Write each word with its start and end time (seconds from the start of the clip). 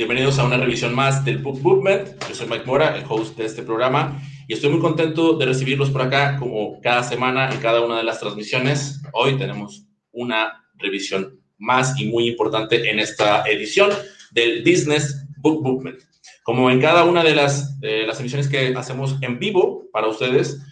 Bienvenidos, 0.00 0.38
a 0.38 0.46
una 0.46 0.56
revisión 0.56 0.94
más 0.94 1.26
del 1.26 1.42
Book 1.42 1.60
Movement. 1.60 2.08
Yo 2.26 2.34
soy 2.34 2.46
Mike 2.46 2.64
Mora, 2.64 2.96
el 2.96 3.04
host 3.06 3.36
de 3.36 3.44
este 3.44 3.62
programa, 3.62 4.18
y 4.48 4.54
estoy 4.54 4.70
muy 4.70 4.80
contento 4.80 5.34
de 5.34 5.44
recibirlos 5.44 5.90
por 5.90 6.00
acá, 6.00 6.38
como 6.38 6.80
cada 6.80 7.02
semana 7.02 7.50
en 7.50 7.60
cada 7.60 7.84
una 7.84 7.98
de 7.98 8.04
las 8.04 8.18
transmisiones. 8.18 9.02
Hoy 9.12 9.36
tenemos 9.36 9.84
una 10.10 10.64
revisión 10.78 11.38
más 11.58 12.00
y 12.00 12.06
muy 12.06 12.28
importante 12.28 12.88
en 12.88 12.98
esta 12.98 13.46
edición 13.46 13.90
del 14.30 14.60
Business 14.60 15.22
Book 15.36 15.62
Movement. 15.62 15.98
Como 16.44 16.70
en 16.70 16.80
cada 16.80 17.04
una 17.04 17.22
de 17.22 17.34
las, 17.34 17.78
las 17.82 18.18
emisiones 18.20 18.48
que 18.48 18.72
hacemos 18.74 19.18
en 19.20 19.38
vivo 19.38 19.84
para 19.92 20.08
ustedes, 20.08 20.62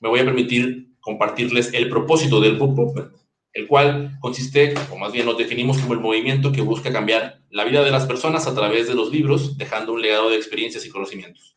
me 0.00 0.08
voy 0.08 0.20
a 0.20 0.24
permitir 0.24 0.94
compartirles 1.00 1.74
el 1.74 1.90
propósito 1.90 2.40
del 2.40 2.56
Book 2.56 2.74
Movement 2.74 3.12
el 3.58 3.66
cual 3.66 4.16
consiste, 4.20 4.72
o 4.92 4.96
más 4.96 5.10
bien 5.12 5.26
lo 5.26 5.34
definimos 5.34 5.78
como 5.78 5.92
el 5.92 6.00
movimiento 6.00 6.52
que 6.52 6.60
busca 6.60 6.92
cambiar 6.92 7.40
la 7.50 7.64
vida 7.64 7.82
de 7.82 7.90
las 7.90 8.06
personas 8.06 8.46
a 8.46 8.54
través 8.54 8.86
de 8.86 8.94
los 8.94 9.10
libros, 9.10 9.58
dejando 9.58 9.92
un 9.92 10.00
legado 10.00 10.30
de 10.30 10.36
experiencias 10.36 10.86
y 10.86 10.90
conocimientos. 10.90 11.56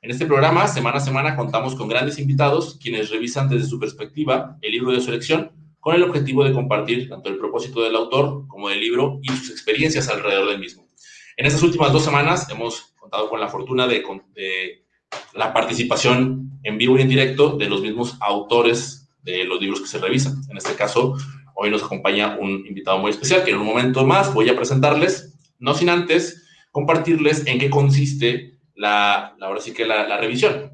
En 0.00 0.10
este 0.10 0.24
programa, 0.24 0.66
semana 0.66 0.96
a 0.96 1.00
semana, 1.00 1.36
contamos 1.36 1.74
con 1.74 1.88
grandes 1.88 2.18
invitados 2.18 2.78
quienes 2.80 3.10
revisan 3.10 3.50
desde 3.50 3.68
su 3.68 3.78
perspectiva 3.78 4.56
el 4.62 4.72
libro 4.72 4.92
de 4.92 5.00
su 5.02 5.10
elección 5.10 5.52
con 5.78 5.94
el 5.94 6.04
objetivo 6.04 6.42
de 6.42 6.54
compartir 6.54 7.08
tanto 7.08 7.28
el 7.28 7.36
propósito 7.36 7.82
del 7.82 7.96
autor 7.96 8.46
como 8.48 8.70
del 8.70 8.80
libro 8.80 9.20
y 9.22 9.28
sus 9.28 9.50
experiencias 9.50 10.08
alrededor 10.08 10.48
del 10.48 10.58
mismo. 10.58 10.88
En 11.36 11.44
estas 11.44 11.62
últimas 11.62 11.92
dos 11.92 12.02
semanas 12.02 12.48
hemos 12.48 12.94
contado 12.98 13.28
con 13.28 13.40
la 13.40 13.48
fortuna 13.48 13.86
de, 13.86 14.02
de 14.34 14.86
la 15.34 15.52
participación 15.52 16.60
en 16.62 16.78
vivo 16.78 16.98
y 16.98 17.02
en 17.02 17.10
directo 17.10 17.58
de 17.58 17.68
los 17.68 17.82
mismos 17.82 18.16
autores 18.20 19.05
de 19.26 19.44
los 19.44 19.60
libros 19.60 19.80
que 19.80 19.88
se 19.88 19.98
revisan. 19.98 20.40
En 20.48 20.56
este 20.56 20.74
caso, 20.74 21.16
hoy 21.56 21.68
nos 21.68 21.82
acompaña 21.82 22.38
un 22.40 22.64
invitado 22.66 22.98
muy 22.98 23.10
especial 23.10 23.44
que 23.44 23.50
en 23.50 23.58
un 23.58 23.66
momento 23.66 24.06
más 24.06 24.32
voy 24.32 24.48
a 24.48 24.56
presentarles, 24.56 25.36
no 25.58 25.74
sin 25.74 25.90
antes 25.90 26.44
compartirles 26.70 27.46
en 27.46 27.58
qué 27.58 27.68
consiste 27.68 28.58
la, 28.74 29.34
ahora 29.40 29.60
sí 29.60 29.72
que 29.72 29.84
la, 29.84 30.16
revisión. 30.18 30.72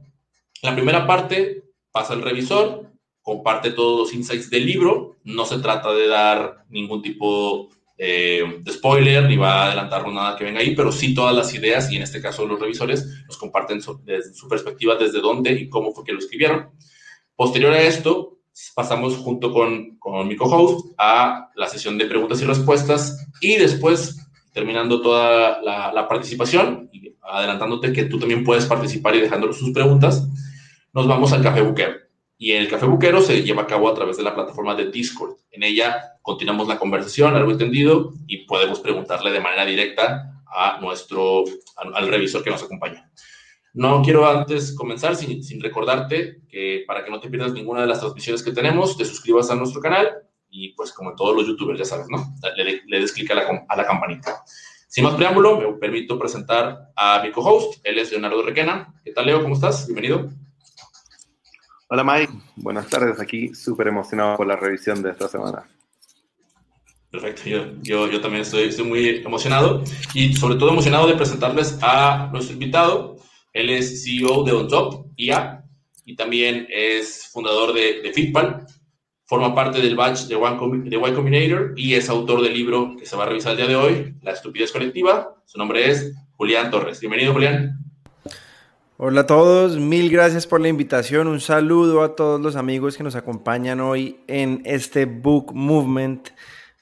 La 0.62 0.75
primera 0.75 1.06
parte 1.06 1.64
pasa 1.91 2.14
el 2.14 2.22
revisor, 2.22 2.91
comparte 3.22 3.70
todos 3.70 4.00
los 4.00 4.14
insights 4.14 4.50
del 4.50 4.66
libro, 4.66 5.16
no 5.25 5.47
se 5.47 5.59
trata 5.61 5.92
de 5.92 6.09
dar 6.09 6.64
ningún 6.69 7.00
tipo 7.00 7.70
eh, 7.97 8.61
de 8.61 8.72
spoiler, 8.72 9.28
ni 9.28 9.37
va 9.37 9.62
a 9.62 9.66
adelantar 9.69 10.06
nada 10.09 10.37
que 10.37 10.44
venga 10.44 10.61
ahí, 10.61 10.75
pero 10.75 10.91
sí 10.92 11.14
todas 11.14 11.34
las 11.34 11.55
ideas, 11.55 11.91
y 11.91 11.97
en 11.97 12.03
este 12.03 12.20
caso 12.20 12.44
los 12.47 12.61
revisores, 12.61 13.06
nos 13.27 13.39
comparten 13.39 13.81
desde 14.03 14.34
su 14.34 14.48
perspectiva, 14.48 14.97
desde 14.97 15.20
dónde 15.20 15.53
y 15.53 15.69
cómo 15.69 15.92
fue 15.92 16.05
que 16.05 16.12
lo 16.12 16.19
escribieron. 16.19 16.70
Posterior 17.37 17.72
a 17.72 17.83
esto, 17.83 18.39
pasamos 18.75 19.17
junto 19.17 19.53
con, 19.53 19.97
con 19.98 20.28
mi 20.28 20.36
co-host 20.36 20.95
a 20.98 21.50
la 21.55 21.69
sesión 21.69 21.98
de 21.98 22.06
preguntas 22.06 22.41
y 22.42 22.45
respuestas 22.45 23.27
y 23.41 23.56
después, 23.56 24.19
terminando 24.53 25.00
toda 25.00 25.61
la, 25.62 26.09
participación 26.09 26.91
y 26.92 27.14
adelantándote 27.22 27.92
que 27.92 28.05
tú 28.05 28.19
también 28.19 28.44
puedes 28.44 28.67
participar 28.67 29.14
y 29.14 29.20
dejándole 29.20 29.53
sus 29.53 29.72
preguntas, 29.72 30.28
nos 30.92 31.06
vamos 31.06 31.33
al 31.33 31.42
Café 31.42 31.62
Buquero. 31.62 31.94
Y 32.36 32.53
el 32.53 32.69
Café 32.69 32.86
Buquero 32.86 33.20
se 33.22 33.42
lleva 33.42 33.62
a 33.62 33.67
cabo 33.67 33.89
a 33.89 33.94
través 33.94 34.17
de 34.17 34.25
la 34.25 34.34
plataforma 34.34 34.75
de 34.75 34.91
Discord. 34.91 35.37
En 35.50 35.62
ella 35.62 36.19
continuamos 36.22 36.69
la 36.69 36.78
conversación, 36.78 37.34
algo 37.34 37.53
entendido, 37.53 38.12
y 38.27 38.47
podemos 38.47 38.81
preguntarle 38.81 39.31
de 39.31 39.41
manera 39.41 39.64
directa 39.64 40.42
a 40.47 40.78
nuestro, 40.81 41.44
al 41.77 42.09
revisor 42.09 42.43
que 42.43 42.50
nos 42.50 42.62
acompaña. 42.62 43.10
No 43.75 44.03
quiero 44.03 44.28
antes 44.28 44.75
comenzar 44.75 45.16
sin, 45.16 45.43
sin, 45.43 45.62
recordarte 45.62 46.43
que 46.49 46.84
para 46.87 47.05
que 47.05 47.10
no 47.10 47.21
te 47.21 47.31
pierdas 47.31 47.53
ninguna 47.53 47.81
de 47.81 47.87
las 47.87 48.00
transmisiones 48.00 48.43
que 48.43 48.53
tenemos, 48.53 48.97
te 48.99 49.05
suscribas 49.05 49.50
a 49.50 49.55
nuestro 49.55 49.81
canal 49.81 50.10
y 50.50 50.75
pues 50.75 50.93
como 50.93 51.15
todos 51.15 51.34
los 51.34 51.47
youtubers 51.47 51.78
ya 51.78 51.87
sabes, 51.87 52.06
¿no? 52.10 52.34
Le, 52.56 52.83
le 52.87 53.00
des 53.00 53.12
clic 53.12 53.31
a 53.31 53.34
la, 53.34 53.65
a 53.66 53.77
la, 53.77 53.87
campanita. 53.87 54.44
Sin 54.88 55.05
más 55.05 55.15
preámbulo, 55.15 55.59
me 55.59 55.72
permito 55.78 56.19
presentar 56.19 56.93
a 56.94 57.22
mi 57.22 57.33
co-host, 57.33 57.81
él 57.84 57.99
es 57.99 58.10
Leonardo 58.10 58.43
Requena. 58.43 58.94
¿Qué 59.03 59.12
tal, 59.12 59.25
Leo? 59.25 59.41
¿Cómo 59.41 59.55
estás? 59.55 59.87
Bienvenido. 59.87 60.28
Hola, 61.89 62.04
Mike. 62.04 62.33
Buenas 62.56 62.89
tardes. 62.89 63.19
Aquí 63.21 63.54
súper 63.54 63.89
emocionado 63.89 64.37
por 64.37 64.47
la 64.47 64.56
revisión 64.56 65.03
de 65.03 65.10
esta 65.10 65.28
semana. 65.28 65.66
Perfecto, 67.10 67.43
yo, 67.44 67.66
yo, 67.83 68.10
yo 68.10 68.22
también 68.22 68.41
estoy, 68.41 68.69
estoy 68.69 68.87
muy 68.87 69.09
emocionado 69.22 69.84
y 70.15 70.33
sobre 70.34 70.54
todo 70.54 70.71
emocionado 70.71 71.06
de 71.06 71.15
presentarles 71.15 71.78
a 71.83 72.31
nuestro 72.33 72.54
invitado, 72.54 73.19
él 73.53 73.71
es 73.71 74.05
CEO 74.05 74.45
de 74.45 74.53
OnTop, 74.53 75.07
IA, 75.17 75.65
y 76.05 76.17
también 76.17 76.67
es 76.71 77.29
fundador 77.33 77.73
de, 77.73 78.03
de 78.03 78.13
Fitpal. 78.13 78.67
Forma 79.25 79.55
parte 79.55 79.81
del 79.81 79.97
batch 79.97 80.25
de, 80.25 80.37
One, 80.37 80.91
de 80.91 80.97
Y 80.97 81.15
Combinator 81.15 81.73
y 81.77 81.95
es 81.95 82.09
autor 82.09 82.43
del 82.43 82.53
libro 82.53 82.97
que 82.99 83.07
se 83.07 83.17
va 83.17 83.25
a 83.25 83.29
revisar 83.29 83.53
el 83.53 83.59
día 83.59 83.67
de 83.67 83.77
hoy, 83.77 84.15
La 84.21 84.33
estupidez 84.33 84.73
colectiva. 84.73 85.37
Su 85.47 85.59
nombre 85.59 85.91
es 85.91 86.13
Julián 86.33 86.71
Torres. 86.71 87.01
Bienvenido, 87.01 87.33
Julián. 87.33 87.79
Hola 88.99 89.23
a 89.23 89.27
todos, 89.27 89.79
mil 89.79 90.11
gracias 90.11 90.47
por 90.47 90.61
la 90.61 90.69
invitación. 90.69 91.29
Un 91.29 91.41
saludo 91.41 92.03
a 92.03 92.15
todos 92.15 92.41
los 92.41 92.57
amigos 92.57 92.97
que 92.97 93.03
nos 93.03 93.17
acompañan 93.17 93.81
hoy 93.81 94.21
en 94.29 94.63
este 94.65 95.07
Book 95.07 95.53
Movement. 95.55 96.29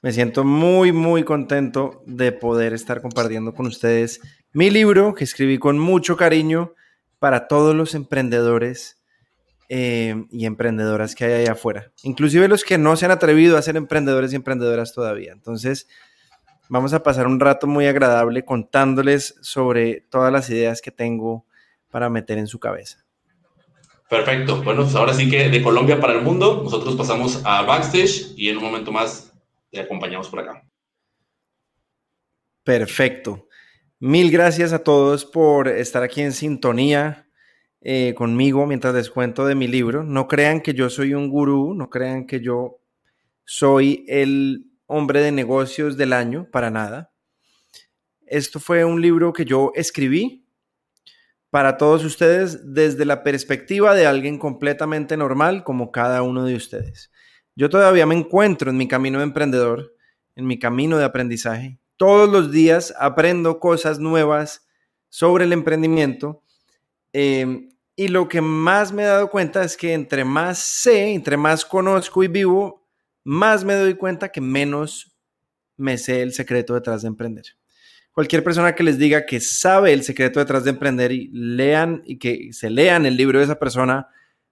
Me 0.02 0.12
siento 0.12 0.44
muy, 0.44 0.92
muy 0.92 1.24
contento 1.24 2.02
de 2.06 2.32
poder 2.32 2.72
estar 2.72 3.00
compartiendo 3.00 3.54
con 3.54 3.66
ustedes 3.66 4.20
mi 4.52 4.70
libro 4.70 5.14
que 5.14 5.24
escribí 5.24 5.58
con 5.58 5.78
mucho 5.78 6.16
cariño 6.16 6.74
para 7.18 7.48
todos 7.48 7.74
los 7.74 7.94
emprendedores 7.94 9.00
eh, 9.68 10.24
y 10.30 10.46
emprendedoras 10.46 11.14
que 11.14 11.24
hay 11.24 11.42
allá 11.42 11.52
afuera, 11.52 11.92
inclusive 12.02 12.48
los 12.48 12.64
que 12.64 12.78
no 12.78 12.96
se 12.96 13.04
han 13.04 13.12
atrevido 13.12 13.56
a 13.56 13.62
ser 13.62 13.76
emprendedores 13.76 14.32
y 14.32 14.36
emprendedoras 14.36 14.92
todavía. 14.92 15.32
Entonces, 15.32 15.86
vamos 16.68 16.92
a 16.92 17.02
pasar 17.02 17.26
un 17.26 17.38
rato 17.38 17.66
muy 17.66 17.86
agradable 17.86 18.44
contándoles 18.44 19.36
sobre 19.42 20.00
todas 20.00 20.32
las 20.32 20.50
ideas 20.50 20.80
que 20.80 20.90
tengo 20.90 21.46
para 21.90 22.08
meter 22.08 22.38
en 22.38 22.46
su 22.46 22.58
cabeza. 22.58 23.04
Perfecto. 24.08 24.60
Bueno, 24.64 24.82
pues 24.82 24.96
ahora 24.96 25.14
sí 25.14 25.30
que 25.30 25.50
de 25.50 25.62
Colombia 25.62 26.00
para 26.00 26.14
el 26.14 26.22
mundo, 26.22 26.62
nosotros 26.64 26.96
pasamos 26.96 27.40
a 27.44 27.62
backstage 27.62 28.32
y 28.36 28.48
en 28.48 28.56
un 28.56 28.64
momento 28.64 28.90
más 28.90 29.32
te 29.70 29.78
acompañamos 29.78 30.28
por 30.28 30.40
acá. 30.40 30.64
Perfecto. 32.64 33.46
Mil 34.02 34.30
gracias 34.30 34.72
a 34.72 34.82
todos 34.82 35.26
por 35.26 35.68
estar 35.68 36.02
aquí 36.02 36.22
en 36.22 36.32
sintonía 36.32 37.28
eh, 37.82 38.14
conmigo 38.16 38.64
mientras 38.64 38.94
les 38.94 39.10
cuento 39.10 39.44
de 39.44 39.54
mi 39.54 39.68
libro. 39.68 40.04
No 40.04 40.26
crean 40.26 40.62
que 40.62 40.72
yo 40.72 40.88
soy 40.88 41.12
un 41.12 41.28
gurú, 41.28 41.74
no 41.74 41.90
crean 41.90 42.26
que 42.26 42.40
yo 42.40 42.80
soy 43.44 44.06
el 44.08 44.70
hombre 44.86 45.20
de 45.20 45.32
negocios 45.32 45.98
del 45.98 46.14
año, 46.14 46.48
para 46.50 46.70
nada. 46.70 47.12
Esto 48.24 48.58
fue 48.58 48.86
un 48.86 49.02
libro 49.02 49.34
que 49.34 49.44
yo 49.44 49.70
escribí 49.74 50.46
para 51.50 51.76
todos 51.76 52.02
ustedes 52.02 52.72
desde 52.72 53.04
la 53.04 53.22
perspectiva 53.22 53.94
de 53.94 54.06
alguien 54.06 54.38
completamente 54.38 55.18
normal 55.18 55.62
como 55.62 55.92
cada 55.92 56.22
uno 56.22 56.46
de 56.46 56.54
ustedes. 56.54 57.12
Yo 57.54 57.68
todavía 57.68 58.06
me 58.06 58.14
encuentro 58.14 58.70
en 58.70 58.78
mi 58.78 58.88
camino 58.88 59.18
de 59.18 59.24
emprendedor, 59.24 59.94
en 60.36 60.46
mi 60.46 60.58
camino 60.58 60.96
de 60.96 61.04
aprendizaje 61.04 61.80
todos 62.00 62.30
los 62.30 62.50
días 62.50 62.94
aprendo 62.98 63.60
cosas 63.60 63.98
nuevas 63.98 64.66
sobre 65.10 65.44
el 65.44 65.52
emprendimiento. 65.52 66.42
Em, 67.12 67.68
y 67.94 68.08
lo 68.08 68.26
que 68.26 68.40
más 68.40 68.90
me 68.90 69.02
he 69.02 69.06
dado 69.06 69.28
cuenta 69.28 69.62
es 69.62 69.76
que 69.76 69.92
entre 69.92 70.24
más 70.24 70.58
sé, 70.60 71.12
entre 71.12 71.36
más 71.36 71.62
conozco 71.62 72.24
y 72.24 72.28
vivo, 72.28 72.88
más 73.22 73.64
me 73.64 73.74
doy 73.74 73.96
cuenta 73.96 74.30
que 74.30 74.40
menos 74.40 75.14
me 75.76 75.98
sé 75.98 76.22
el 76.22 76.32
secreto 76.32 76.72
detrás 76.72 77.02
de 77.02 77.08
emprender. 77.08 77.44
Cualquier 78.12 78.42
persona 78.42 78.74
que 78.74 78.82
les 78.82 78.96
diga 78.96 79.26
que 79.26 79.38
sabe 79.38 79.92
el 79.92 80.02
secreto 80.02 80.40
detrás 80.40 80.64
de 80.64 80.70
emprender 80.70 81.12
y 81.12 81.28
lean 81.34 82.02
y 82.06 82.18
que 82.18 82.54
se 82.54 82.70
lean 82.70 83.04
el 83.04 83.18
libro 83.18 83.40
de 83.40 83.44
esa 83.44 83.58
persona 83.58 84.08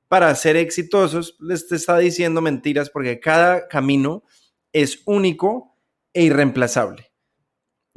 para 0.07 0.35
ser 0.35 0.57
exitosos, 0.57 1.39
les 1.41 1.73
está 1.73 1.97
diciendo 1.97 2.43
mentiras 2.43 2.91
porque 2.91 3.21
cada 3.21 3.69
camino 3.69 4.23
es 4.71 5.01
único 5.07 5.75
e 6.13 6.25
irreemplazable 6.25 7.08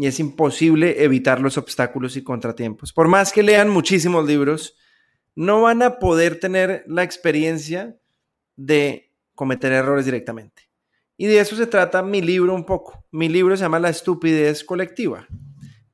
y 0.02 0.08
es 0.08 0.20
imposible 0.20 1.04
evitar 1.04 1.40
los 1.40 1.60
obstáculos 1.60 2.18
y 2.18 2.24
contratiempos. 2.24 2.92
Por 2.92 3.08
más 3.08 3.32
que 3.32 3.44
lean 3.44 3.70
muchísimos 3.70 4.26
libros, 4.26 4.76
no 5.36 5.62
van 5.62 5.84
a 5.84 6.00
poder 6.00 6.40
tener 6.40 6.84
la 6.88 7.04
experiencia 7.04 7.96
de 8.56 9.14
cometer 9.36 9.72
errores 9.72 10.06
directamente. 10.06 10.72
Y 11.18 11.28
de 11.28 11.40
eso 11.40 11.56
se 11.56 11.68
trata 11.68 12.02
mi 12.02 12.20
libro 12.20 12.56
un 12.56 12.66
poco. 12.66 13.06
Mi 13.12 13.30
libro 13.30 13.56
se 13.56 13.62
llama 13.62 13.78
La 13.78 13.90
estupidez 13.90 14.64
colectiva. 14.64 15.28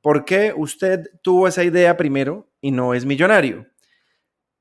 ¿Por 0.00 0.24
qué 0.24 0.54
usted 0.56 1.04
tuvo 1.22 1.46
esa 1.46 1.62
idea 1.62 1.98
primero 1.98 2.50
y 2.62 2.70
no 2.70 2.94
es 2.94 3.04
millonario? 3.04 3.66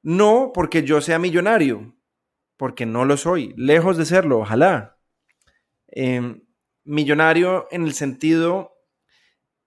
No 0.01 0.51
porque 0.53 0.83
yo 0.83 0.99
sea 0.99 1.19
millonario, 1.19 1.95
porque 2.57 2.85
no 2.85 3.05
lo 3.05 3.15
soy, 3.15 3.53
lejos 3.55 3.95
de 3.95 4.03
serlo, 4.03 4.39
ojalá. 4.39 4.99
Em, 5.87 6.43
millonario 6.83 7.69
en 7.71 7.83
el 7.85 7.93
sentido 7.93 8.73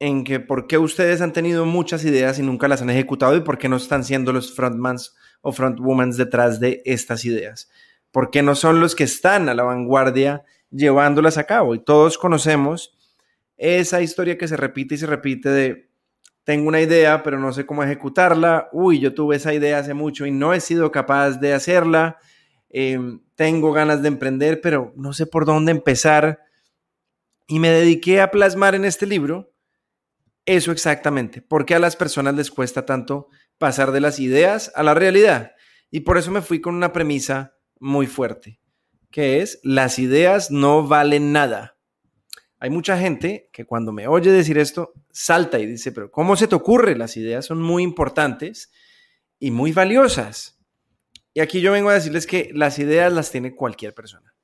en 0.01 0.25
que 0.25 0.41
por 0.41 0.67
qué 0.67 0.79
ustedes 0.79 1.21
han 1.21 1.35
tenido 1.35 1.67
muchas 1.67 2.05
ideas 2.05 2.39
y 2.39 2.43
nunca 2.43 2.69
las 2.69 2.81
han 2.81 2.89
ejecutado 2.89 3.37
y 3.37 3.43
por 3.43 3.59
qué 3.59 3.69
no 3.69 3.77
están 3.77 4.03
siendo 4.03 4.33
los 4.33 4.57
frontmans 4.57 5.15
o 5.43 5.53
frontwomans 5.53 6.17
detrás 6.17 6.59
de 6.59 6.83
estas 6.87 7.25
ideas. 7.27 7.71
¿Por 8.11 8.31
qué 8.31 8.43
no 8.43 8.55
son 8.55 8.81
los 8.81 8.95
que 8.95 9.05
están 9.05 9.49
a 9.51 9.55
la 9.55 9.63
vanguardia 9.63 10.43
llevándolas 10.71 11.37
a 11.37 11.45
cabo? 11.45 11.75
Y 11.75 11.85
todos 11.85 12.17
conocemos 12.17 12.97
esa 13.59 14.01
historia 14.01 14.39
que 14.39 14.49
se 14.49 14.57
repite 14.57 14.95
y 14.95 14.99
se 14.99 15.07
repite 15.07 15.51
de 15.51 15.91
tengo 16.45 16.69
una 16.69 16.81
idea, 16.81 17.23
pero 17.23 17.39
no 17.39 17.53
sé 17.53 17.67
cómo 17.67 17.85
ejecutarla. 17.85 18.71
Uy, 18.73 18.99
yo 18.99 19.15
tuve 19.15 19.37
esa 19.37 19.53
idea 19.53 19.79
hace 19.79 19.93
mucho 19.93 20.25
y 20.25 20.31
no 20.31 20.55
he 20.55 20.61
sido 20.61 20.91
capaz 20.91 21.33
de 21.33 21.53
hacerla. 21.53 22.17
Em, 22.71 23.21
tengo 23.35 23.73
ganas 23.73 24.01
de 24.01 24.09
emprender, 24.09 24.63
pero 24.63 24.95
no 24.97 25.13
sé 25.13 25.27
por 25.27 25.45
dónde 25.45 25.73
empezar. 25.73 26.41
Y 27.47 27.59
me 27.59 27.69
dediqué 27.69 28.23
a 28.23 28.31
plasmar 28.31 28.75
en 28.75 28.87
este 28.87 29.07
libro 29.07 29.51
eso 30.57 30.73
exactamente. 30.73 31.43
¿Por 31.43 31.65
qué 31.65 31.75
a 31.75 31.79
las 31.79 31.97
personas 31.97 32.35
les 32.35 32.51
cuesta 32.51 32.87
tanto 32.87 33.29
pasar 33.59 33.93
de 33.93 34.01
las 34.01 34.19
ideas 34.19 34.73
a 34.75 34.83
la 34.83 34.95
realidad? 34.95 35.53
Y 35.91 36.01
por 36.01 36.19
eso 36.19 36.31
me 36.31 36.43
fui 36.43 36.61
con 36.61 36.75
una 36.75 36.93
premisa 36.93 37.57
muy 37.79 38.07
fuerte, 38.07 38.61
que 39.11 39.41
es 39.41 39.61
las 39.63 39.99
ideas 39.99 40.51
no 40.51 40.87
valen 40.87 41.33
nada. 41.33 41.77
Hay 42.59 42.71
mucha 42.71 42.99
gente 42.99 43.49
que 43.53 43.65
cuando 43.65 43.91
me 43.91 44.07
oye 44.07 44.31
decir 44.31 44.59
esto, 44.59 44.93
salta 45.11 45.59
y 45.59 45.67
dice, 45.67 45.93
pero 45.93 46.11
¿cómo 46.11 46.37
se 46.37 46.47
te 46.47 46.55
ocurre? 46.55 46.95
Las 46.95 47.17
ideas 47.17 47.47
son 47.47 47.63
muy 47.63 47.83
importantes 47.83 48.71
y 49.39 49.51
muy 49.51 49.73
valiosas. 49.73 50.59
Y 51.33 51.41
aquí 51.41 51.61
yo 51.61 51.73
vengo 51.73 51.89
a 51.89 51.95
decirles 51.95 52.27
que 52.27 52.51
las 52.53 52.79
ideas 52.79 53.13
las 53.13 53.31
tiene 53.31 53.55
cualquier 53.55 53.95
persona. 53.95 54.35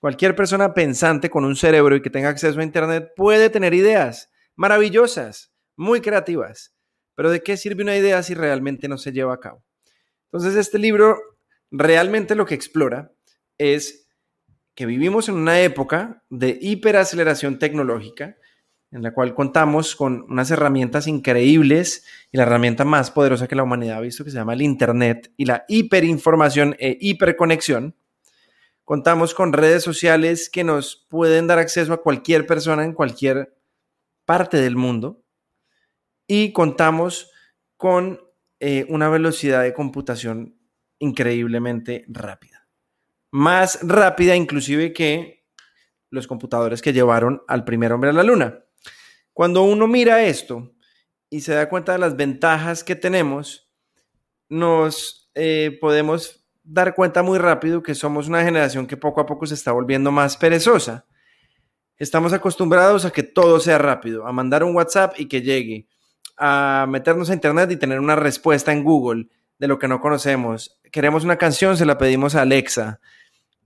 Cualquier 0.00 0.34
persona 0.34 0.74
pensante 0.74 1.30
con 1.30 1.44
un 1.44 1.54
cerebro 1.54 1.94
y 1.94 2.02
que 2.02 2.10
tenga 2.10 2.30
acceso 2.30 2.58
a 2.58 2.64
Internet 2.64 3.12
puede 3.14 3.50
tener 3.50 3.74
ideas 3.74 4.30
maravillosas, 4.56 5.49
muy 5.80 6.00
creativas. 6.00 6.74
Pero 7.14 7.30
¿de 7.30 7.42
qué 7.42 7.56
sirve 7.56 7.82
una 7.82 7.96
idea 7.96 8.22
si 8.22 8.34
realmente 8.34 8.86
no 8.86 8.98
se 8.98 9.12
lleva 9.12 9.34
a 9.34 9.40
cabo? 9.40 9.64
Entonces 10.26 10.54
este 10.54 10.78
libro 10.78 11.18
realmente 11.70 12.34
lo 12.34 12.46
que 12.46 12.54
explora 12.54 13.12
es 13.58 14.06
que 14.74 14.86
vivimos 14.86 15.28
en 15.28 15.36
una 15.36 15.60
época 15.60 16.22
de 16.28 16.58
hiperaceleración 16.60 17.58
tecnológica, 17.58 18.36
en 18.90 19.02
la 19.02 19.12
cual 19.12 19.34
contamos 19.34 19.96
con 19.96 20.26
unas 20.28 20.50
herramientas 20.50 21.06
increíbles 21.06 22.04
y 22.30 22.36
la 22.36 22.42
herramienta 22.44 22.84
más 22.84 23.10
poderosa 23.10 23.48
que 23.48 23.56
la 23.56 23.62
humanidad 23.62 23.98
ha 23.98 24.00
visto, 24.00 24.24
que 24.24 24.30
se 24.30 24.36
llama 24.36 24.54
el 24.54 24.62
Internet 24.62 25.32
y 25.36 25.46
la 25.46 25.64
hiperinformación 25.68 26.76
e 26.78 26.98
hiperconexión. 27.00 27.96
Contamos 28.84 29.34
con 29.34 29.52
redes 29.52 29.82
sociales 29.82 30.50
que 30.50 30.64
nos 30.64 31.06
pueden 31.08 31.46
dar 31.46 31.58
acceso 31.58 31.92
a 31.92 32.02
cualquier 32.02 32.46
persona 32.46 32.84
en 32.84 32.92
cualquier 32.92 33.56
parte 34.24 34.58
del 34.58 34.76
mundo. 34.76 35.19
Y 36.30 36.52
contamos 36.52 37.30
con 37.76 38.20
eh, 38.60 38.86
una 38.88 39.08
velocidad 39.08 39.62
de 39.62 39.74
computación 39.74 40.56
increíblemente 40.98 42.04
rápida 42.08 42.60
más 43.30 43.78
rápida 43.82 44.34
inclusive 44.34 44.92
que 44.92 45.46
los 46.10 46.26
computadores 46.26 46.82
que 46.82 46.92
llevaron 46.92 47.42
al 47.46 47.64
primer 47.64 47.92
hombre 47.92 48.10
a 48.10 48.12
la 48.14 48.22
luna. 48.22 48.64
Cuando 49.32 49.62
uno 49.62 49.86
mira 49.86 50.24
esto 50.24 50.72
y 51.28 51.40
se 51.40 51.54
da 51.54 51.68
cuenta 51.68 51.92
de 51.92 51.98
las 51.98 52.16
ventajas 52.16 52.82
que 52.82 52.96
tenemos, 52.96 53.70
nos 54.48 55.30
eh, 55.34 55.78
podemos 55.80 56.44
dar 56.64 56.94
cuenta 56.94 57.22
muy 57.22 57.38
rápido 57.38 57.82
que 57.82 57.94
somos 57.94 58.26
una 58.26 58.42
generación 58.42 58.86
que 58.86 58.96
poco 58.96 59.20
a 59.20 59.26
poco 59.26 59.46
se 59.46 59.54
está 59.54 59.70
volviendo 59.70 60.10
más 60.10 60.36
perezosa. 60.36 61.06
Estamos 61.96 62.32
acostumbrados 62.32 63.04
a 63.04 63.12
que 63.12 63.22
todo 63.22 63.60
sea 63.60 63.78
rápido, 63.78 64.26
a 64.26 64.32
mandar 64.32 64.64
un 64.64 64.74
WhatsApp 64.74 65.14
y 65.18 65.28
que 65.28 65.42
llegue, 65.42 65.86
a 66.40 66.86
meternos 66.88 67.30
a 67.30 67.34
Internet 67.34 67.70
y 67.70 67.76
tener 67.76 68.00
una 68.00 68.16
respuesta 68.16 68.72
en 68.72 68.82
Google 68.82 69.28
de 69.58 69.68
lo 69.68 69.78
que 69.78 69.86
no 69.86 70.00
conocemos. 70.00 70.80
Queremos 70.90 71.22
una 71.22 71.36
canción, 71.36 71.76
se 71.76 71.86
la 71.86 71.98
pedimos 71.98 72.34
a 72.34 72.42
Alexa 72.42 73.00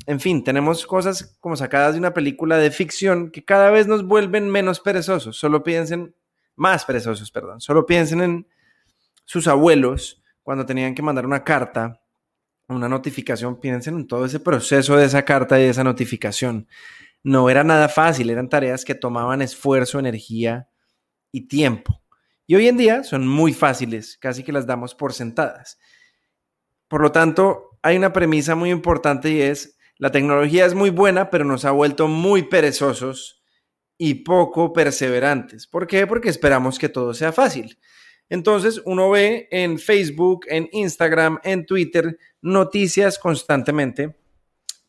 en 0.06 0.20
fin, 0.20 0.44
tenemos 0.44 0.86
cosas 0.86 1.36
como 1.40 1.56
sacadas 1.56 1.94
de 1.94 1.98
una 1.98 2.12
película 2.12 2.58
de 2.58 2.70
ficción 2.70 3.30
que 3.30 3.44
cada 3.44 3.70
vez 3.70 3.86
nos 3.86 4.04
vuelven 4.04 4.50
menos 4.50 4.80
perezosos. 4.80 5.38
Solo 5.38 5.62
piensen, 5.62 6.14
más 6.56 6.84
perezosos, 6.84 7.30
perdón. 7.30 7.60
Solo 7.60 7.86
piensen 7.86 8.20
en 8.20 8.46
sus 9.24 9.48
abuelos 9.48 10.22
cuando 10.42 10.66
tenían 10.66 10.94
que 10.94 11.02
mandar 11.02 11.24
una 11.24 11.42
carta, 11.42 12.02
una 12.68 12.88
notificación. 12.88 13.58
Piensen 13.58 13.94
en 13.94 14.06
todo 14.06 14.26
ese 14.26 14.40
proceso 14.40 14.96
de 14.96 15.06
esa 15.06 15.24
carta 15.24 15.58
y 15.58 15.62
de 15.62 15.70
esa 15.70 15.84
notificación. 15.84 16.68
No 17.22 17.48
era 17.48 17.64
nada 17.64 17.88
fácil, 17.88 18.28
eran 18.28 18.50
tareas 18.50 18.84
que 18.84 18.94
tomaban 18.94 19.40
esfuerzo, 19.40 19.98
energía 19.98 20.68
y 21.32 21.48
tiempo. 21.48 22.02
Y 22.46 22.54
hoy 22.54 22.68
en 22.68 22.76
día 22.76 23.04
son 23.04 23.26
muy 23.26 23.52
fáciles, 23.52 24.18
casi 24.18 24.42
que 24.42 24.52
las 24.52 24.66
damos 24.66 24.94
por 24.94 25.12
sentadas. 25.12 25.78
Por 26.88 27.00
lo 27.00 27.12
tanto, 27.12 27.78
hay 27.82 27.96
una 27.96 28.12
premisa 28.12 28.54
muy 28.54 28.70
importante 28.70 29.30
y 29.30 29.40
es 29.40 29.78
la 29.96 30.10
tecnología 30.10 30.66
es 30.66 30.74
muy 30.74 30.90
buena, 30.90 31.30
pero 31.30 31.44
nos 31.44 31.64
ha 31.64 31.70
vuelto 31.70 32.08
muy 32.08 32.42
perezosos 32.44 33.42
y 33.96 34.14
poco 34.14 34.72
perseverantes. 34.72 35.66
¿Por 35.66 35.86
qué? 35.86 36.06
Porque 36.06 36.28
esperamos 36.28 36.78
que 36.78 36.88
todo 36.88 37.14
sea 37.14 37.32
fácil. 37.32 37.78
Entonces 38.28 38.80
uno 38.84 39.10
ve 39.10 39.48
en 39.50 39.78
Facebook, 39.78 40.46
en 40.48 40.68
Instagram, 40.72 41.38
en 41.44 41.66
Twitter 41.66 42.18
noticias 42.40 43.18
constantemente 43.18 44.16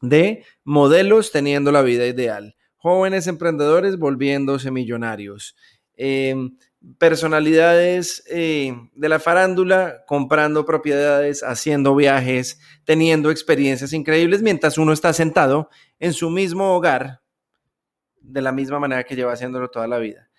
de 0.01 0.43
modelos 0.63 1.31
teniendo 1.31 1.71
la 1.71 1.81
vida 1.81 2.07
ideal, 2.07 2.55
jóvenes 2.77 3.27
emprendedores 3.27 3.97
volviéndose 3.97 4.71
millonarios, 4.71 5.55
em, 5.95 6.57
personalidades 6.97 8.23
eh, 8.29 8.73
de 8.93 9.09
la 9.09 9.19
farándula 9.19 10.03
comprando 10.05 10.65
propiedades, 10.65 11.43
haciendo 11.43 11.95
viajes, 11.95 12.59
teniendo 12.83 13.31
experiencias 13.31 13.93
increíbles 13.93 14.41
mientras 14.41 14.77
uno 14.77 14.93
está 14.93 15.13
sentado 15.13 15.69
en 15.99 16.13
su 16.13 16.29
mismo 16.29 16.75
hogar 16.75 17.21
de 18.19 18.41
la 18.41 18.51
misma 18.51 18.79
manera 18.79 19.03
que 19.03 19.15
lleva 19.15 19.33
haciéndolo 19.33 19.69
toda 19.69 19.87
la 19.87 19.97
vida. 19.97 20.29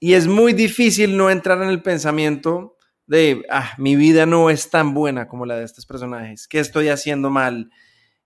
Y 0.00 0.14
es 0.14 0.26
muy 0.26 0.52
difícil 0.52 1.16
no 1.16 1.30
entrar 1.30 1.62
en 1.62 1.68
el 1.68 1.82
pensamiento 1.82 2.76
de, 3.06 3.44
ah, 3.50 3.72
mi 3.78 3.96
vida 3.96 4.26
no 4.26 4.50
es 4.50 4.70
tan 4.70 4.94
buena 4.94 5.28
como 5.28 5.46
la 5.46 5.56
de 5.56 5.64
estos 5.64 5.86
personajes, 5.86 6.46
¿qué 6.46 6.60
estoy 6.60 6.88
haciendo 6.88 7.30
mal? 7.30 7.70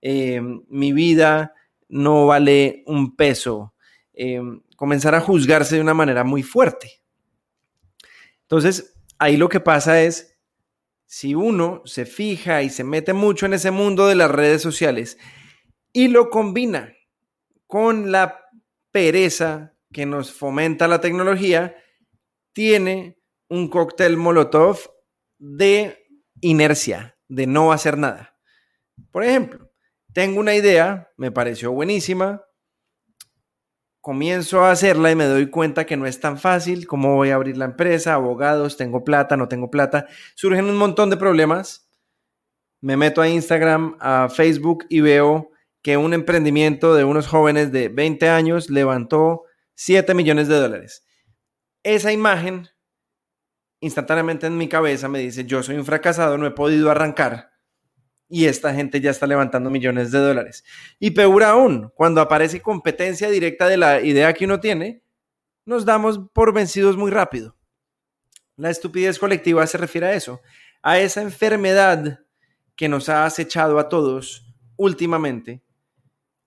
Eh, 0.01 0.41
mi 0.69 0.93
vida 0.93 1.55
no 1.89 2.27
vale 2.27 2.83
un 2.87 3.15
peso. 3.15 3.75
Eh, 4.13 4.41
comenzar 4.77 5.15
a 5.15 5.21
juzgarse 5.21 5.77
de 5.77 5.81
una 5.81 5.95
manera 5.95 6.25
muy 6.25 6.43
fuerte. 6.43 7.02
Entonces, 8.53 8.93
ahí 9.19 9.39
lo 9.39 9.49
que 9.49 9.61
pasa 9.61 10.03
es, 10.03 10.39
si 11.07 11.35
uno 11.35 11.81
se 11.87 12.05
fija 12.05 12.63
y 12.63 12.69
se 12.69 12.85
mete 12.85 13.15
mucho 13.15 13.47
en 13.47 13.55
ese 13.55 13.71
mundo 13.71 14.07
de 14.07 14.15
las 14.15 14.31
redes 14.31 14.61
sociales 14.61 15.17
y 15.91 16.09
lo 16.09 16.29
combina 16.29 16.95
con 17.67 18.13
la 18.13 18.45
pereza 18.91 19.75
que 19.91 20.05
nos 20.05 20.35
fomenta 20.35 20.87
la 20.87 21.01
tecnología, 21.01 21.75
tiene 22.53 23.23
un 23.49 23.69
cóctel 23.69 24.19
molotov 24.19 24.81
de 25.39 26.05
inercia, 26.43 27.17
de 27.29 27.47
no 27.47 27.73
hacer 27.73 27.97
nada. 27.97 28.39
Por 29.13 29.25
ejemplo, 29.25 29.73
tengo 30.13 30.39
una 30.39 30.55
idea, 30.55 31.11
me 31.17 31.31
pareció 31.31 31.73
buenísima, 31.73 32.45
comienzo 34.03 34.65
a 34.65 34.73
hacerla 34.73 35.13
y 35.13 35.15
me 35.15 35.25
doy 35.25 35.49
cuenta 35.49 35.87
que 35.87 35.97
no 35.97 36.07
es 36.07 36.19
tan 36.19 36.37
fácil, 36.37 36.89
cómo 36.89 37.15
voy 37.15 37.31
a 37.31 37.37
abrir 37.37 37.57
la 37.57 37.67
empresa, 37.67 38.15
abogados, 38.15 38.77
tengo 38.77 39.05
plata, 39.05 39.37
no 39.37 39.49
tengo 39.49 39.71
plata, 39.71 40.09
surgen 40.35 40.67
un 40.67 40.77
montón 40.77 41.09
de 41.09 41.17
problemas. 41.17 41.89
Me 42.81 42.97
meto 42.97 43.23
a 43.23 43.29
Instagram, 43.29 43.97
a 44.01 44.29
Facebook 44.29 44.87
y 44.89 45.01
veo 45.01 45.53
que 45.83 45.97
un 45.97 46.15
emprendimiento 46.15 46.95
de 46.97 47.05
unos 47.05 47.29
jóvenes 47.29 47.71
de 47.71 47.89
20 47.89 48.29
años 48.29 48.71
levantó 48.71 49.45
7 49.75 50.15
millones 50.15 50.49
de 50.49 50.57
dólares. 50.57 51.07
Esa 51.85 52.13
imagen 52.13 52.69
instantáneamente 53.79 54.49
en 54.49 54.59
mi 54.59 54.69
cabeza 54.69 55.09
me 55.09 55.21
dice, 55.21 55.45
yo 55.45 55.63
soy 55.63 55.77
un 55.77 55.85
fracasado, 55.85 56.39
no 56.39 56.47
he 56.47 56.51
podido 56.51 56.91
arrancar 56.91 57.52
y 58.35 58.47
esta 58.47 58.73
gente 58.73 58.99
ya 58.99 59.11
está 59.11 59.27
levantando 59.27 59.69
millones 59.69 60.11
de 60.11 60.19
dólares. 60.19 60.65
Y 60.99 61.11
peor 61.11 61.43
aún, 61.43 61.93
cuando 61.95 62.23
aparece 62.23 62.63
competencia 62.63 63.29
directa 63.29 63.69
de 63.69 63.77
la 63.77 64.01
idea 64.01 64.33
que 64.33 64.47
uno 64.47 64.59
tiene, 64.59 65.03
nos 65.67 65.85
damos 65.85 66.19
por 66.33 66.55
vencidos 66.55 66.97
muy 66.97 67.11
rápido. 67.11 67.59
La 68.57 68.71
estupidez 68.71 69.19
colectiva 69.19 69.67
se 69.67 69.77
refiere 69.77 70.07
a 70.07 70.15
eso, 70.15 70.41
a 70.81 70.99
esa 70.99 71.21
enfermedad 71.21 72.21
que 72.75 72.89
nos 72.89 73.11
ha 73.11 73.27
acechado 73.27 73.79
a 73.79 73.91
todos 73.91 74.47
últimamente 74.77 75.63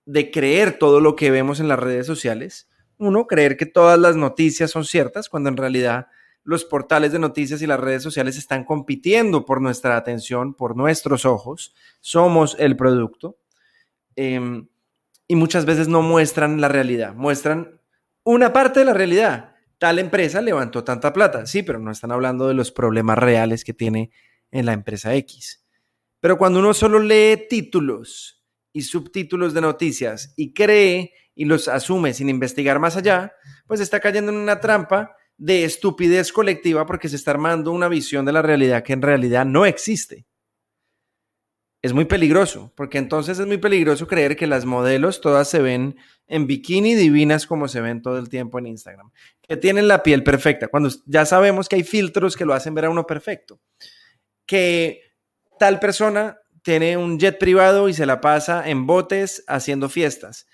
de 0.06 0.32
creer 0.32 0.80
todo 0.80 0.98
lo 0.98 1.14
que 1.14 1.30
vemos 1.30 1.60
en 1.60 1.68
las 1.68 1.78
redes 1.78 2.04
sociales. 2.04 2.68
Uno, 2.98 3.28
creer 3.28 3.56
que 3.56 3.66
todas 3.66 3.96
las 3.96 4.16
noticias 4.16 4.72
son 4.72 4.84
ciertas, 4.84 5.28
cuando 5.28 5.50
en 5.50 5.56
realidad 5.56 6.08
los 6.46 6.64
portales 6.64 7.10
de 7.10 7.18
noticias 7.18 7.60
y 7.60 7.66
las 7.66 7.80
redes 7.80 8.04
sociales 8.04 8.38
están 8.38 8.64
compitiendo 8.64 9.44
por 9.44 9.60
nuestra 9.60 9.96
atención, 9.96 10.54
por 10.54 10.76
nuestros 10.76 11.24
ojos. 11.24 11.74
Somos 12.00 12.56
el 12.60 12.76
producto. 12.76 13.36
Em, 14.14 14.68
y 15.26 15.34
muchas 15.34 15.64
veces 15.64 15.88
no 15.88 16.02
muestran 16.02 16.60
la 16.60 16.68
realidad, 16.68 17.14
muestran 17.14 17.80
una 18.22 18.52
parte 18.52 18.80
de 18.80 18.86
la 18.86 18.94
realidad. 18.94 19.56
Tal 19.78 19.98
empresa 19.98 20.40
levantó 20.40 20.84
tanta 20.84 21.12
plata, 21.12 21.46
sí, 21.46 21.64
pero 21.64 21.80
no 21.80 21.90
están 21.90 22.12
hablando 22.12 22.46
de 22.46 22.54
los 22.54 22.70
problemas 22.70 23.18
reales 23.18 23.64
que 23.64 23.74
tiene 23.74 24.12
en 24.52 24.66
la 24.66 24.72
empresa 24.72 25.14
X. 25.16 25.64
Pero 26.20 26.38
cuando 26.38 26.60
uno 26.60 26.72
solo 26.74 27.00
lee 27.00 27.46
títulos 27.50 28.44
y 28.72 28.82
subtítulos 28.82 29.52
de 29.52 29.60
noticias 29.62 30.32
y 30.36 30.54
cree 30.54 31.12
y 31.34 31.44
los 31.44 31.66
asume 31.66 32.14
sin 32.14 32.28
investigar 32.28 32.78
más 32.78 32.96
allá, 32.96 33.32
pues 33.66 33.80
está 33.80 33.98
cayendo 33.98 34.30
en 34.30 34.38
una 34.38 34.60
trampa 34.60 35.16
de 35.38 35.64
estupidez 35.64 36.32
colectiva 36.32 36.86
porque 36.86 37.08
se 37.08 37.16
está 37.16 37.32
armando 37.32 37.72
una 37.72 37.88
visión 37.88 38.24
de 38.24 38.32
la 38.32 38.42
realidad 38.42 38.82
que 38.82 38.92
en 38.92 39.02
realidad 39.02 39.44
no 39.44 39.66
existe. 39.66 40.26
Es 41.82 41.92
muy 41.92 42.06
peligroso, 42.06 42.72
porque 42.74 42.98
entonces 42.98 43.38
es 43.38 43.46
muy 43.46 43.58
peligroso 43.58 44.06
creer 44.06 44.34
que 44.34 44.46
las 44.46 44.64
modelos 44.64 45.20
todas 45.20 45.48
se 45.48 45.60
ven 45.60 45.96
en 46.26 46.46
bikini 46.46 46.94
divinas 46.94 47.46
como 47.46 47.68
se 47.68 47.80
ven 47.80 48.02
todo 48.02 48.18
el 48.18 48.28
tiempo 48.28 48.58
en 48.58 48.66
Instagram, 48.66 49.12
que 49.46 49.56
tienen 49.56 49.86
la 49.86 50.02
piel 50.02 50.24
perfecta, 50.24 50.68
cuando 50.68 50.90
ya 51.04 51.24
sabemos 51.26 51.68
que 51.68 51.76
hay 51.76 51.84
filtros 51.84 52.36
que 52.36 52.44
lo 52.44 52.54
hacen 52.54 52.74
ver 52.74 52.86
a 52.86 52.90
uno 52.90 53.06
perfecto, 53.06 53.60
que 54.46 55.02
tal 55.58 55.78
persona 55.78 56.38
tiene 56.62 56.96
un 56.96 57.20
jet 57.20 57.38
privado 57.38 57.88
y 57.88 57.94
se 57.94 58.06
la 58.06 58.20
pasa 58.20 58.68
en 58.68 58.86
botes 58.86 59.44
haciendo 59.46 59.88
fiestas, 59.88 60.48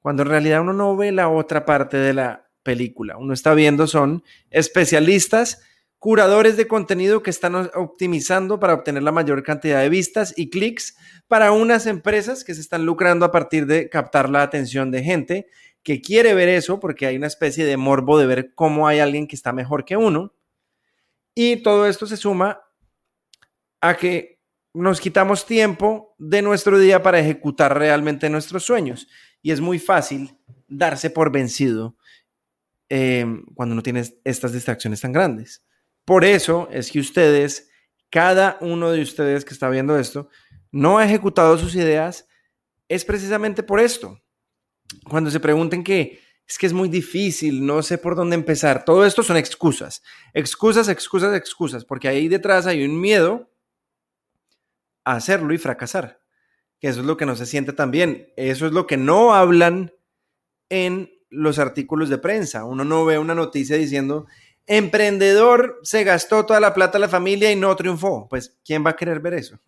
cuando 0.00 0.22
en 0.22 0.30
realidad 0.30 0.62
uno 0.62 0.72
no 0.72 0.96
ve 0.96 1.12
la 1.12 1.28
otra 1.28 1.66
parte 1.66 1.98
de 1.98 2.14
la 2.14 2.43
película. 2.64 3.16
Uno 3.16 3.32
está 3.32 3.54
viendo 3.54 3.86
son 3.86 4.24
especialistas, 4.50 5.62
curadores 6.00 6.56
de 6.56 6.66
contenido 6.66 7.22
que 7.22 7.30
están 7.30 7.54
optimizando 7.74 8.58
para 8.58 8.74
obtener 8.74 9.04
la 9.04 9.12
mayor 9.12 9.44
cantidad 9.44 9.80
de 9.80 9.88
vistas 9.88 10.34
y 10.36 10.50
clics 10.50 10.96
para 11.28 11.52
unas 11.52 11.86
empresas 11.86 12.42
que 12.42 12.54
se 12.54 12.60
están 12.60 12.84
lucrando 12.84 13.24
a 13.24 13.30
partir 13.30 13.66
de 13.66 13.88
captar 13.88 14.28
la 14.28 14.42
atención 14.42 14.90
de 14.90 15.04
gente 15.04 15.46
que 15.84 16.00
quiere 16.00 16.34
ver 16.34 16.48
eso 16.48 16.80
porque 16.80 17.06
hay 17.06 17.16
una 17.16 17.26
especie 17.26 17.64
de 17.64 17.76
morbo 17.76 18.18
de 18.18 18.26
ver 18.26 18.54
cómo 18.54 18.88
hay 18.88 18.98
alguien 18.98 19.28
que 19.28 19.36
está 19.36 19.52
mejor 19.52 19.84
que 19.84 19.96
uno. 19.96 20.34
Y 21.34 21.56
todo 21.62 21.86
esto 21.86 22.06
se 22.06 22.16
suma 22.16 22.60
a 23.80 23.96
que 23.96 24.40
nos 24.72 25.00
quitamos 25.00 25.46
tiempo 25.46 26.14
de 26.18 26.42
nuestro 26.42 26.78
día 26.78 27.02
para 27.02 27.20
ejecutar 27.20 27.78
realmente 27.78 28.30
nuestros 28.30 28.64
sueños. 28.64 29.08
Y 29.42 29.52
es 29.52 29.60
muy 29.60 29.78
fácil 29.78 30.36
darse 30.68 31.10
por 31.10 31.30
vencido 31.30 31.96
em, 32.88 33.44
cuando 33.54 33.74
no 33.74 33.82
tienes 33.82 34.16
estas 34.24 34.52
distracciones 34.52 35.00
tan 35.00 35.12
grandes. 35.12 35.64
Por 36.04 36.24
eso 36.24 36.68
es 36.70 36.90
que 36.90 37.00
ustedes, 37.00 37.70
cada 38.10 38.58
uno 38.60 38.90
de 38.90 39.02
ustedes 39.02 39.44
que 39.44 39.54
está 39.54 39.68
viendo 39.68 39.98
esto, 39.98 40.28
no 40.70 40.98
ha 40.98 41.04
ejecutado 41.04 41.56
sus 41.56 41.74
ideas, 41.74 42.28
es 42.88 43.04
precisamente 43.04 43.62
por 43.62 43.80
esto. 43.80 44.20
Cuando 45.08 45.30
se 45.30 45.40
pregunten 45.40 45.82
que 45.82 46.20
es 46.46 46.58
que 46.58 46.66
es 46.66 46.72
muy 46.74 46.88
difícil, 46.88 47.64
no 47.64 47.82
sé 47.82 47.96
por 47.96 48.16
dónde 48.16 48.34
empezar, 48.34 48.84
todo 48.84 49.06
esto 49.06 49.22
son 49.22 49.38
excusas, 49.38 50.02
excusas, 50.34 50.88
excusas, 50.88 51.34
excusas, 51.34 51.84
porque 51.86 52.08
ahí 52.08 52.28
detrás 52.28 52.66
hay 52.66 52.84
un 52.84 53.00
miedo 53.00 53.50
hacerlo 55.04 55.54
y 55.54 55.58
fracasar. 55.58 56.20
Que 56.80 56.88
eso 56.88 57.00
es 57.00 57.06
lo 57.06 57.16
que 57.16 57.26
no 57.26 57.36
se 57.36 57.46
siente 57.46 57.72
tan 57.72 57.90
bien. 57.90 58.32
Eso 58.36 58.66
es 58.66 58.72
lo 58.72 58.86
que 58.86 58.96
no 58.96 59.34
hablan 59.34 59.94
en 60.68 61.10
los 61.34 61.58
artículos 61.58 62.08
de 62.08 62.18
prensa. 62.18 62.64
Uno 62.64 62.84
no 62.84 63.04
ve 63.04 63.18
una 63.18 63.34
noticia 63.34 63.76
diciendo, 63.76 64.26
emprendedor 64.66 65.80
se 65.82 66.04
gastó 66.04 66.46
toda 66.46 66.60
la 66.60 66.74
plata 66.74 66.98
de 66.98 67.00
la 67.00 67.08
familia 67.08 67.52
y 67.52 67.56
no 67.56 67.74
triunfó. 67.76 68.28
Pues, 68.28 68.56
¿quién 68.64 68.84
va 68.84 68.90
a 68.90 68.96
querer 68.96 69.20
ver 69.20 69.34
eso? 69.34 69.58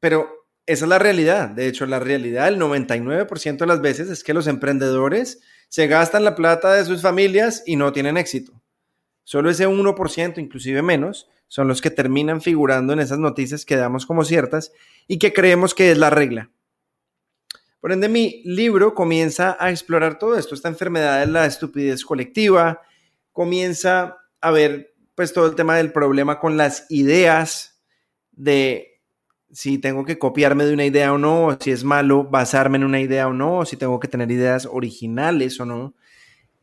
Pero 0.00 0.48
esa 0.66 0.84
es 0.84 0.88
la 0.88 0.98
realidad. 0.98 1.48
De 1.50 1.66
hecho, 1.66 1.86
la 1.86 2.00
realidad, 2.00 2.48
el 2.48 2.58
99% 2.58 3.58
de 3.58 3.66
las 3.66 3.80
veces 3.80 4.08
es 4.08 4.24
que 4.24 4.34
los 4.34 4.46
emprendedores 4.46 5.40
se 5.68 5.86
gastan 5.86 6.24
la 6.24 6.34
plata 6.34 6.72
de 6.74 6.84
sus 6.84 7.02
familias 7.02 7.62
y 7.66 7.76
no 7.76 7.92
tienen 7.92 8.16
éxito. 8.16 8.62
Solo 9.24 9.50
ese 9.50 9.66
1%, 9.66 10.38
inclusive 10.38 10.82
menos, 10.82 11.28
son 11.48 11.68
los 11.68 11.80
que 11.80 11.90
terminan 11.90 12.40
figurando 12.40 12.92
en 12.92 13.00
esas 13.00 13.18
noticias 13.18 13.64
que 13.64 13.76
damos 13.76 14.06
como 14.06 14.24
ciertas 14.24 14.72
y 15.06 15.18
que 15.18 15.32
creemos 15.32 15.74
que 15.74 15.90
es 15.90 15.98
la 15.98 16.10
regla. 16.10 16.50
Por 17.84 17.92
ende, 17.92 18.08
mi 18.08 18.40
libro 18.46 18.94
comienza 18.94 19.58
a 19.60 19.70
explorar 19.70 20.18
todo 20.18 20.38
esto, 20.38 20.54
esta 20.54 20.70
enfermedad 20.70 21.20
de 21.20 21.26
la 21.26 21.44
estupidez 21.44 22.02
colectiva, 22.02 22.80
comienza 23.30 24.16
a 24.40 24.50
ver 24.50 24.94
pues 25.14 25.34
todo 25.34 25.44
el 25.46 25.54
tema 25.54 25.76
del 25.76 25.92
problema 25.92 26.40
con 26.40 26.56
las 26.56 26.86
ideas 26.88 27.78
de 28.32 29.02
si 29.52 29.76
tengo 29.76 30.06
que 30.06 30.18
copiarme 30.18 30.64
de 30.64 30.72
una 30.72 30.86
idea 30.86 31.12
o 31.12 31.18
no, 31.18 31.58
si 31.60 31.72
es 31.72 31.84
malo 31.84 32.24
basarme 32.24 32.78
en 32.78 32.84
una 32.84 33.02
idea 33.02 33.28
o 33.28 33.34
no, 33.34 33.66
si 33.66 33.76
tengo 33.76 34.00
que 34.00 34.08
tener 34.08 34.30
ideas 34.30 34.64
originales 34.64 35.60
o 35.60 35.66
no 35.66 35.94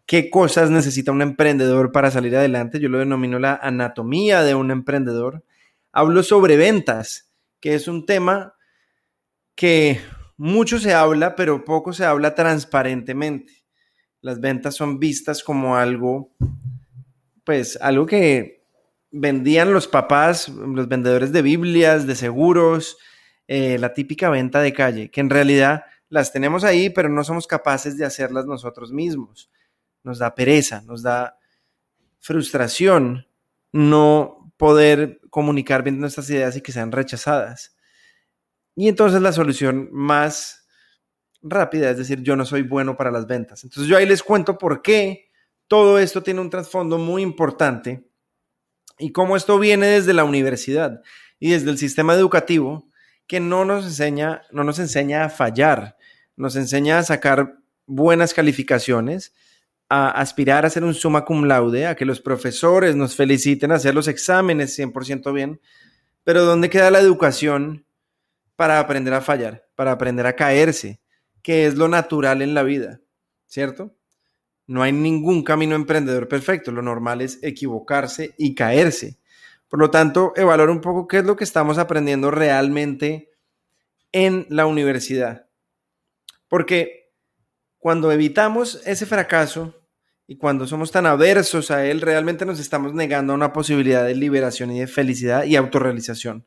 qué 0.08 0.32
cosas 0.32 0.72
necesita 0.72 1.12
un 1.12 1.22
emprendedor 1.22 1.92
para 1.92 2.10
salir 2.10 2.36
adelante. 2.36 2.80
Yo 2.80 2.90
lo 2.90 2.98
denomino 2.98 3.38
la 3.38 3.60
anatomía 3.62 4.42
de 4.42 4.56
un 4.56 4.72
emprendedor. 4.72 5.44
Hablo 5.92 6.24
sobre 6.24 6.58
ventas, 6.58 7.32
que 7.60 7.75
es 7.75 7.88
un 7.88 8.08
tema 8.08 8.56
que 9.54 10.01
mucho 10.41 10.79
se 10.79 10.93
habla, 10.93 11.36
pero 11.36 11.63
poco 11.63 11.93
se 11.93 12.05
habla 12.05 12.33
transparentemente. 12.33 13.63
Las 14.21 14.39
ventas 14.39 14.75
son 14.75 15.00
vistas 15.00 15.43
como 15.43 15.75
algo, 15.75 16.31
pues 17.43 17.77
algo 17.81 18.05
que 18.05 18.65
vendían 19.12 19.74
los 19.74 19.88
papás, 19.88 20.50
los 20.50 20.88
vendedores 20.88 21.31
de 21.31 21.41
Biblias, 21.41 22.07
de 22.07 22.15
seguros, 22.15 22.98
eh, 23.48 23.77
la 23.77 23.93
típica 23.93 24.29
venta 24.29 24.62
de 24.62 24.74
calle, 24.74 25.12
que 25.12 25.21
en 25.21 25.29
realidad 25.29 25.83
las 26.10 26.31
tenemos 26.31 26.63
ahí, 26.63 26.89
pero 26.89 27.10
no 27.10 27.24
somos 27.24 27.45
capaces 27.45 27.98
de 27.98 28.05
hacerlas 28.05 28.45
nosotros 28.45 28.91
mismos 28.91 29.51
nos 30.03 30.19
da 30.19 30.33
pereza, 30.36 30.81
nos 30.81 31.03
da 31.03 31.38
frustración 32.19 33.27
no 33.71 34.53
poder 34.57 35.21
comunicar 35.29 35.83
bien 35.83 36.00
nuestras 36.00 36.29
ideas 36.29 36.55
y 36.55 36.62
que 36.62 36.71
sean 36.71 36.91
rechazadas. 36.91 37.75
Y 38.75 38.88
entonces 38.88 39.22
la 39.22 39.34
solución 39.34 39.90
más 39.92 40.68
rápida 41.42 41.90
es 41.90 41.98
decir, 41.98 42.22
yo 42.22 42.36
no 42.36 42.46
soy 42.46 42.62
bueno 42.62 42.96
para 42.96 43.12
las 43.12 43.28
ventas. 43.28 43.63
Entonces 43.63 43.90
yo 43.90 43.98
ahí 43.98 44.06
les 44.06 44.24
cuento 44.24 44.58
por 44.58 44.82
qué 44.82 45.30
todo 45.68 46.00
esto 46.00 46.22
tiene 46.22 46.42
un 46.42 46.50
trasfondo 46.50 46.98
muy 46.98 47.22
importante 47.22 48.08
y 49.00 49.12
cómo 49.12 49.36
esto 49.36 49.58
viene 49.58 49.88
desde 49.88 50.13
la 50.13 50.24
universidad 50.24 51.01
y 51.40 51.51
desde 51.51 51.72
el 51.72 51.78
sistema 51.78 52.13
educativo 52.13 52.88
que 53.28 53.40
no 53.40 53.66
nos 53.66 53.86
enseña, 53.86 54.42
no 54.51 54.63
nos 54.63 54.80
enseña 54.80 55.25
a 55.25 55.30
fallar, 55.30 55.98
nos 56.36 56.56
enseña 56.56 57.00
a 57.00 57.04
sacar 57.04 57.58
buenas 57.86 58.34
calificaciones, 58.34 59.34
a 59.90 60.10
aspirar 60.10 60.66
a 60.66 60.70
ser 60.70 60.84
un 60.84 60.94
summa 60.94 61.25
cum 61.25 61.46
laude, 61.46 61.88
a 61.88 61.96
que 61.96 62.06
los 62.06 62.20
profesores 62.20 62.96
nos 62.96 63.16
feliciten, 63.16 63.72
a 63.72 63.75
hacer 63.75 63.96
los 63.96 64.08
exámenes 64.08 64.78
100% 64.78 65.34
bien, 65.34 65.62
pero 66.24 66.46
¿dónde 66.46 66.70
queda 66.70 66.92
la 66.92 67.00
educación 67.00 67.86
para 68.62 68.80
aprender 68.80 69.12
a 69.15 69.22
fallar, 69.22 69.68
para 69.74 69.91
aprender 69.91 70.27
a 70.27 70.36
caerse, 70.36 71.01
que 71.41 71.65
es 71.65 71.77
lo 71.77 71.88
natural 71.88 72.44
en 72.44 72.53
la 72.53 72.62
vida, 72.62 73.01
¿cierto? 73.48 73.98
No 74.68 74.84
hay 74.84 74.91
ningún 74.91 75.44
camino 75.44 75.74
emprendedor 75.74 76.27
perfecto, 76.27 76.72
lo 76.72 76.84
normal 76.84 77.22
es 77.22 77.39
equivocarse 77.41 78.36
y 78.38 78.53
caerse. 78.53 79.18
Por 79.68 79.80
lo 79.80 79.89
tanto, 79.89 80.34
evaluar 80.36 80.70
un 80.70 80.80
poco 80.80 81.08
qué 81.08 81.18
es 81.18 81.24
lo 81.24 81.36
que 81.36 81.44
estamos 81.44 81.80
aprendiendo 81.80 82.30
realmente 82.30 83.32
en 84.12 84.46
la 84.50 84.68
universidad. 84.68 85.48
Porque 86.48 87.15
cuando 87.80 88.12
evitamos 88.12 88.80
ese 88.86 89.08
fracaso, 89.08 89.74
y 90.27 90.38
cuando 90.38 90.68
somos 90.68 90.91
tan 90.91 91.08
aversos 91.08 91.72
a 91.72 91.84
él, 91.88 92.00
realmente 92.00 92.46
nos 92.46 92.60
estamos 92.60 92.94
negando 92.94 93.34
a 93.34 93.36
una 93.38 93.53
posibilidad 93.53 94.06
de 94.06 94.13
liberación 94.13 94.70
y 94.70 94.82
de 94.82 94.86
felicidad 94.86 95.46
y 95.46 95.56
autorrealización. 95.56 96.46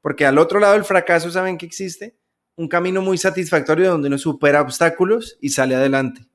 Porque 0.00 0.26
al 0.26 0.38
otro 0.38 0.60
lado 0.60 0.74
del 0.74 0.84
fracaso, 0.84 1.30
¿saben 1.30 1.58
que 1.58 1.66
existe? 1.66 2.16
Un 2.54 2.68
camino 2.68 3.02
muy 3.02 3.18
satisfactorio 3.18 3.90
donde 3.90 4.08
uno 4.08 4.18
supera 4.18 4.60
obstáculos 4.60 5.36
y 5.40 5.50
sale 5.50 5.74
adelante. 5.74 6.26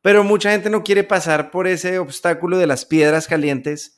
Pero 0.00 0.24
mucha 0.24 0.50
gente 0.52 0.70
no 0.70 0.84
quiere 0.84 1.04
pasar 1.04 1.50
por 1.50 1.66
ese 1.66 1.98
obstáculo 1.98 2.58
de 2.58 2.66
las 2.66 2.84
piedras 2.84 3.26
calientes 3.26 3.96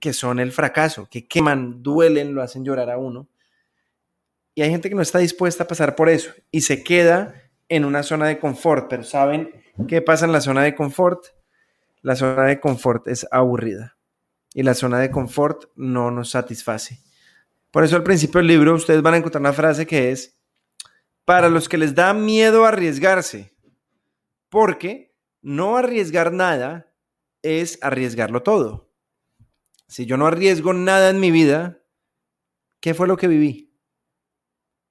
que 0.00 0.12
son 0.12 0.38
el 0.38 0.52
fracaso, 0.52 1.08
que 1.10 1.26
queman, 1.26 1.82
duelen, 1.82 2.34
lo 2.34 2.42
hacen 2.42 2.64
llorar 2.64 2.90
a 2.90 2.98
uno. 2.98 3.28
Y 4.54 4.62
hay 4.62 4.70
gente 4.70 4.88
que 4.88 4.94
no 4.94 5.02
está 5.02 5.18
dispuesta 5.18 5.64
a 5.64 5.68
pasar 5.68 5.96
por 5.96 6.08
eso 6.08 6.32
y 6.50 6.60
se 6.60 6.84
queda 6.84 7.34
en 7.68 7.84
una 7.84 8.02
zona 8.02 8.26
de 8.26 8.38
confort, 8.38 8.88
pero 8.88 9.02
saben 9.02 9.62
¿Qué 9.88 10.02
pasa 10.02 10.26
en 10.26 10.32
la 10.32 10.40
zona 10.40 10.62
de 10.62 10.74
confort? 10.74 11.24
La 12.02 12.14
zona 12.14 12.44
de 12.44 12.60
confort 12.60 13.08
es 13.08 13.26
aburrida 13.30 13.96
y 14.54 14.62
la 14.62 14.74
zona 14.74 14.98
de 14.98 15.10
confort 15.10 15.64
no 15.76 16.10
nos 16.10 16.30
satisface. 16.30 16.98
Por 17.72 17.84
eso 17.84 17.96
al 17.96 18.04
principio 18.04 18.38
del 18.38 18.48
libro 18.48 18.74
ustedes 18.74 19.02
van 19.02 19.14
a 19.14 19.16
encontrar 19.16 19.40
una 19.40 19.54
frase 19.54 19.86
que 19.86 20.12
es, 20.12 20.38
para 21.24 21.48
los 21.48 21.68
que 21.68 21.78
les 21.78 21.94
da 21.94 22.12
miedo 22.12 22.66
arriesgarse, 22.66 23.56
porque 24.50 25.16
no 25.40 25.78
arriesgar 25.78 26.32
nada 26.32 26.92
es 27.40 27.78
arriesgarlo 27.82 28.42
todo. 28.42 28.92
Si 29.88 30.04
yo 30.04 30.18
no 30.18 30.26
arriesgo 30.26 30.74
nada 30.74 31.08
en 31.08 31.18
mi 31.18 31.30
vida, 31.30 31.82
¿qué 32.80 32.92
fue 32.92 33.08
lo 33.08 33.16
que 33.16 33.28
viví? 33.28 33.74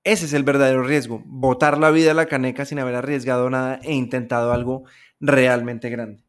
Ese 0.04 0.26
es 0.26 0.34
el 0.34 0.44
verdadero 0.44 0.82
riesgo, 0.82 1.22
botar 1.26 1.78
la 1.78 1.92
vida 1.92 2.12
a 2.12 2.16
la 2.16 2.26
caneca 2.26 2.66
sin 2.66 2.80
haber 2.80 2.96
arriesgado 2.96 3.48
nada 3.52 3.80
e 3.84 3.94
intentado 3.94 4.52
algo 4.52 4.86
realmente 5.20 5.92
grande. 5.92 6.26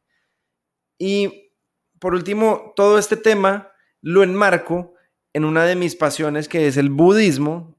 Y 0.98 1.54
por 1.98 2.14
último, 2.14 2.74
todo 2.76 2.98
este 2.98 3.16
tema 3.16 3.72
lo 4.02 4.22
enmarco 4.22 4.92
en 5.32 5.44
una 5.44 5.64
de 5.64 5.76
mis 5.76 5.96
pasiones 5.96 6.48
que 6.48 6.66
es 6.66 6.76
el 6.76 6.90
budismo. 6.90 7.78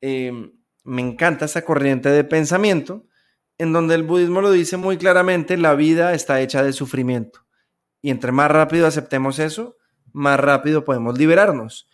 Em, 0.00 0.52
me 0.84 1.02
encanta 1.02 1.44
esta 1.44 1.64
corriente 1.64 2.08
de 2.10 2.24
pensamiento 2.24 3.06
en 3.58 3.72
donde 3.72 3.94
el 3.94 4.02
budismo 4.02 4.40
lo 4.40 4.50
dice 4.50 4.76
muy 4.76 4.96
claramente, 4.96 5.56
la 5.56 5.74
vida 5.74 6.14
está 6.14 6.40
hecha 6.40 6.62
de 6.62 6.72
sufrimiento. 6.72 7.46
Y 8.00 8.10
entre 8.10 8.32
más 8.32 8.50
rápido 8.50 8.86
aceptemos 8.86 9.38
eso, 9.38 9.76
más 10.12 10.40
rápido 10.40 10.84
podemos 10.84 11.16
liberarnos. 11.16 11.88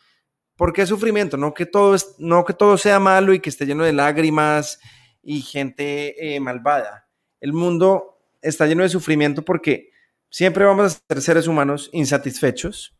¿Por 0.56 0.72
qué 0.72 0.86
sufrimiento? 0.86 1.36
No 1.36 1.54
que 1.54 1.66
todo, 1.66 1.96
no 2.18 2.44
que 2.44 2.54
todo 2.54 2.78
sea 2.78 2.98
malo 2.98 3.32
y 3.32 3.40
que 3.40 3.50
esté 3.50 3.66
lleno 3.66 3.84
de 3.84 3.92
lágrimas 3.92 4.80
y 5.22 5.42
gente 5.42 6.34
eh, 6.34 6.40
malvada. 6.40 7.08
El 7.40 7.52
mundo 7.52 8.18
está 8.40 8.66
lleno 8.66 8.82
de 8.82 8.88
sufrimiento 8.88 9.44
porque 9.44 9.90
siempre 10.30 10.64
vamos 10.64 10.86
a 10.86 11.14
ser 11.14 11.22
seres 11.22 11.46
humanos 11.46 11.90
insatisfechos, 11.92 12.97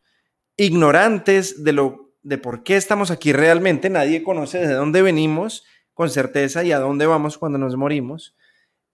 ignorantes 0.59 1.63
de 1.63 1.73
lo 1.73 2.13
de 2.21 2.37
por 2.37 2.63
qué 2.63 2.75
estamos 2.75 3.11
aquí 3.11 3.31
realmente, 3.31 3.89
nadie 3.89 4.23
conoce 4.23 4.59
de 4.59 4.73
dónde 4.73 5.01
venimos 5.01 5.65
con 5.93 6.09
certeza 6.09 6.63
y 6.63 6.71
a 6.71 6.79
dónde 6.79 7.05
vamos 7.05 7.37
cuando 7.37 7.57
nos 7.57 7.75
morimos. 7.75 8.35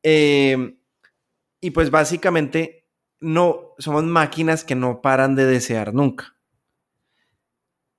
Eh, 0.04 0.78
y 1.60 1.72
pues 1.72 1.90
básicamente 1.90 2.88
no 3.20 3.74
somos 3.80 4.04
máquinas 4.04 4.64
que 4.64 4.76
no 4.76 5.02
paran 5.02 5.36
de 5.36 5.46
desear 5.46 5.94
nunca. 5.94 6.36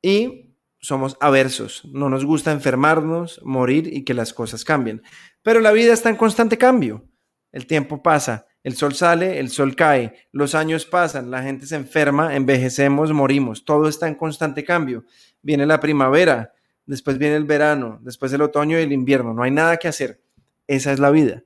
Y 0.00 0.54
somos 0.78 1.16
aversos, 1.20 1.84
no 1.86 2.08
nos 2.08 2.24
gusta 2.24 2.52
enfermarnos, 2.52 3.40
morir 3.44 3.92
y 3.92 4.04
que 4.04 4.14
las 4.14 4.32
cosas 4.32 4.64
cambien. 4.64 5.02
Pero 5.42 5.58
la 5.58 5.72
vida 5.72 5.92
está 5.92 6.10
en 6.10 6.16
constante 6.16 6.58
cambio. 6.58 7.08
El 7.50 7.66
tiempo 7.66 8.02
pasa, 8.02 8.46
el 8.66 8.74
sol 8.74 8.94
sale, 8.94 9.38
el 9.38 9.48
sol 9.50 9.76
cae, 9.76 10.26
los 10.32 10.56
años 10.56 10.86
pasan, 10.86 11.30
la 11.30 11.40
gente 11.40 11.66
se 11.66 11.76
enferma, 11.76 12.34
envejecemos, 12.34 13.12
morimos, 13.12 13.64
todo 13.64 13.88
está 13.88 14.08
en 14.08 14.16
constante 14.16 14.64
cambio. 14.64 15.04
Viene 15.40 15.66
la 15.66 15.78
primavera, 15.78 16.52
después 16.84 17.16
viene 17.16 17.36
el 17.36 17.44
verano, 17.44 18.00
después 18.02 18.32
el 18.32 18.42
otoño 18.42 18.76
y 18.76 18.82
el 18.82 18.90
invierno, 18.90 19.32
no 19.32 19.44
hay 19.44 19.52
nada 19.52 19.76
que 19.76 19.86
hacer. 19.86 20.20
Esa 20.66 20.92
es 20.92 20.98
la 20.98 21.12
vida. 21.12 21.44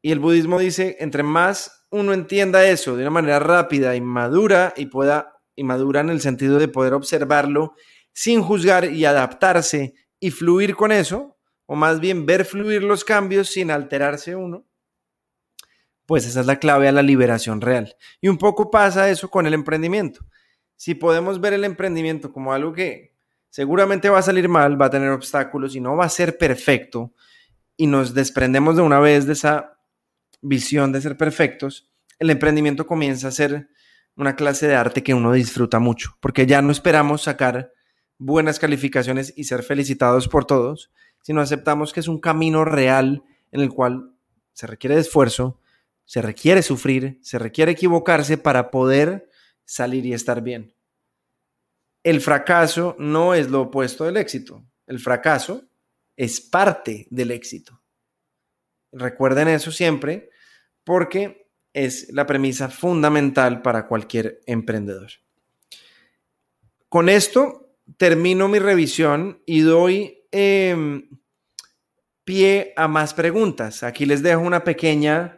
Y 0.00 0.12
el 0.12 0.20
budismo 0.20 0.60
dice, 0.60 0.96
entre 1.00 1.24
más 1.24 1.88
uno 1.90 2.12
entienda 2.12 2.64
eso 2.64 2.94
de 2.94 3.02
una 3.02 3.10
manera 3.10 3.40
rápida 3.40 3.96
y 3.96 4.00
madura 4.00 4.74
y 4.76 4.86
pueda, 4.86 5.40
y 5.56 5.64
madura 5.64 6.02
en 6.02 6.10
el 6.10 6.20
sentido 6.20 6.60
de 6.60 6.68
poder 6.68 6.94
observarlo 6.94 7.74
sin 8.12 8.42
juzgar 8.42 8.92
y 8.92 9.06
adaptarse 9.06 9.94
y 10.20 10.30
fluir 10.30 10.76
con 10.76 10.92
eso, 10.92 11.36
o 11.66 11.74
más 11.74 11.98
bien 11.98 12.26
ver 12.26 12.44
fluir 12.44 12.84
los 12.84 13.02
cambios 13.02 13.48
sin 13.48 13.72
alterarse 13.72 14.36
uno, 14.36 14.66
pues 16.06 16.26
esa 16.26 16.40
es 16.40 16.46
la 16.46 16.58
clave 16.58 16.88
a 16.88 16.92
la 16.92 17.02
liberación 17.02 17.60
real. 17.60 17.96
Y 18.20 18.28
un 18.28 18.38
poco 18.38 18.70
pasa 18.70 19.10
eso 19.10 19.28
con 19.28 19.46
el 19.46 19.54
emprendimiento. 19.54 20.24
Si 20.76 20.94
podemos 20.94 21.40
ver 21.40 21.52
el 21.52 21.64
emprendimiento 21.64 22.32
como 22.32 22.52
algo 22.52 22.72
que 22.72 23.14
seguramente 23.50 24.10
va 24.10 24.18
a 24.18 24.22
salir 24.22 24.48
mal, 24.48 24.80
va 24.80 24.86
a 24.86 24.90
tener 24.90 25.10
obstáculos 25.10 25.74
y 25.74 25.80
no 25.80 25.96
va 25.96 26.04
a 26.04 26.10
ser 26.10 26.38
perfecto, 26.38 27.12
y 27.76 27.86
nos 27.86 28.14
desprendemos 28.14 28.76
de 28.76 28.82
una 28.82 29.00
vez 29.00 29.26
de 29.26 29.34
esa 29.34 29.78
visión 30.40 30.92
de 30.92 31.00
ser 31.00 31.16
perfectos, 31.16 31.90
el 32.18 32.30
emprendimiento 32.30 32.86
comienza 32.86 33.28
a 33.28 33.32
ser 33.32 33.68
una 34.16 34.36
clase 34.36 34.66
de 34.66 34.74
arte 34.74 35.02
que 35.02 35.14
uno 35.14 35.32
disfruta 35.32 35.78
mucho, 35.78 36.16
porque 36.20 36.46
ya 36.46 36.62
no 36.62 36.72
esperamos 36.72 37.22
sacar 37.22 37.72
buenas 38.18 38.58
calificaciones 38.58 39.34
y 39.36 39.44
ser 39.44 39.62
felicitados 39.62 40.28
por 40.28 40.46
todos, 40.46 40.90
sino 41.22 41.42
aceptamos 41.42 41.92
que 41.92 42.00
es 42.00 42.08
un 42.08 42.20
camino 42.20 42.64
real 42.64 43.24
en 43.52 43.60
el 43.60 43.68
cual 43.68 44.12
se 44.52 44.66
requiere 44.66 44.94
de 44.94 45.02
esfuerzo, 45.02 45.60
se 46.06 46.22
requiere 46.22 46.62
sufrir, 46.62 47.18
se 47.20 47.38
requiere 47.38 47.72
equivocarse 47.72 48.38
para 48.38 48.70
poder 48.70 49.28
salir 49.64 50.06
y 50.06 50.14
estar 50.14 50.40
bien. 50.40 50.74
El 52.02 52.20
fracaso 52.20 52.94
no 52.98 53.34
es 53.34 53.50
lo 53.50 53.62
opuesto 53.62 54.04
del 54.04 54.16
éxito. 54.16 54.64
El 54.86 55.00
fracaso 55.00 55.64
es 56.16 56.40
parte 56.40 57.08
del 57.10 57.32
éxito. 57.32 57.82
Recuerden 58.92 59.48
eso 59.48 59.72
siempre 59.72 60.30
porque 60.84 61.50
es 61.72 62.12
la 62.12 62.24
premisa 62.24 62.70
fundamental 62.70 63.60
para 63.60 63.88
cualquier 63.88 64.40
emprendedor. 64.46 65.10
Con 66.88 67.08
esto 67.08 67.76
termino 67.96 68.46
mi 68.46 68.60
revisión 68.60 69.42
y 69.44 69.60
doy 69.60 70.24
em, 70.30 71.10
pie 72.24 72.72
a 72.76 72.86
más 72.86 73.12
preguntas. 73.12 73.82
Aquí 73.82 74.06
les 74.06 74.22
dejo 74.22 74.40
una 74.40 74.62
pequeña 74.62 75.35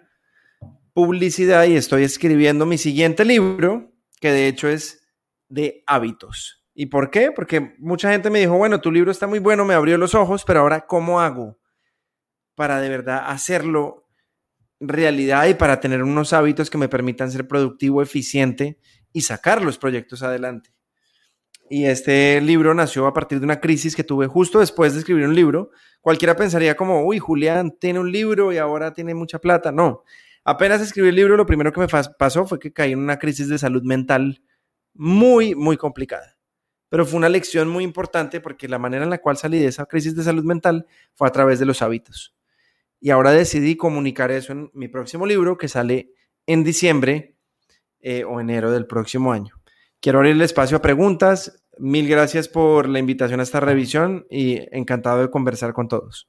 publicidad 0.93 1.65
y 1.65 1.77
estoy 1.77 2.05
escribiendo 2.05 2.67
mi 2.67 2.79
siguiente 2.79 3.25
libro, 3.25 3.93
que 4.21 4.33
de 4.33 4.49
hecho 4.49 4.69
es 4.69 5.07
de 5.49 5.83
hábitos. 5.87 6.67
¿Y 6.75 6.87
por 6.87 7.11
qué? 7.11 7.33
Porque 7.33 7.75
mucha 7.79 8.11
gente 8.11 8.31
me 8.31 8.41
dijo, 8.41 8.57
bueno, 8.57 8.81
tu 8.81 8.93
libro 8.93 9.11
está 9.11 9.27
muy 9.27 9.39
bueno, 9.39 9.65
me 9.65 9.75
abrió 9.75 9.99
los 9.99 10.15
ojos, 10.15 10.45
pero 10.47 10.61
ahora, 10.61 10.87
¿cómo 10.87 11.21
hago 11.21 11.59
para 12.55 12.81
de 12.81 12.89
verdad 12.89 13.23
hacerlo 13.29 14.09
realidad 14.81 15.47
y 15.47 15.55
para 15.55 15.79
tener 15.79 16.03
unos 16.03 16.33
hábitos 16.33 16.71
que 16.71 16.77
me 16.79 16.89
permitan 16.89 17.31
ser 17.31 17.47
productivo, 17.47 18.03
eficiente 18.03 18.79
y 19.13 19.23
sacar 19.23 19.63
los 19.63 19.79
proyectos 19.79 20.25
adelante. 20.25 20.71
Y 21.71 21.85
este 21.85 22.41
libro 22.41 22.75
nació 22.75 23.07
a 23.07 23.13
partir 23.13 23.39
de 23.39 23.45
una 23.45 23.61
crisis 23.61 23.95
que 23.95 24.03
tuve 24.03 24.27
justo 24.27 24.61
después 24.61 24.93
de 24.95 25.01
escribir 25.01 25.27
un 25.27 25.35
libro. 25.35 25.71
Cualquiera 26.01 26.35
pensaría 26.35 26.77
como, 26.77 27.05
uy, 27.05 27.19
Julián 27.19 27.77
tiene 27.79 28.01
un 28.01 28.11
libro 28.11 28.53
y 28.53 28.59
ahora 28.59 28.93
tiene 28.93 29.15
mucha 29.15 29.39
plata. 29.39 29.71
No, 29.71 30.03
apenas 30.49 30.81
escribí 30.81 31.09
el 31.09 31.15
libro, 31.15 31.37
lo 31.37 31.45
primero 31.45 31.73
que 31.73 31.81
me 31.81 31.87
pasó 32.19 32.47
fue 32.47 32.59
que 32.59 32.73
caí 32.73 32.93
en 32.93 33.01
una 33.01 33.19
crisis 33.19 33.49
de 33.49 33.59
salud 33.59 33.83
mental 33.83 34.43
muy, 34.95 35.55
muy 35.55 35.77
complicada. 35.77 36.39
Pero 36.89 37.05
fue 37.05 37.19
una 37.19 37.29
lección 37.29 37.69
muy 37.69 37.85
importante 37.85 38.41
porque 38.41 38.67
la 38.67 38.79
manera 38.79 39.05
en 39.05 39.11
la 39.11 39.19
cual 39.19 39.37
salí 39.37 39.59
de 39.59 39.67
esa 39.67 39.85
crisis 39.85 40.17
de 40.17 40.23
salud 40.23 40.45
mental 40.45 40.87
fue 41.15 41.29
a 41.29 41.33
través 41.33 41.59
de 41.59 41.67
los 41.67 41.83
hábitos. 41.83 42.35
Y 42.99 43.11
ahora 43.11 43.33
decidí 43.33 43.77
comunicar 43.77 44.31
eso 44.31 44.53
en 44.55 44.71
mi 44.73 44.89
próximo 44.89 45.27
libro 45.27 45.59
que 45.59 45.69
sale 45.69 46.15
en 46.47 46.65
diciembre 46.65 47.37
eh, 48.01 48.25
o 48.25 48.41
enero 48.41 48.71
del 48.71 48.87
próximo 48.87 49.33
año. 49.33 49.55
Quiero 50.01 50.19
abrir 50.19 50.33
el 50.33 50.41
espacio 50.41 50.79
a 50.79 50.83
preguntas. 50.83 51.63
Mil 51.77 52.09
gracias 52.09 52.49
por 52.49 52.89
la 52.89 52.99
invitación 52.99 53.41
a 53.41 53.43
esta 53.43 53.61
revisión 53.61 54.27
y 54.31 54.61
encantado 54.75 55.21
de 55.21 55.31
conversar 55.31 55.75
con 55.75 55.89
todos. 55.89 56.27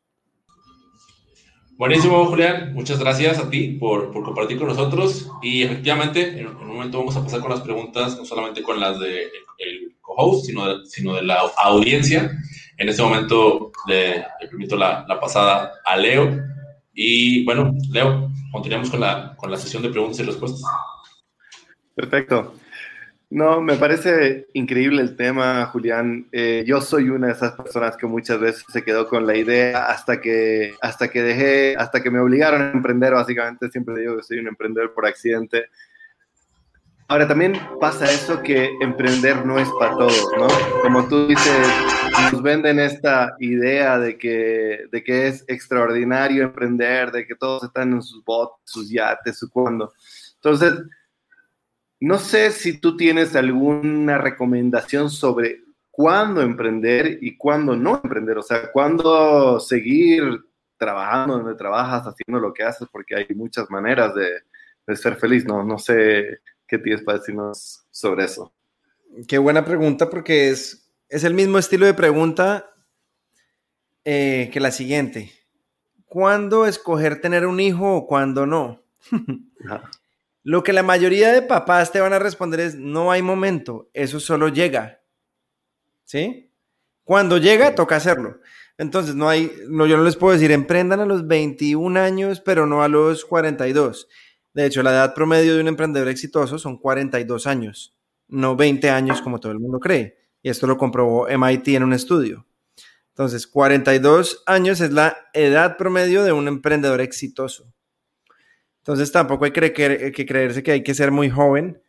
Buenísimo, 1.80 2.26
Julián. 2.26 2.74
Muchas 2.74 3.00
gracias 3.00 3.39
a 3.39 3.50
ti 3.50 3.78
por, 3.80 4.12
por 4.12 4.22
compartir 4.26 4.58
con 4.58 4.68
nosotros. 4.68 5.32
Y 5.42 5.63
efectivamente, 5.63 6.38
en, 6.38 6.48
un 6.48 6.68
momento 6.68 6.98
vamos 6.98 7.15
a 7.15 7.24
pasar 7.24 7.39
con 7.39 7.52
las 7.52 7.62
preguntas, 7.62 8.18
no 8.18 8.26
solamente 8.26 8.62
con 8.62 8.82
las 8.82 9.00
del 9.00 9.32
de 9.58 9.96
co-host, 10.02 10.48
sino 10.48 10.68
de, 10.68 10.86
sino 10.86 11.15
de 11.15 11.22
la 11.22 11.39
audiencia. 11.63 12.38
En 12.78 12.89
este 12.89 13.02
momento 13.02 13.72
le, 13.88 14.26
permito 14.42 14.76
la, 14.76 15.06
la 15.08 15.22
pasada 15.22 15.72
a 15.86 15.96
Leo 15.96 16.38
y 16.94 17.46
bueno, 17.46 17.74
Leo, 17.89 18.30
continuamos 18.52 18.89
con 18.89 19.00
la, 19.00 19.38
con 19.38 19.50
la 19.50 19.56
sesión 19.56 19.82
de 19.82 19.88
preguntas 19.88 20.20
y 20.20 20.24
respuestas. 20.24 20.62
Perfecto. 21.96 22.56
No, 23.32 23.62
me 23.62 23.76
parece 23.76 24.48
increíble 24.54 25.04
el 25.04 25.15
tema, 25.15 25.68
Julián. 25.68 26.28
Eh, 26.32 26.63
yo 26.65 26.82
soy 26.82 27.10
una 27.10 27.28
de 27.28 27.34
esas 27.34 27.52
personas 27.52 27.96
que 27.96 28.08
muchas 28.08 28.39
veces 28.39 28.65
se 28.70 28.84
quedó 28.84 29.08
con 29.08 29.28
la 29.28 29.38
idea 29.38 29.86
hasta 29.86 30.20
que, 30.20 30.74
hasta 30.82 31.10
que 31.10 31.22
dejé, 31.22 31.76
hasta 31.78 32.02
que 32.02 32.10
me 32.10 32.20
obligaron 32.20 32.62
a 32.63 32.72
emprender, 32.72 33.13
básicamente. 33.13 33.70
Siempre 33.70 34.00
digo 34.00 34.18
que 34.18 34.24
soy 34.24 34.39
un 34.39 34.48
emprendedor 34.48 34.96
por 34.96 35.06
accidente. 35.06 35.68
Ahora 37.08 37.28
también 37.28 37.54
pasa 37.80 38.06
eso 38.06 38.42
que 38.42 38.72
emprender 38.82 39.46
no 39.46 39.60
es 39.60 39.70
para 39.80 39.92
todos, 39.92 40.28
¿no? 40.36 40.48
Como 40.82 41.08
tú 41.08 41.28
dices, 41.28 41.68
nos 42.32 42.42
venden 42.42 42.80
esta 42.80 43.36
idea 43.39 44.00
de 44.00 44.18
que, 44.18 44.86
de 44.92 45.04
que 45.04 45.28
es 45.28 45.46
extraordinario 45.48 46.44
emprender, 46.44 47.12
de 47.12 47.28
que 47.28 47.36
todos 47.36 47.63
están 47.63 47.94
en 47.94 48.02
sus 48.02 48.24
bots, 48.26 48.56
sus 48.63 48.89
yates, 48.89 49.38
su 49.38 49.50
cuando. 49.52 49.94
Entonces, 50.36 50.74
no 51.99 52.17
sé 52.17 52.51
si 52.51 52.79
tú 52.79 52.95
tienes 52.95 53.35
alguna 53.35 54.17
recomendación 54.17 55.09
sobre 55.09 55.63
cuándo 55.91 56.41
emprender 56.41 57.19
y 57.21 57.38
cuándo 57.38 57.75
no 57.75 57.99
emprender, 58.03 58.38
o 58.38 58.43
sea, 58.43 58.71
cuándo 58.71 59.59
seguir 59.59 60.23
trabajando 60.77 61.38
donde 61.38 61.55
trabajas, 61.55 62.03
haciendo 62.05 62.39
lo 62.39 62.53
que 62.53 62.63
haces, 62.63 62.88
porque 62.91 63.15
hay 63.15 63.27
muchas 63.35 63.69
maneras 63.69 64.15
de, 64.15 64.29
de 64.88 64.95
ser 64.95 65.17
feliz, 65.17 65.45
¿no? 65.45 65.63
No 65.63 65.77
sé 65.77 66.39
¿Qué 66.69 66.77
tienes 66.77 67.01
para 67.01 67.17
decirnos 67.17 67.83
sobre 67.89 68.25
eso? 68.25 68.53
Qué 69.27 69.39
buena 69.39 69.65
pregunta 69.65 70.07
porque 70.12 70.49
es, 70.49 70.88
es 71.09 71.23
el 71.23 71.33
mismo 71.33 71.57
estilo 71.57 71.88
de 71.88 71.95
pregunta 71.95 72.69
eh, 74.05 74.51
que 74.53 74.59
la 74.59 74.69
siguiente. 74.69 75.31
¿Cuándo 76.05 76.67
escoger 76.67 77.21
tener 77.21 77.47
un 77.47 77.59
hijo 77.59 77.95
o 77.95 78.05
cuándo 78.05 78.45
no? 78.45 78.83
Lo 80.49 80.63
que 80.63 80.73
la 80.73 80.81
mayoría 80.81 81.31
de 81.31 81.43
papás 81.43 81.91
te 81.91 81.99
van 81.99 82.12
a 82.12 82.17
responder 82.17 82.62
es, 82.62 82.73
no 82.73 83.12
hay 83.12 83.21
momento, 83.21 83.91
eso 83.93 84.19
solo 84.19 84.47
llega. 84.47 85.03
¿Sí? 86.05 86.51
Cuando 87.03 87.38
llega, 87.38 87.75
toca 87.75 87.97
hacerlo. 87.97 88.39
Entonces, 88.79 89.13
no 89.13 89.29
hay, 89.29 89.51
no, 89.67 89.85
yo 89.85 89.95
no 89.95 90.03
les 90.03 90.15
puedo 90.15 90.33
decir, 90.33 90.51
emprendan 90.51 91.01
a 91.01 91.05
los 91.05 91.27
21 91.27 91.99
años, 91.99 92.41
pero 92.41 92.65
no 92.65 92.81
a 92.81 92.88
los 92.88 93.25
42. 93.25 94.07
De 94.55 94.65
hecho, 94.65 94.81
la 94.81 94.89
edad 94.89 95.13
promedio 95.13 95.53
de 95.53 95.62
un 95.62 95.67
emprendedor 95.67 96.07
exitoso 96.07 96.57
son 96.57 96.79
42 96.79 97.45
años, 97.45 97.95
no 98.27 98.55
20 98.55 98.89
años 98.89 99.21
como 99.21 99.39
todo 99.39 99.51
el 99.51 99.59
mundo 99.59 99.79
cree. 99.79 100.17
Y 100.41 100.49
esto 100.49 100.65
lo 100.65 100.79
comprobó 100.79 101.27
MIT 101.27 101.67
en 101.67 101.83
un 101.83 101.93
estudio. 101.93 102.47
Entonces, 103.09 103.45
42 103.45 104.41
años 104.47 104.81
es 104.81 104.93
la 104.93 105.15
edad 105.33 105.77
promedio 105.77 106.23
de 106.23 106.31
un 106.31 106.47
emprendedor 106.47 107.01
exitoso. 107.01 107.71
Entonces, 108.80 109.12
tampoco 109.12 109.46
hay 109.46 109.52
que, 109.52 110.12
que 110.12 110.26
creerse 110.26 110.63
que 110.63 110.72
hay 110.72 110.84
que 110.84 110.94
ser 110.94 111.12
muy 111.12 111.30
joven 111.30 111.82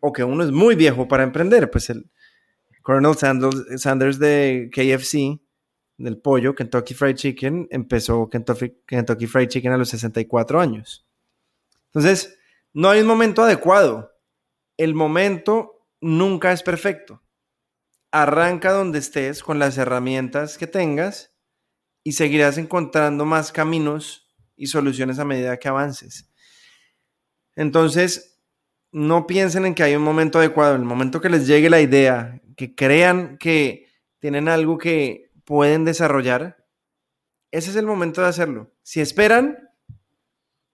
o 0.00 0.12
que 0.12 0.24
uno 0.24 0.44
es 0.44 0.50
muy 0.50 0.74
viejo 0.74 1.08
para 1.08 1.22
emprender. 1.22 1.70
Pues 1.70 1.90
el 1.90 2.10
Colonel 2.82 3.16
Sanders, 3.16 3.80
Sanders 3.80 4.18
de 4.18 4.70
KFC, 4.72 5.40
del 5.98 6.18
pollo, 6.18 6.54
Kentucky 6.54 6.94
Fried 6.94 7.16
Chicken, 7.16 7.68
empezó 7.70 8.28
Kentucky, 8.28 8.74
Kentucky 8.86 9.26
Fried 9.26 9.48
Chicken 9.48 9.72
a 9.72 9.78
los 9.78 9.88
64 9.90 10.60
años. 10.60 11.06
Entonces, 11.86 12.38
no 12.72 12.90
hay 12.90 13.00
un 13.00 13.06
momento 13.06 13.42
adecuado. 13.42 14.12
El 14.76 14.94
momento 14.94 15.86
nunca 16.00 16.52
es 16.52 16.62
perfecto 16.62 17.22
arranca 18.12 18.72
donde 18.72 18.98
estés 18.98 19.42
con 19.42 19.58
las 19.58 19.78
herramientas 19.78 20.58
que 20.58 20.66
tengas 20.66 21.32
y 22.04 22.12
seguirás 22.12 22.58
encontrando 22.58 23.24
más 23.24 23.50
caminos 23.50 24.28
y 24.54 24.66
soluciones 24.66 25.18
a 25.18 25.24
medida 25.24 25.56
que 25.56 25.68
avances. 25.68 26.30
Entonces, 27.56 28.40
no 28.92 29.26
piensen 29.26 29.66
en 29.66 29.74
que 29.74 29.82
hay 29.82 29.96
un 29.96 30.02
momento 30.02 30.38
adecuado, 30.38 30.76
el 30.76 30.82
momento 30.82 31.20
que 31.20 31.30
les 31.30 31.46
llegue 31.46 31.70
la 31.70 31.80
idea, 31.80 32.40
que 32.56 32.74
crean 32.74 33.38
que 33.38 33.86
tienen 34.18 34.48
algo 34.48 34.78
que 34.78 35.30
pueden 35.44 35.84
desarrollar, 35.84 36.66
ese 37.50 37.70
es 37.70 37.76
el 37.76 37.86
momento 37.86 38.22
de 38.22 38.28
hacerlo. 38.28 38.72
Si 38.82 39.00
esperan, 39.00 39.58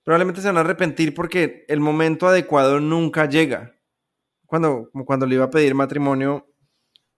probablemente 0.04 0.40
se 0.40 0.46
van 0.46 0.58
a 0.58 0.60
arrepentir 0.60 1.14
porque 1.14 1.64
el 1.68 1.80
momento 1.80 2.28
adecuado 2.28 2.80
nunca 2.80 3.28
llega. 3.28 3.74
Cuando, 4.46 4.88
como 4.92 5.04
cuando 5.04 5.26
le 5.26 5.34
iba 5.34 5.44
a 5.44 5.50
pedir 5.50 5.74
matrimonio 5.74 6.48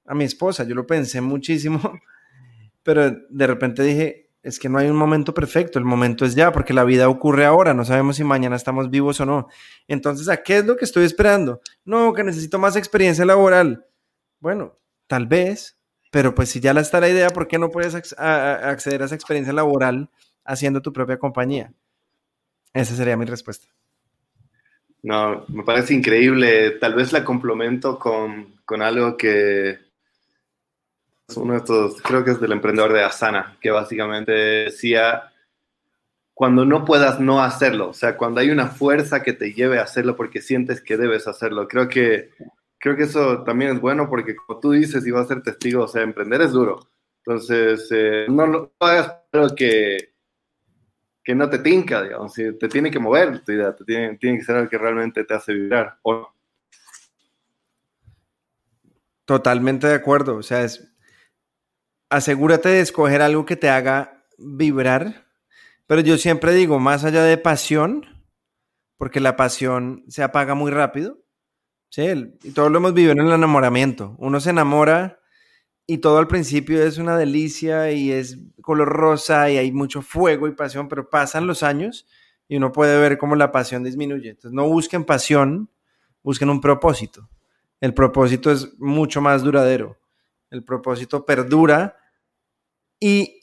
a 0.06 0.14
mi 0.14 0.24
esposa. 0.24 0.64
Yo 0.64 0.74
lo 0.74 0.86
pensé 0.86 1.20
muchísimo, 1.20 1.80
pero 2.82 3.10
de 3.10 3.46
repente 3.46 3.82
dije, 3.82 4.29
es 4.42 4.58
que 4.58 4.68
no 4.68 4.78
hay 4.78 4.88
un 4.88 4.96
momento 4.96 5.34
perfecto, 5.34 5.78
el 5.78 5.84
momento 5.84 6.24
es 6.24 6.34
ya, 6.34 6.52
porque 6.52 6.72
la 6.72 6.84
vida 6.84 7.08
ocurre 7.08 7.44
ahora, 7.44 7.74
no 7.74 7.84
sabemos 7.84 8.16
si 8.16 8.24
mañana 8.24 8.56
estamos 8.56 8.90
vivos 8.90 9.20
o 9.20 9.26
no. 9.26 9.48
Entonces, 9.86 10.28
¿a 10.28 10.42
qué 10.42 10.58
es 10.58 10.66
lo 10.66 10.76
que 10.76 10.84
estoy 10.84 11.04
esperando? 11.04 11.60
No, 11.84 12.12
que 12.14 12.24
necesito 12.24 12.58
más 12.58 12.76
experiencia 12.76 13.24
laboral. 13.24 13.86
Bueno, 14.38 14.78
tal 15.06 15.26
vez, 15.26 15.78
pero 16.10 16.34
pues 16.34 16.48
si 16.48 16.60
ya 16.60 16.72
la 16.72 16.80
está 16.80 17.00
la 17.00 17.10
idea, 17.10 17.28
¿por 17.28 17.48
qué 17.48 17.58
no 17.58 17.70
puedes 17.70 17.94
acceder 17.94 19.02
a 19.02 19.04
esa 19.04 19.14
experiencia 19.14 19.52
laboral 19.52 20.08
haciendo 20.44 20.80
tu 20.80 20.92
propia 20.92 21.18
compañía? 21.18 21.74
Esa 22.72 22.94
sería 22.94 23.16
mi 23.16 23.26
respuesta. 23.26 23.68
No, 25.02 25.44
me 25.48 25.64
parece 25.64 25.94
increíble. 25.94 26.72
Tal 26.72 26.94
vez 26.94 27.12
la 27.12 27.24
complemento 27.24 27.98
con, 27.98 28.56
con 28.64 28.82
algo 28.82 29.16
que, 29.16 29.78
uno 31.36 31.52
de 31.54 31.58
estos, 31.58 32.00
creo 32.02 32.24
que 32.24 32.32
es 32.32 32.40
del 32.40 32.52
emprendedor 32.52 32.92
de 32.92 33.02
Asana, 33.02 33.56
que 33.60 33.70
básicamente 33.70 34.32
decía, 34.32 35.30
cuando 36.40 36.64
no 36.64 36.84
puedas 36.84 37.20
no 37.20 37.42
hacerlo, 37.42 37.90
o 37.90 37.92
sea, 37.92 38.16
cuando 38.16 38.40
hay 38.40 38.50
una 38.50 38.68
fuerza 38.68 39.22
que 39.22 39.34
te 39.34 39.52
lleve 39.52 39.78
a 39.78 39.82
hacerlo 39.82 40.16
porque 40.16 40.40
sientes 40.40 40.80
que 40.80 40.96
debes 40.96 41.28
hacerlo. 41.28 41.68
Creo 41.68 41.88
que, 41.88 42.30
creo 42.78 42.96
que 42.96 43.02
eso 43.02 43.44
también 43.44 43.72
es 43.72 43.80
bueno 43.80 44.08
porque 44.08 44.34
como 44.34 44.58
tú 44.58 44.70
dices, 44.72 45.06
y 45.06 45.10
vas 45.10 45.26
a 45.26 45.34
ser 45.34 45.42
testigo, 45.42 45.84
o 45.84 45.88
sea, 45.88 46.02
emprender 46.02 46.40
es 46.40 46.52
duro. 46.52 46.88
Entonces, 47.18 47.86
eh, 47.90 48.24
no 48.28 48.46
lo 48.46 48.72
hagas, 48.80 49.14
pero 49.30 49.54
que, 49.54 50.14
que 51.22 51.34
no 51.34 51.50
te 51.50 51.58
tinca, 51.58 52.02
digamos, 52.02 52.32
te 52.32 52.68
tiene 52.68 52.90
que 52.90 52.98
mover 52.98 53.44
tu 53.44 53.52
idea, 53.52 53.76
te 53.76 53.84
tiene, 53.84 54.16
tiene 54.16 54.38
que 54.38 54.44
ser 54.44 54.56
algo 54.56 54.70
que 54.70 54.78
realmente 54.78 55.24
te 55.24 55.34
hace 55.34 55.52
vibrar. 55.52 55.98
Totalmente 59.26 59.86
de 59.86 59.94
acuerdo, 59.94 60.36
o 60.36 60.42
sea, 60.42 60.62
es, 60.62 60.89
asegúrate 62.10 62.68
de 62.68 62.80
escoger 62.80 63.22
algo 63.22 63.46
que 63.46 63.56
te 63.56 63.70
haga 63.70 64.24
vibrar. 64.36 65.26
Pero 65.86 66.02
yo 66.02 66.18
siempre 66.18 66.52
digo, 66.52 66.78
más 66.78 67.04
allá 67.04 67.22
de 67.22 67.38
pasión, 67.38 68.06
porque 68.96 69.20
la 69.20 69.36
pasión 69.36 70.04
se 70.08 70.22
apaga 70.22 70.54
muy 70.54 70.70
rápido. 70.70 71.18
Sí, 71.88 72.02
y 72.44 72.50
todo 72.52 72.68
lo 72.68 72.78
hemos 72.78 72.94
vivido 72.94 73.12
en 73.12 73.20
el 73.20 73.32
enamoramiento. 73.32 74.14
Uno 74.18 74.38
se 74.40 74.50
enamora 74.50 75.20
y 75.86 75.98
todo 75.98 76.18
al 76.18 76.28
principio 76.28 76.80
es 76.82 76.98
una 76.98 77.16
delicia 77.16 77.90
y 77.90 78.12
es 78.12 78.38
color 78.62 78.88
rosa 78.88 79.50
y 79.50 79.56
hay 79.56 79.72
mucho 79.72 80.02
fuego 80.02 80.46
y 80.46 80.52
pasión, 80.52 80.88
pero 80.88 81.10
pasan 81.10 81.48
los 81.48 81.64
años 81.64 82.06
y 82.46 82.56
uno 82.56 82.70
puede 82.70 83.00
ver 83.00 83.18
cómo 83.18 83.34
la 83.34 83.50
pasión 83.50 83.82
disminuye. 83.82 84.30
Entonces 84.30 84.52
no 84.52 84.68
busquen 84.68 85.04
pasión, 85.04 85.70
busquen 86.22 86.50
un 86.50 86.60
propósito. 86.60 87.28
El 87.80 87.94
propósito 87.94 88.52
es 88.52 88.78
mucho 88.78 89.20
más 89.20 89.42
duradero. 89.42 89.98
El 90.50 90.62
propósito 90.62 91.24
perdura 91.24 91.96
y 93.00 93.40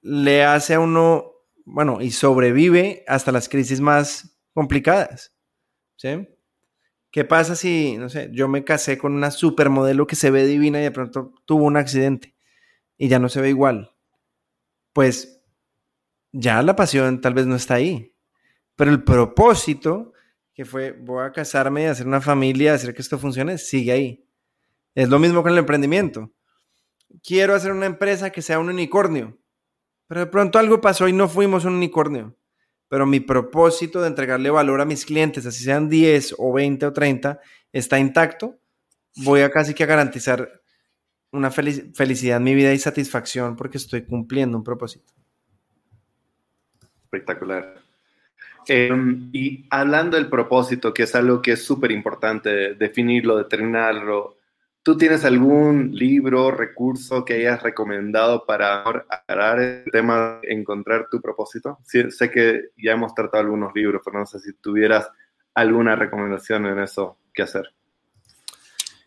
le 0.00 0.44
hace 0.44 0.74
a 0.74 0.80
uno, 0.80 1.32
bueno, 1.64 2.00
y 2.00 2.12
sobrevive 2.12 3.04
hasta 3.08 3.32
las 3.32 3.48
crisis 3.48 3.80
más 3.80 4.38
complicadas. 4.54 5.34
¿Qué 7.10 7.24
pasa 7.24 7.54
si, 7.54 7.96
no 7.96 8.08
sé, 8.08 8.30
yo 8.32 8.48
me 8.48 8.64
casé 8.64 8.96
con 8.98 9.12
una 9.12 9.30
supermodelo 9.30 10.06
que 10.06 10.16
se 10.16 10.30
ve 10.30 10.46
divina 10.46 10.80
y 10.80 10.84
de 10.84 10.90
pronto 10.90 11.34
tuvo 11.44 11.64
un 11.64 11.76
accidente 11.76 12.34
y 12.96 13.08
ya 13.08 13.18
no 13.18 13.28
se 13.28 13.40
ve 13.40 13.50
igual? 13.50 13.92
Pues 14.92 15.40
ya 16.32 16.62
la 16.62 16.74
pasión 16.74 17.20
tal 17.20 17.34
vez 17.34 17.46
no 17.46 17.56
está 17.56 17.74
ahí, 17.74 18.14
pero 18.76 18.90
el 18.90 19.04
propósito 19.04 20.12
que 20.54 20.64
fue 20.64 20.92
voy 20.92 21.24
a 21.24 21.32
casarme 21.32 21.88
hacer 21.88 22.06
una 22.06 22.20
familia, 22.20 22.74
hacer 22.74 22.94
que 22.94 23.02
esto 23.02 23.18
funcione, 23.18 23.58
sigue 23.58 23.92
ahí. 23.92 24.26
Es 24.94 25.08
lo 25.08 25.18
mismo 25.18 25.42
con 25.42 25.52
el 25.52 25.58
emprendimiento 25.58 26.32
quiero 27.22 27.54
hacer 27.54 27.72
una 27.72 27.86
empresa 27.86 28.30
que 28.30 28.42
sea 28.42 28.58
un 28.58 28.68
unicornio. 28.68 29.38
Pero 30.06 30.20
de 30.20 30.26
pronto 30.26 30.58
algo 30.58 30.80
pasó 30.80 31.08
y 31.08 31.12
no 31.12 31.28
fuimos 31.28 31.64
un 31.64 31.74
unicornio. 31.74 32.36
Pero 32.88 33.06
mi 33.06 33.20
propósito 33.20 34.02
de 34.02 34.08
entregarle 34.08 34.50
valor 34.50 34.80
a 34.80 34.84
mis 34.84 35.06
clientes, 35.06 35.46
así 35.46 35.64
sean 35.64 35.88
10 35.88 36.34
o 36.38 36.52
20 36.52 36.86
o 36.86 36.92
30, 36.92 37.40
está 37.72 37.98
intacto. 37.98 38.58
Voy 39.16 39.40
a 39.40 39.50
casi 39.50 39.72
que 39.74 39.84
a 39.84 39.86
garantizar 39.86 40.62
una 41.30 41.50
felicidad 41.50 42.36
en 42.36 42.44
mi 42.44 42.54
vida 42.54 42.72
y 42.74 42.78
satisfacción 42.78 43.56
porque 43.56 43.78
estoy 43.78 44.02
cumpliendo 44.02 44.58
un 44.58 44.64
propósito. 44.64 45.12
Espectacular. 47.04 47.82
Em, 48.68 49.30
y 49.32 49.66
hablando 49.70 50.16
del 50.16 50.28
propósito, 50.28 50.94
que 50.94 51.04
es 51.04 51.14
algo 51.14 51.42
que 51.42 51.52
es 51.52 51.64
súper 51.64 51.90
importante 51.90 52.74
definirlo, 52.74 53.36
determinarlo, 53.36 54.36
¿Tú 54.84 54.96
tienes 54.96 55.24
algún 55.24 55.94
libro, 55.94 56.50
recurso 56.50 57.24
que 57.24 57.34
hayas 57.34 57.62
recomendado 57.62 58.44
para 58.44 58.82
aclarar 59.08 59.60
el 59.60 59.84
tema 59.92 60.40
de 60.42 60.52
encontrar 60.52 61.06
tu 61.08 61.20
propósito? 61.20 61.78
sé 61.84 62.30
que 62.32 62.70
ya 62.76 62.92
hemos 62.92 63.14
tratado 63.14 63.44
algunos 63.44 63.72
libros, 63.76 64.02
pero 64.04 64.18
no 64.18 64.26
sé 64.26 64.40
si 64.40 64.54
tuvieras 64.54 65.08
alguna 65.54 65.94
recomendación 65.94 66.66
en 66.66 66.80
eso 66.80 67.16
que 67.32 67.42
hacer. 67.42 67.72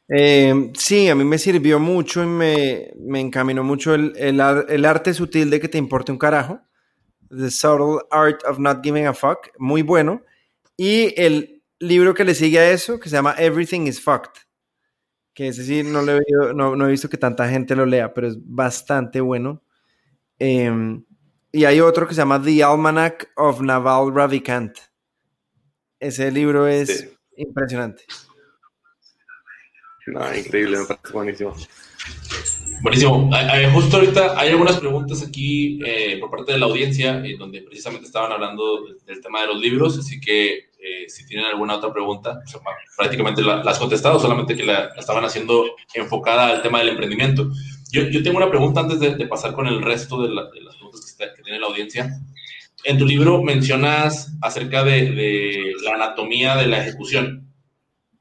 Eh, 0.08 0.72
sí, 0.78 1.10
a 1.10 1.16
mí 1.16 1.26
me 1.26 1.38
sirvió 1.38 1.78
mucho 1.78 2.24
y 2.24 2.28
me, 2.28 2.94
encaminó 3.20 3.62
mucho 3.62 3.96
el, 3.96 4.14
el, 4.16 4.86
arte 4.86 5.14
sutil 5.14 5.50
de 5.50 5.60
que 5.60 5.68
te 5.68 5.78
importe 5.78 6.14
un 6.14 6.18
carajo. 6.18 6.62
The 7.30 7.52
Subtle 7.52 8.00
Art 8.12 8.44
of 8.48 8.60
Not 8.60 8.82
Giving 8.82 9.08
a 9.08 9.14
Fuck, 9.14 9.50
muy 9.58 9.82
bueno. 9.82 10.24
Y 10.78 11.14
el 11.22 11.64
libro 11.80 12.14
que 12.14 12.24
le 12.24 12.34
sigue 12.34 12.60
a 12.60 12.72
eso, 12.72 12.98
que 12.98 13.10
se 13.10 13.18
llama 13.18 13.36
Everything 13.38 13.88
is 13.88 14.00
Fucked 14.00 14.45
que 15.36 15.50
ese 15.50 15.66
sí 15.66 15.84
no, 15.84 16.00
he, 16.10 16.22
no, 16.56 16.88
he 16.88 16.92
visto 16.92 17.10
que 17.10 17.18
tanta 17.18 17.48
gente 17.50 17.76
lo 17.76 17.86
lea, 17.86 18.14
pero 18.14 18.28
es 18.28 18.38
bastante 18.40 19.20
bueno. 19.20 19.62
Em, 20.40 21.04
y 21.52 21.66
hay 21.66 21.82
otro 21.82 22.08
que 22.08 22.14
se 22.14 22.22
llama 22.22 22.42
The 22.42 22.64
Almanac 22.64 23.32
of 23.36 23.62
Naval 23.62 24.16
Ravikant. 24.16 24.78
Ese 26.00 26.32
libro 26.32 26.68
es 26.68 27.10
impresionante. 27.36 28.04
increíble, 30.38 30.80
me 30.80 30.86
parece 30.86 31.14
buenísimo. 31.14 31.54
Buenísimo. 32.86 33.32
Justo 33.74 33.98
ahorita 33.98 34.40
hay 34.40 34.50
algunas 34.50 34.78
preguntas 34.78 35.24
aquí 35.28 35.80
eh, 35.84 36.20
por 36.20 36.30
parte 36.30 36.52
de 36.52 36.60
la 36.60 36.68
audiencia, 36.68 37.20
eh, 37.26 37.36
donde 37.36 37.64
precisamente 37.64 38.06
estaban 38.06 38.32
hablando 38.32 38.86
del 39.08 39.22
tema 39.22 39.42
de 39.42 39.48
los 39.48 39.60
libros, 39.60 39.98
así 39.98 40.22
que 40.22 40.70
eh, 40.78 41.06
si 41.08 41.26
tienen 41.26 41.48
alguna 41.48 41.78
otra 41.78 41.92
pregunta, 41.92 42.44
prácticamente 42.96 43.42
la, 43.42 43.62
has 43.62 43.80
contestado, 43.80 44.20
solamente 44.20 44.56
que 44.56 44.64
la, 44.64 44.90
estaban 45.00 45.26
haciendo 45.26 45.66
enfocada 45.96 46.50
al 46.50 46.62
tema 46.62 46.78
del 46.78 46.90
emprendimiento. 46.90 47.50
Yo, 47.92 48.04
yo 48.04 48.22
tengo 48.22 48.38
una 48.38 48.52
pregunta 48.52 48.82
antes 48.82 49.00
de, 49.00 49.26
pasar 49.26 49.54
con 49.54 49.66
el 49.66 49.82
resto 49.82 50.22
de, 50.22 50.36
las 50.36 50.76
preguntas 50.76 51.18
que, 51.18 51.42
tiene 51.42 51.60
la 51.60 51.66
audiencia. 51.66 52.20
En 52.84 53.00
tu 53.00 53.06
libro 53.08 53.42
mencionas 53.42 54.32
acerca 54.44 54.84
de, 54.84 55.74
la 55.82 55.96
anatomía 55.96 56.56
de 56.56 56.68
la 56.68 56.86
ejecución. 56.86 57.45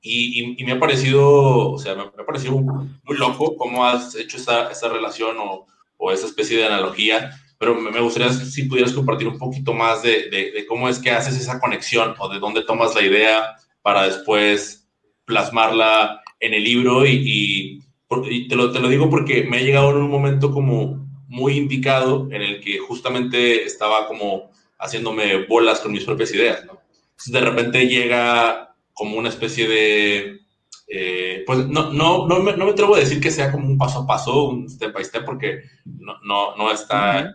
Y, 0.06 0.62
me 0.64 0.72
ha 0.72 0.78
parecido, 0.78 1.72
o 1.72 1.78
sea, 1.78 1.94
me, 1.94 2.02
ha 2.02 2.26
parecido 2.26 2.58
muy 2.58 3.16
loco 3.16 3.56
cómo 3.56 3.86
has 3.86 4.14
hecho 4.14 4.36
esa, 4.36 4.70
esa 4.70 4.88
relación 4.90 5.36
o, 5.38 5.66
o, 5.96 6.12
esa 6.12 6.26
especie 6.26 6.58
de 6.58 6.66
analogía 6.66 7.30
pero 7.58 7.80
me 7.80 8.00
gustaría 8.00 8.30
si 8.30 8.64
pudieras 8.64 8.92
compartir 8.92 9.28
un 9.28 9.38
poquito 9.38 9.72
más 9.72 10.02
de, 10.02 10.28
de, 10.28 10.66
cómo 10.66 10.88
es 10.88 10.98
que 10.98 11.10
haces 11.10 11.36
esa 11.36 11.60
conexión 11.60 12.14
o 12.18 12.28
de 12.28 12.38
dónde 12.38 12.62
tomas 12.62 12.94
la 12.94 13.02
idea 13.02 13.56
para 13.80 14.04
después 14.04 14.86
plasmarla 15.24 16.22
en 16.40 16.52
el 16.52 16.64
libro 16.64 17.06
y, 17.06 17.80
y, 18.28 18.48
te, 18.48 18.56
lo, 18.56 18.70
te, 18.70 18.80
lo, 18.80 18.88
digo 18.88 19.08
porque 19.08 19.44
me 19.44 19.58
ha 19.58 19.60
llegado 19.60 19.90
en 19.90 19.96
un 19.96 20.10
momento 20.10 20.50
como 20.50 21.08
muy 21.26 21.56
indicado 21.56 22.28
en 22.30 22.42
el 22.42 22.60
que 22.60 22.78
justamente 22.78 23.64
estaba 23.64 24.06
como 24.06 24.50
haciéndome 24.78 25.46
bolas 25.46 25.80
con 25.80 25.92
mis 25.92 26.04
propias 26.04 26.34
ideas, 26.34 26.64
¿no? 26.66 26.80
de 27.26 27.40
repente 27.40 27.88
llega 27.88 28.73
como 28.94 29.18
una 29.18 29.28
especie 29.28 29.68
de, 29.68 30.40
eh, 30.86 31.42
pues 31.46 31.66
no, 31.66 31.92
no, 31.92 32.26
no, 32.26 32.40
me, 32.40 32.56
no, 32.56 32.64
me, 32.66 32.70
atrevo 32.72 32.94
a 32.94 33.00
decir 33.00 33.20
que 33.20 33.30
sea 33.30 33.50
como 33.50 33.66
un 33.66 33.78
paso 33.78 34.00
a 34.00 34.06
paso, 34.06 34.44
un 34.44 34.68
step 34.68 34.92
by 34.92 35.04
step, 35.04 35.24
porque 35.24 35.62
no, 35.84 36.14
no, 36.22 36.56
no 36.56 36.70
está, 36.70 37.34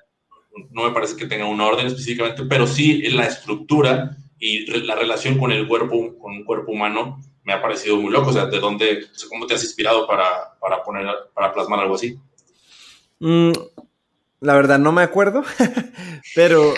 no 0.72 0.84
me 0.84 0.92
parece 0.92 1.16
que 1.16 1.28
tenga 1.28 1.46
un 1.46 1.62
orden 1.62 1.88
específicamente, 1.88 2.44
pero 2.46 2.68
sí 2.68 3.02
la 3.10 3.26
estructura 3.26 4.18
y 4.40 4.66
la 4.84 4.96
relación 4.96 5.38
con 5.38 5.52
el 5.52 5.68
cuerpo, 5.68 6.18
con 6.18 6.32
un 6.32 6.44
cuerpo 6.44 6.72
humano, 6.72 7.20
me 7.44 7.54
ha 7.54 7.62
parecido 7.62 7.98
muy 7.98 8.12
loco. 8.12 8.30
O 8.30 8.34
sea, 8.34 8.46
¿de 8.46 8.60
dónde, 8.60 9.06
cómo 9.28 9.46
te 9.46 9.56
has 9.56 9.64
inspirado 9.64 10.08
para, 10.08 10.58
para 10.60 10.84
poner, 10.84 11.08
para 11.34 11.54
plasmar 11.54 11.80
algo 11.80 11.96
así? 11.96 12.18
Mm, 13.20 13.52
la 14.40 14.54
verdad 14.54 14.80
no 14.80 14.92
me 14.92 15.02
acuerdo, 15.02 15.44
pero, 16.36 16.74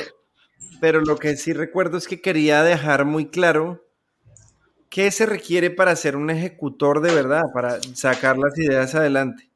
pero 0.80 1.02
lo 1.02 1.18
que 1.18 1.36
sí 1.36 1.54
recuerdo 1.54 1.98
es 1.98 2.08
que 2.08 2.22
quería 2.22 2.64
dejar 2.64 3.06
muy 3.06 3.28
claro 3.28 3.84
qué 4.92 5.10
se 5.10 5.26
requiere 5.26 5.72
para 5.72 5.96
ser 5.96 6.18
un 6.18 6.30
ejecutor 6.30 7.02
de 7.02 7.16
verdad, 7.16 7.44
para 7.54 7.80
sacar 7.96 8.38
las 8.38 8.56
ideas 8.60 8.94
adelante. 8.94 9.50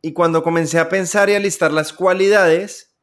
Y 0.00 0.12
cuando 0.12 0.44
comencé 0.44 0.78
a 0.78 0.88
pensar 0.88 1.28
y 1.28 1.34
a 1.34 1.40
listar 1.40 1.72
las 1.72 1.92
cualidades, 1.92 2.94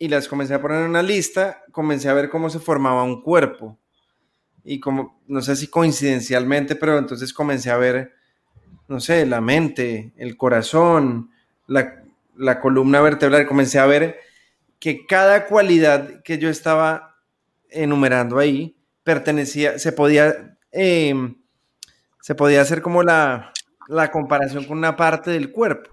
y 0.00 0.08
las 0.08 0.28
comencé 0.28 0.54
a 0.54 0.60
poner 0.60 0.82
en 0.82 0.90
una 0.90 1.02
lista, 1.02 1.62
comencé 1.70 2.08
a 2.08 2.14
ver 2.14 2.28
cómo 2.28 2.50
se 2.50 2.58
formaba 2.58 3.04
un 3.04 3.22
cuerpo. 3.22 3.78
Y 4.64 4.80
como, 4.80 5.20
no 5.28 5.40
sé 5.42 5.54
si 5.54 5.68
coincidencialmente, 5.68 6.74
pero 6.74 6.98
entonces 6.98 7.32
comencé 7.32 7.70
a 7.70 7.76
ver, 7.76 8.14
no 8.88 8.98
sé, 8.98 9.26
la 9.26 9.40
mente, 9.40 10.12
el 10.16 10.36
corazón, 10.36 11.30
la, 11.68 12.02
la 12.36 12.60
columna 12.60 13.00
vertebral, 13.00 13.46
comencé 13.46 13.78
a 13.78 13.86
ver 13.86 14.18
que 14.80 15.06
cada 15.06 15.46
cualidad 15.46 16.20
que 16.22 16.38
yo 16.38 16.48
estaba 16.48 17.16
enumerando 17.70 18.38
ahí 18.38 18.77
pertenecía, 19.08 19.78
se 19.78 19.92
podía, 19.92 20.58
em, 20.70 21.40
se 22.20 22.34
podía 22.34 22.60
hacer 22.60 22.82
como 22.82 23.02
la, 23.02 23.54
la 23.88 24.10
comparación 24.10 24.66
con 24.66 24.76
una 24.76 24.96
parte 24.96 25.30
del 25.30 25.50
cuerpo. 25.50 25.90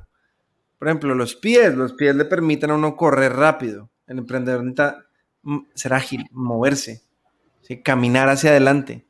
Por 0.78 0.90
ejemplo, 0.90 1.16
los 1.16 1.34
pies, 1.34 1.74
los 1.76 1.94
pies 1.94 2.14
le 2.14 2.26
permiten 2.26 2.72
a 2.72 2.76
uno 2.76 2.98
correr 2.98 3.32
rápido. 3.32 3.90
El 4.06 4.18
emprendedor 4.18 4.66
necesita 4.66 5.06
ser 5.76 5.94
ágil, 5.94 6.26
moverse, 6.32 7.04
caminar 7.86 8.28
hacia 8.28 8.50
adelante. 8.50 9.08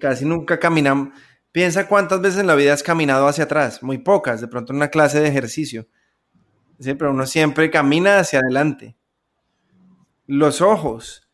Casi 0.00 0.24
nunca 0.24 0.58
caminamos. 0.58 1.10
Piensa 1.52 1.86
cuántas 1.86 2.22
veces 2.22 2.40
en 2.40 2.46
la 2.46 2.54
vida 2.54 2.72
has 2.72 2.82
caminado 2.82 3.28
hacia 3.28 3.44
atrás, 3.44 3.82
muy 3.82 3.98
pocas, 3.98 4.40
de 4.40 4.48
pronto 4.48 4.72
en 4.72 4.78
una 4.78 4.88
clase 4.88 5.20
de 5.20 5.28
ejercicio. 5.28 5.86
Pero 6.82 7.10
uno 7.10 7.26
siempre 7.26 7.70
camina 7.70 8.20
hacia 8.20 8.38
adelante. 8.38 8.96
Los 10.26 10.62
ojos, 10.62 11.27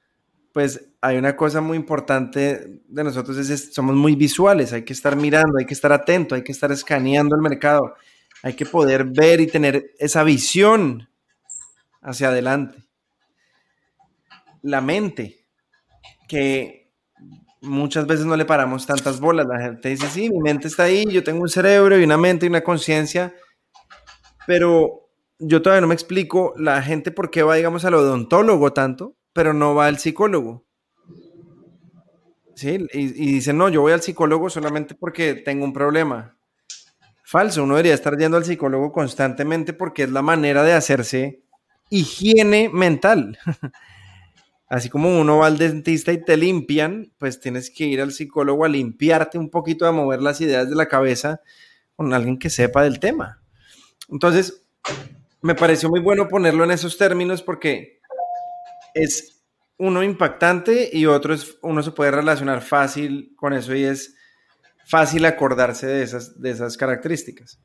pues 0.55 0.88
hay 1.01 1.17
una 1.17 1.35
cosa 1.37 1.61
muy 1.61 1.77
importante 1.77 2.81
de 2.87 3.05
nosotros, 3.05 3.37
es, 3.37 3.75
somos 3.75 3.97
muy 3.97 4.14
visuales, 4.14 4.73
hay 4.73 4.85
que 4.85 4.93
estar 4.93 5.17
mirando, 5.17 5.59
hay 5.59 5.67
que 5.67 5.75
estar 5.75 5.93
atento, 5.93 6.37
hay 6.37 6.45
que 6.45 6.53
estar 6.53 6.71
escaneando 6.71 7.35
el 7.35 7.43
mercado, 7.43 7.97
hay 8.40 8.55
que 8.55 8.64
poder 8.64 9.05
ver 9.05 9.40
y 9.40 9.49
tener 9.49 9.90
esa 9.99 10.23
visión 10.23 11.09
hacia 12.01 12.29
adelante. 12.29 12.79
La 14.62 14.81
mente, 14.81 15.45
que 16.29 16.93
muchas 17.61 18.07
veces 18.07 18.25
no 18.25 18.37
le 18.37 18.45
paramos 18.45 18.87
tantas 18.87 19.19
bolas. 19.19 19.49
La 19.49 19.61
gente 19.61 19.88
dice, 19.88 20.09
sí, 20.09 20.31
mi 20.31 20.38
mente 20.38 20.69
está 20.69 20.85
ahí, 20.85 21.05
yo 21.11 21.25
tengo 21.25 21.43
un 21.43 21.49
cerebro 21.49 21.99
y 21.99 22.05
una 22.05 22.17
mente 22.17 22.47
y 22.47 22.49
una 22.49 22.62
conciencia, 22.62 23.35
pero 24.47 25.09
yo 25.40 25.62
todavía 25.62 25.81
no 25.81 25.88
me 25.88 25.95
explico 25.95 26.55
la 26.57 26.81
gente 26.81 27.11
por 27.11 27.33
qué 27.33 27.43
va, 27.43 27.57
digamos, 27.57 27.85
al 27.85 27.95
odontólogo 27.95 28.73
tanto, 28.73 29.17
pero 29.35 29.53
no 29.53 29.75
va 29.75 29.88
al 29.88 29.99
psicólogo. 29.99 30.64
¿Sí? 32.55 32.87
Y, 32.92 33.09
dice, 33.09 33.53
no, 33.53 33.68
yo 33.68 33.83
voy 33.83 33.92
al 33.92 34.01
psicólogo 34.01 34.49
solamente 34.49 34.94
porque 34.94 35.35
tengo 35.35 35.64
un 35.64 35.73
problema. 35.73 36.38
Falso, 37.25 37.64
uno 37.64 37.75
debería 37.75 37.94
estar 37.94 38.16
yendo 38.16 38.37
al 38.37 38.44
psicólogo 38.44 38.92
constantemente 38.92 39.73
porque 39.73 40.05
es 40.05 40.11
la 40.11 40.23
manera 40.23 40.62
de 40.62 40.73
hacerse 40.73 41.42
higiene 41.90 42.70
mental. 42.73 43.38
Así 44.68 44.88
como 44.88 45.20
uno 45.20 45.38
va 45.38 45.49
al 45.49 45.59
dentista 45.59 46.12
y 46.12 46.25
te 46.25 46.37
limpian, 46.37 47.12
pues 47.18 47.40
tienes 47.40 47.70
que 47.70 47.85
ir 47.85 48.01
al 48.01 48.12
psicólogo 48.12 48.64
a 48.64 48.68
limpiarte 48.68 49.37
un 49.37 49.51
poquito, 49.51 49.87
a 49.87 49.92
mover 49.92 50.23
las 50.23 50.40
ideas 50.40 50.70
de 50.70 50.77
la 50.77 50.87
cabeza 50.87 51.40
con 51.97 52.14
alguien 52.14 52.38
que 52.38 52.51
sepa 52.51 52.85
del 52.85 53.01
tema. 53.01 53.42
Entonces, 54.09 54.64
me 55.42 55.55
pareció 55.55 55.90
muy 55.90 56.01
bueno 56.01 56.29
ponerlo 56.29 56.64
en 56.64 56.70
esos 56.70 56.97
términos 56.97 57.42
porque 57.42 58.01
es 58.94 59.44
uno 59.76 60.02
impactante 60.02 60.90
y 60.92 61.07
otro 61.07 61.35
es, 61.35 61.57
uno 61.62 61.83
se 61.83 61.90
puede 61.90 62.12
relacionar 62.12 62.62
fácil 62.62 63.33
con 63.37 63.52
eso 63.52 63.74
y 63.74 63.85
es 63.85 64.16
fácil 64.87 65.24
acordarse 65.24 65.87
de 65.87 66.02
esas, 66.02 66.40
de 66.40 66.50
esas 66.50 66.76
características. 66.76 67.61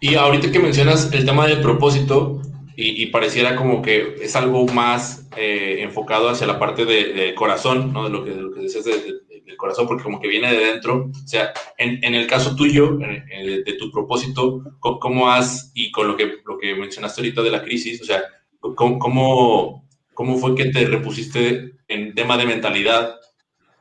Y 0.00 0.14
ahorita 0.14 0.50
que 0.50 0.58
mencionas 0.58 1.12
el 1.12 1.24
tema 1.24 1.46
del 1.46 1.60
propósito, 1.60 2.40
y, 2.76 3.06
pareciera 3.06 3.56
como 3.56 3.82
que 3.82 4.14
es 4.22 4.34
algo 4.36 4.66
más 4.66 5.28
eh, 5.36 5.78
enfocado 5.80 6.30
hacia 6.30 6.46
la 6.46 6.58
parte 6.58 6.86
del 6.86 7.34
corazón, 7.34 7.92
¿no? 7.92 8.04
De 8.04 8.10
lo 8.10 8.24
que, 8.24 8.30
de 8.30 8.40
lo 8.40 8.52
que 8.52 8.60
decías 8.60 8.84
del 8.86 9.56
corazón, 9.58 9.86
porque 9.86 10.02
como 10.02 10.18
que 10.18 10.28
viene 10.28 10.50
de 10.50 10.64
dentro. 10.64 11.10
O 11.12 11.28
sea, 11.28 11.52
en, 11.76 12.02
en 12.02 12.14
el 12.14 12.26
caso 12.26 12.56
tuyo, 12.56 12.96
de 12.96 13.76
tu 13.78 13.90
propósito, 13.90 14.62
¿cómo 14.80 15.30
has, 15.30 15.72
y 15.74 15.90
con 15.90 16.08
lo 16.08 16.16
que, 16.16 16.38
lo 16.46 16.56
que 16.58 16.74
mencionaste 16.74 17.20
ahorita 17.20 17.42
de 17.42 17.50
la 17.50 17.62
crisis, 17.62 18.00
o 18.00 18.04
sea, 18.04 18.22
¿cómo, 18.60 19.86
cómo, 20.14 20.38
fue 20.38 20.54
que 20.54 20.66
te 20.66 20.86
repusiste 20.86 21.72
en 21.88 22.14
tema 22.14 22.36
de 22.36 22.46
mentalidad 22.46 23.16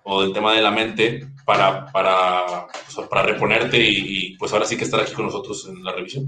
o 0.03 0.21
del 0.21 0.33
tema 0.33 0.53
de 0.53 0.61
la 0.61 0.71
mente 0.71 1.27
para, 1.45 1.85
para, 1.91 2.67
para 3.09 3.23
reponerte 3.23 3.77
y, 3.79 4.33
y 4.33 4.37
pues 4.37 4.53
ahora 4.53 4.65
sí 4.65 4.77
que 4.77 4.83
estar 4.83 4.99
aquí 4.99 5.13
con 5.13 5.25
nosotros 5.25 5.67
en 5.69 5.83
la 5.83 5.93
revisión? 5.93 6.25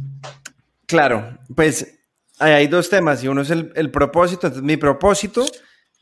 Claro, 0.86 1.38
pues 1.56 2.00
hay 2.42 2.68
dos 2.68 2.90
temas 2.90 3.24
y 3.24 3.28
uno 3.28 3.42
es 3.42 3.52
el, 3.52 3.92
propósito. 3.92 4.48
Entonces, 4.48 4.64
mi 4.64 4.78
propósito, 4.78 5.46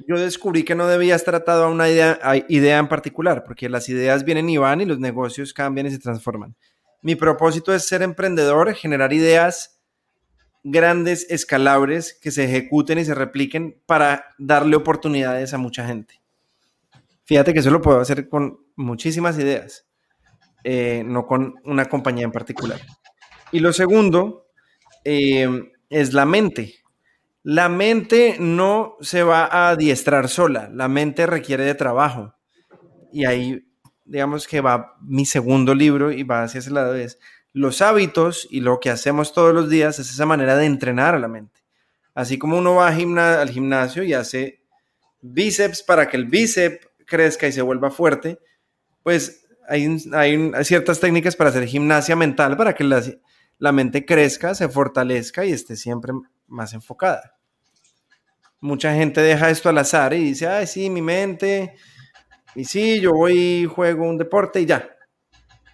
yo 0.08 0.18
descubrí 0.18 0.64
que 0.64 0.76
no 0.76 0.88
debía 0.88 1.16
estar 1.16 1.36
atado 1.36 1.66
a 1.66 1.70
una 1.70 1.90
idea, 1.90 2.20
idea 2.48 2.80
en 2.80 2.88
particular, 2.88 3.44
porque 3.44 3.70
las 3.70 3.90
ideas 3.90 4.24
vienen 4.24 4.50
y 4.50 4.58
van 4.58 4.82
y 4.82 4.86
los 4.86 5.00
negocios 5.00 5.54
cambian 5.54 5.88
y 5.88 5.92
se 5.92 6.00
transforman. 6.00 6.56
Mi 7.02 7.16
propósito 7.16 7.74
es 7.74 7.88
ser 7.88 8.02
emprendedor, 8.02 8.74
generar 8.74 9.14
ideas 9.14 9.79
grandes, 10.64 11.26
escalables, 11.30 12.18
que 12.22 12.32
se 12.32 12.46
ejecuten 12.46 13.00
y 13.00 13.06
se 13.06 13.16
repliquen 13.16 13.82
para 13.86 14.26
darle 14.38 14.76
oportunidades 14.76 15.54
a 15.54 15.58
mucha 15.58 15.86
gente. 15.86 16.22
Fíjate 17.26 17.54
que 17.54 17.60
eso 17.60 17.70
lo 17.70 17.82
puedo 17.82 18.00
hacer 18.00 18.28
con 18.28 18.60
muchísimas 18.76 19.38
ideas, 19.38 19.88
eh, 20.64 21.04
no 21.06 21.26
con 21.28 21.56
una 21.64 21.86
compañía 21.86 22.26
en 22.26 22.32
particular. 22.32 22.80
Y 23.52 23.60
lo 23.60 23.72
segundo, 23.72 24.48
eh, 25.04 25.48
es 25.90 26.14
la 26.14 26.26
mente. 26.26 26.76
La 27.44 27.70
mente 27.70 28.38
no 28.40 28.98
se 29.02 29.24
va 29.24 29.46
a 29.46 29.70
adiestrar 29.70 30.28
sola, 30.28 30.70
la 30.74 30.88
mente 30.88 31.26
requiere 31.26 31.64
de 31.64 31.76
trabajo. 31.76 32.36
Y 33.12 33.26
ahí, 33.26 33.66
digamos 34.06 34.48
que 34.48 34.62
va 34.62 34.98
mi 35.02 35.26
segundo 35.26 35.74
libro 35.74 36.12
y 36.12 36.24
va 36.24 36.44
hacia 36.44 36.60
ese 36.60 36.72
lado, 36.72 36.96
es 36.96 37.18
los 37.54 37.82
hábitos 37.82 38.48
y 38.50 38.62
lo 38.62 38.80
que 38.80 38.90
hacemos 38.90 39.34
todos 39.34 39.54
los 39.54 39.70
días 39.70 40.00
es 40.00 40.10
esa 40.10 40.26
manera 40.26 40.56
de 40.56 40.66
entrenar 40.66 41.16
a 41.16 41.20
la 41.20 41.28
mente. 41.28 41.62
Así 42.14 42.38
como 42.38 42.58
uno 42.58 42.76
va 42.76 42.88
al 42.88 43.50
gimnasio 43.50 44.04
y 44.04 44.14
hace 44.14 44.62
bíceps 45.22 45.84
para 45.84 46.08
que 46.08 46.18
el 46.18 46.26
bíceps 46.26 46.88
crezca 47.06 47.48
y 47.48 47.52
se 47.52 47.62
vuelva 47.62 47.92
fuerte, 47.92 48.40
pues 49.04 49.48
hay, 49.68 49.98
hay, 50.14 50.52
ciertas 50.64 51.00
técnicas 51.00 51.36
para 51.36 51.50
hacer 51.50 51.66
gimnasia 51.66 52.16
mental 52.16 52.58
para 52.58 52.74
que 52.74 52.84
la, 52.84 53.04
la 53.58 53.72
mente 53.72 54.06
crezca, 54.06 54.56
se 54.56 54.70
fortalezca 54.70 55.46
y 55.46 55.52
esté 55.52 55.76
siempre 55.76 56.14
más 56.48 56.74
enfocada. 56.74 57.36
Mucha 58.62 58.94
gente 58.94 59.22
deja 59.22 59.50
esto 59.50 59.70
al 59.70 59.78
azar 59.78 60.14
y 60.14 60.24
dice, 60.24 60.48
ay, 60.48 60.68
sí, 60.68 60.90
mi 60.90 61.02
mente, 61.02 61.76
y 62.56 62.66
sí, 62.66 63.00
yo 63.00 63.14
voy 63.14 63.34
y 63.34 63.66
juego 63.66 64.04
un 64.04 64.18
deporte 64.18 64.62
y 64.62 64.66
ya. 64.66 64.90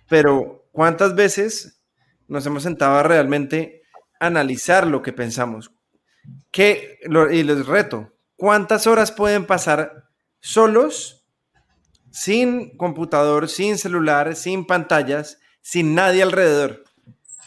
Pero, 0.10 0.55
¿cuántas 0.76 1.16
veces 1.16 1.82
nos 2.28 2.46
hemos 2.46 2.64
sentado 2.64 2.98
a 2.98 3.04
realmente 3.04 3.84
analizar 4.20 4.86
lo 4.86 5.02
que 5.02 5.14
pensamos? 5.14 5.72
¿Qué, 6.52 7.00
y 7.32 7.44
les 7.44 7.66
reto, 7.66 8.12
¿cuántas 8.36 8.86
horas 8.86 9.14
pueden 9.14 9.46
pasar 9.46 10.10
solos, 10.42 11.26
sin 12.12 12.76
computador, 12.78 13.48
sin 13.48 13.78
celular, 13.78 14.36
sin 14.36 14.68
pantallas, 14.68 15.40
sin 15.62 15.96
nadie 15.96 16.22
alrededor? 16.22 16.84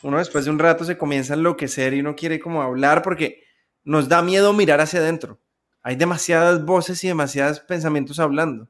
uno 0.02 0.18
después 0.18 0.44
de 0.44 0.52
un 0.52 0.60
rato 0.60 0.84
se 0.84 0.96
comienza 0.96 1.34
a 1.34 1.36
enloquecer 1.36 1.92
y 1.92 2.00
uno 2.00 2.14
quiere 2.14 2.38
como 2.38 2.62
hablar 2.62 3.02
porque 3.02 3.42
nos 3.84 4.08
da 4.08 4.22
miedo 4.22 4.52
mirar 4.52 4.80
hacia 4.80 5.00
adentro. 5.00 5.40
Hay 5.82 5.96
demasiadas 5.96 6.64
voces 6.64 7.02
y 7.02 7.08
demasiados 7.08 7.60
pensamientos 7.60 8.20
hablando. 8.20 8.68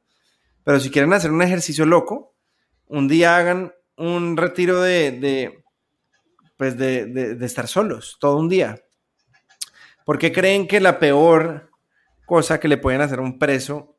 Pero 0.64 0.80
si 0.80 0.90
quieren 0.90 1.12
hacer 1.12 1.30
un 1.30 1.42
ejercicio 1.42 1.84
loco, 1.84 2.34
un 2.86 3.08
día 3.08 3.36
hagan 3.36 3.72
un 3.98 4.36
retiro 4.36 4.80
de, 4.80 5.62
pues 6.56 6.78
de, 6.78 7.36
estar 7.40 7.68
solos 7.68 8.16
todo 8.20 8.36
un 8.36 8.48
día. 8.48 8.76
¿Por 10.04 10.18
qué 10.18 10.32
creen 10.32 10.66
que 10.66 10.80
la 10.80 10.98
peor 10.98 11.70
cosa 12.24 12.58
que 12.58 12.68
le 12.68 12.78
pueden 12.78 13.00
hacer 13.00 13.18
a 13.18 13.22
un 13.22 13.38
preso 13.38 13.98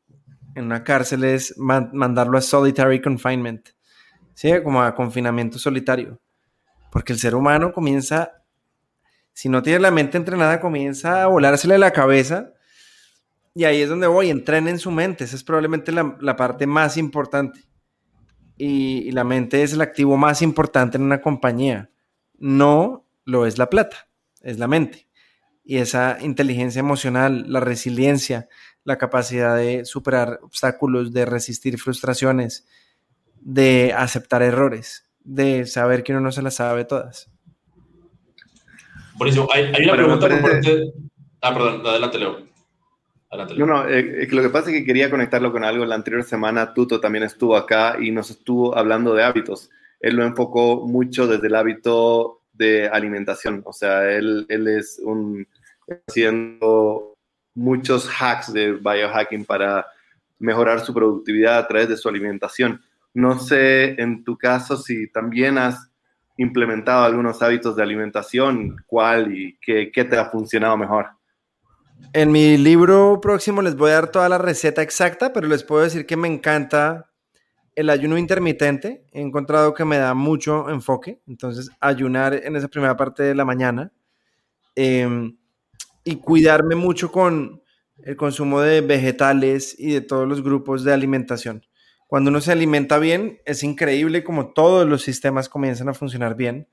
en 0.54 0.64
una 0.64 0.82
cárcel 0.82 1.24
es 1.24 1.54
mandarlo 1.58 2.36
a 2.36 2.40
solitary 2.40 3.00
confinement? 3.00 3.68
¿Sí? 4.34 4.50
Como 4.64 4.82
a 4.82 4.94
confinamiento 4.94 5.58
solitario. 5.58 6.20
Porque 6.90 7.12
el 7.12 7.18
ser 7.18 7.34
humano 7.34 7.72
comienza, 7.72 8.42
si 9.32 9.48
no 9.48 9.62
tiene 9.62 9.80
la 9.80 9.90
mente 9.90 10.16
entrenada, 10.16 10.60
comienza 10.60 11.22
a 11.22 11.26
volársele 11.26 11.78
la 11.78 11.92
cabeza. 11.92 12.52
Y 13.54 13.64
ahí 13.64 13.82
es 13.82 13.88
donde 13.88 14.06
voy, 14.06 14.30
entrenen 14.30 14.78
su 14.78 14.90
mente. 14.90 15.24
Esa 15.24 15.36
es 15.36 15.44
probablemente 15.44 15.92
la, 15.92 16.36
parte 16.36 16.66
más 16.66 16.96
importante. 16.96 17.69
Y, 18.60 19.10
la 19.12 19.24
mente 19.24 19.62
es 19.62 19.72
el 19.72 19.80
activo 19.80 20.16
más 20.16 20.42
importante 20.42 20.98
en 20.98 21.04
una 21.04 21.20
compañía 21.20 21.90
no 22.40 23.06
lo 23.24 23.46
es 23.46 23.58
la 23.58 23.70
plata, 23.70 24.08
es 24.40 24.58
la 24.58 24.66
mente. 24.66 25.06
Y 25.62 25.76
esa 25.76 26.18
inteligencia 26.20 26.80
emocional, 26.80 27.44
la 27.46 27.60
resiliencia, 27.60 28.48
la 28.82 28.98
capacidad 28.98 29.56
de 29.56 29.84
superar 29.84 30.40
obstáculos, 30.42 31.12
de 31.12 31.26
resistir 31.26 31.78
frustraciones, 31.78 32.66
de 33.40 33.94
aceptar 33.96 34.42
errores, 34.42 35.08
de 35.20 35.66
saber 35.66 36.02
que 36.02 36.12
uno 36.12 36.22
no 36.22 36.32
se 36.32 36.42
las 36.42 36.54
sabe 36.54 36.84
todas. 36.84 37.30
Buenísimo. 39.14 39.48
Hay, 39.52 39.84
una 39.84 39.92
pregunta 39.92 40.28
por 40.28 40.40
parte... 40.40 40.92
Ah, 41.42 41.52
perdón, 41.52 41.86
adelante, 41.86 42.18
Leo. 42.18 42.49
Adelante. 43.30 43.54
No, 43.56 43.66
no, 43.66 43.88
eh, 43.88 44.26
lo 44.30 44.42
que 44.42 44.50
pasa 44.50 44.70
es 44.70 44.76
que 44.76 44.84
quería 44.84 45.08
conectarlo 45.08 45.52
con 45.52 45.64
algo. 45.64 45.84
La 45.84 45.94
anterior 45.94 46.24
semana 46.24 46.74
Tuto 46.74 47.00
también 47.00 47.24
estuvo 47.24 47.56
acá 47.56 47.96
y 48.00 48.10
nos 48.10 48.30
estuvo 48.30 48.76
hablando 48.76 49.14
de 49.14 49.22
hábitos 49.22 49.70
él 50.00 50.16
lo 50.16 50.24
enfocó 50.24 50.86
mucho 50.86 51.26
desde 51.26 51.46
el 51.46 51.54
hábito 51.54 52.40
de 52.52 52.88
alimentación. 52.88 53.62
O 53.64 53.72
sea, 53.72 54.10
él, 54.10 54.46
él 54.48 54.66
es 54.66 54.98
un, 55.02 55.46
haciendo 56.08 57.14
muchos 57.54 58.08
hacks 58.08 58.52
de 58.52 58.72
biohacking 58.72 59.44
para 59.44 59.86
mejorar 60.38 60.80
su 60.80 60.94
productividad 60.94 61.58
a 61.58 61.68
través 61.68 61.88
de 61.90 61.96
su 61.96 62.08
alimentación. 62.08 62.82
No 63.12 63.38
sé 63.38 64.00
en 64.00 64.24
tu 64.24 64.38
caso 64.38 64.76
si 64.76 65.10
también 65.12 65.58
has 65.58 65.90
implementado 66.38 67.04
algunos 67.04 67.42
hábitos 67.42 67.76
de 67.76 67.82
alimentación, 67.82 68.76
cuál 68.86 69.36
y 69.36 69.58
qué, 69.60 69.90
qué 69.92 70.04
te 70.04 70.16
ha 70.16 70.30
funcionado 70.30 70.78
mejor. 70.78 71.08
En 72.12 72.32
mi 72.32 72.56
libro 72.56 73.20
próximo 73.20 73.62
les 73.62 73.76
voy 73.76 73.90
a 73.90 73.94
dar 73.94 74.10
toda 74.10 74.28
la 74.28 74.38
receta 74.38 74.82
exacta, 74.82 75.32
pero 75.32 75.46
les 75.46 75.62
puedo 75.62 75.82
decir 75.82 76.06
que 76.06 76.16
me 76.16 76.28
encanta 76.28 77.10
el 77.80 77.88
ayuno 77.88 78.18
intermitente 78.18 79.04
he 79.12 79.20
encontrado 79.20 79.74
que 79.74 79.84
me 79.84 79.98
da 79.98 80.14
mucho 80.14 80.68
enfoque, 80.68 81.20
entonces 81.26 81.70
ayunar 81.80 82.34
en 82.34 82.56
esa 82.56 82.68
primera 82.68 82.96
parte 82.96 83.22
de 83.22 83.34
la 83.34 83.44
mañana 83.44 83.92
em, 84.74 85.36
y 86.04 86.16
cuidarme 86.16 86.74
mucho 86.74 87.10
con 87.10 87.62
el 88.02 88.16
consumo 88.16 88.60
de 88.60 88.80
vegetales 88.80 89.76
y 89.78 89.92
de 89.92 90.00
todos 90.00 90.26
los 90.26 90.42
grupos 90.42 90.84
de 90.84 90.92
alimentación. 90.92 91.64
Cuando 92.06 92.30
uno 92.30 92.40
se 92.40 92.52
alimenta 92.52 92.98
bien, 92.98 93.38
es 93.44 93.62
increíble 93.62 94.24
como 94.24 94.52
todos 94.52 94.86
los 94.86 95.02
sistemas 95.02 95.48
comienzan 95.48 95.88
a 95.88 95.94
funcionar 95.94 96.34
bien. 96.34 96.66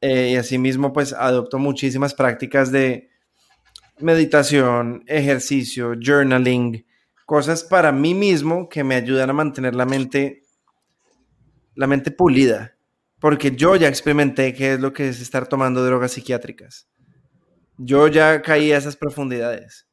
Eh, 0.00 0.30
y 0.32 0.36
asimismo, 0.36 0.92
pues 0.92 1.12
adopto 1.12 1.58
muchísimas 1.58 2.14
prácticas 2.14 2.72
de 2.72 3.08
meditación, 4.00 5.04
ejercicio, 5.06 5.94
journaling, 6.00 6.86
cosas 7.26 7.64
para 7.64 7.92
mí 7.92 8.14
mismo 8.14 8.68
que 8.68 8.84
me 8.84 8.94
ayudan 8.94 9.30
a 9.30 9.34
mantener 9.34 9.74
la 9.74 9.84
mente, 9.84 10.42
la 11.74 11.86
mente 11.86 12.10
pulida, 12.10 12.76
porque 13.20 13.50
yo 13.50 13.76
ya 13.76 13.88
experimenté 13.88 14.54
qué 14.54 14.74
es 14.74 14.80
lo 14.80 14.92
que 14.92 15.08
es 15.08 15.20
estar 15.20 15.46
tomando 15.46 15.84
drogas 15.84 16.12
psiquiátricas. 16.12 16.88
Yo 17.76 18.08
ya 18.08 18.42
caí 18.42 18.72
a 18.72 18.78
esas 18.78 18.96
profundidades 18.96 19.88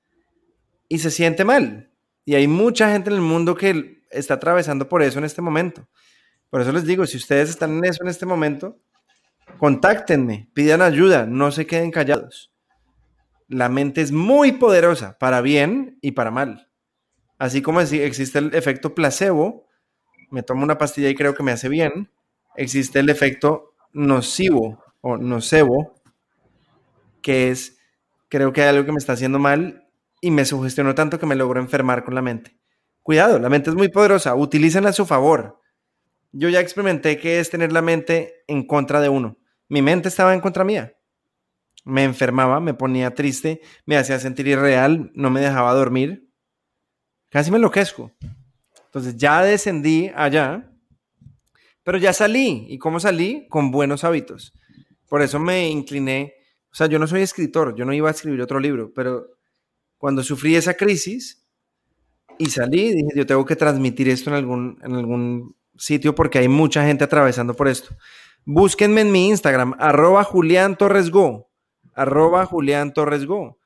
y 0.87 0.99
se 0.99 1.11
siente 1.11 1.43
mal. 1.43 1.91
Y 2.23 2.35
hay 2.35 2.47
mucha 2.47 2.91
gente 2.91 3.09
en 3.09 3.17
el 3.17 3.21
mundo 3.21 3.55
que 3.55 4.01
está 4.09 4.35
atravesando 4.35 4.89
por 4.89 5.03
eso 5.03 5.19
en 5.19 5.25
este 5.25 5.41
momento. 5.41 5.87
Por 6.49 6.61
eso 6.61 6.71
les 6.71 6.85
digo, 6.85 7.05
si 7.05 7.17
ustedes 7.17 7.49
están 7.49 7.77
en 7.77 7.85
eso 7.85 8.01
en 8.01 8.09
este 8.09 8.25
momento, 8.25 8.79
contáctenme, 9.57 10.49
pidan 10.53 10.81
ayuda, 10.81 11.25
no 11.25 11.51
se 11.51 11.67
queden 11.67 11.91
callados. 11.91 12.54
La 13.47 13.69
mente 13.69 14.01
es 14.01 14.11
muy 14.11 14.53
poderosa, 14.53 15.17
para 15.19 15.41
bien 15.41 15.97
y 16.01 16.11
para 16.11 16.31
mal. 16.31 16.69
Así 17.37 17.61
como 17.61 17.81
existe 17.81 18.39
el 18.39 18.55
efecto 18.55 18.95
placebo, 18.95 19.67
me 20.31 20.43
tomo 20.43 20.63
una 20.63 20.77
pastilla 20.77 21.09
y 21.09 21.15
creo 21.15 21.35
que 21.35 21.43
me 21.43 21.51
hace 21.51 21.69
bien, 21.69 22.11
existe 22.55 22.99
el 22.99 23.09
efecto 23.09 23.73
nocivo 23.93 24.83
o 25.01 25.17
nocebo, 25.17 25.95
que 27.21 27.51
es, 27.51 27.77
creo 28.29 28.53
que 28.53 28.61
hay 28.61 28.69
algo 28.69 28.85
que 28.85 28.91
me 28.91 28.97
está 28.97 29.13
haciendo 29.13 29.39
mal 29.39 29.87
y 30.21 30.31
me 30.31 30.45
sugestionó 30.45 30.95
tanto 30.95 31.19
que 31.19 31.25
me 31.25 31.35
logro 31.35 31.59
enfermar 31.59 32.03
con 32.03 32.15
la 32.15 32.21
mente. 32.21 32.57
Cuidado, 33.03 33.37
la 33.37 33.49
mente 33.49 33.69
es 33.69 33.75
muy 33.75 33.89
poderosa, 33.89 34.33
utilícenla 34.33 34.89
a 34.89 34.93
su 34.93 35.05
favor. 35.05 35.61
Yo 36.31 36.49
ya 36.49 36.59
experimenté 36.59 37.19
que 37.19 37.39
es 37.39 37.49
tener 37.49 37.71
la 37.71 37.81
mente 37.81 38.43
en 38.47 38.65
contra 38.65 38.99
de 38.99 39.09
uno. 39.09 39.37
Mi 39.69 39.81
mente 39.81 40.09
estaba 40.09 40.33
en 40.33 40.41
contra 40.41 40.63
mía. 40.63 40.95
Me 41.85 42.03
enfermaba, 42.03 42.59
me 42.59 42.73
ponía 42.73 43.13
triste, 43.15 43.61
me 43.85 43.95
hacía 43.95 44.19
sentir 44.19 44.47
irreal, 44.47 45.11
no 45.13 45.29
me 45.29 45.39
dejaba 45.39 45.73
dormir, 45.73 46.25
Casi 47.35 47.51
me 47.51 47.57
enloquezco. 47.57 48.13
Entonces 48.85 49.17
ya 49.17 49.43
descendí 49.43 50.09
allá, 50.15 50.71
pero 51.83 51.97
ya 51.97 52.13
salí. 52.13 52.65
¿Y 52.69 52.77
cómo 52.77 52.97
salí? 53.01 53.45
Con 53.49 53.71
buenos 53.71 54.05
hábitos. 54.05 54.53
Por 55.09 55.21
eso 55.21 55.37
me 55.37 55.67
incliné. 55.67 56.33
O 56.71 56.75
sea, 56.75 56.87
yo 56.87 56.97
no 56.97 57.07
soy 57.07 57.23
escritor, 57.23 57.75
yo 57.75 57.83
no 57.83 57.91
iba 57.91 58.07
a 58.07 58.13
escribir 58.13 58.41
otro 58.41 58.57
libro, 58.57 58.93
pero 58.95 59.31
cuando 59.97 60.23
sufrí 60.23 60.55
esa 60.55 60.75
crisis 60.75 61.45
y 62.37 62.45
salí, 62.45 62.93
dije, 62.93 63.09
yo 63.15 63.25
tengo 63.25 63.43
que 63.43 63.57
transmitir 63.57 64.07
esto 64.07 64.29
en 64.29 64.37
algún, 64.37 64.79
en 64.81 64.93
algún 64.93 65.57
sitio 65.77 66.15
porque 66.15 66.39
hay 66.39 66.47
mucha 66.47 66.85
gente 66.85 67.03
atravesando 67.03 67.53
por 67.53 67.67
esto. 67.67 67.97
Búsquenme 68.45 69.01
en 69.01 69.11
mi 69.11 69.27
Instagram, 69.27 69.73
arroba 69.77 70.23
Julián 70.23 70.77
Torres 70.77 71.11
Go, 71.11 71.49
arroba 71.95 72.45
Julián 72.45 72.93
Torres 72.93 73.25
Go. 73.25 73.57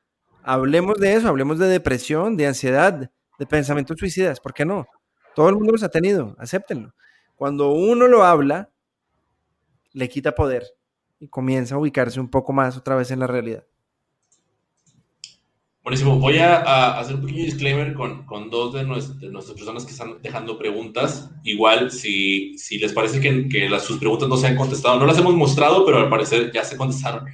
Hablemos 0.44 0.98
de 1.00 1.14
eso, 1.14 1.28
hablemos 1.28 1.60
de 1.60 1.68
depresión, 1.68 2.38
de 2.38 2.48
ansiedad, 2.48 3.12
de 3.38 3.46
pensamientos 3.46 3.98
suicidas, 4.00 4.40
¿por 4.40 4.54
qué 4.54 4.66
no? 4.66 4.88
Todo 5.36 5.50
el 5.50 5.56
mundo 5.56 5.74
los 5.74 5.84
ha 5.84 5.90
tenido, 5.90 6.36
acéptenlo. 6.40 6.94
Cuando 7.36 7.72
uno 7.72 8.08
lo 8.08 8.24
habla, 8.24 8.70
le 9.94 10.10
quita 10.10 10.36
poder 10.36 10.64
y 11.20 11.28
comienza 11.28 11.76
a 11.76 11.78
ubicarse 11.78 12.20
un 12.20 12.30
poco 12.30 12.54
más 12.54 12.78
otra 12.78 12.96
vez 12.96 13.12
en 13.12 13.20
la 13.20 13.28
realidad. 13.28 13.66
Buenísimo. 15.84 16.20
Voy 16.20 16.38
a, 16.38 17.00
hacer 17.00 17.16
un 17.16 17.22
pequeño 17.22 17.46
disclaimer 17.46 17.94
con, 17.94 18.50
dos 18.50 18.74
de, 18.74 18.84
nuestras 18.84 19.58
personas 19.58 19.86
que 19.86 19.92
están 19.92 20.22
dejando 20.22 20.58
preguntas. 20.58 21.32
Igual, 21.44 21.90
si, 21.90 22.58
si 22.58 22.78
les 22.78 22.94
parece 22.94 23.20
que, 23.20 23.70
las, 23.70 23.86
sus 23.86 23.98
preguntas 23.98 24.30
no 24.30 24.38
se 24.38 24.48
han 24.48 24.56
contestado, 24.56 25.00
no 25.00 25.06
las 25.06 25.18
hemos 25.18 25.34
mostrado, 25.34 25.86
pero 25.86 25.98
al 25.98 26.10
parecer 26.10 26.52
ya 26.52 26.64
se 26.64 26.78
contestaron. 26.78 27.26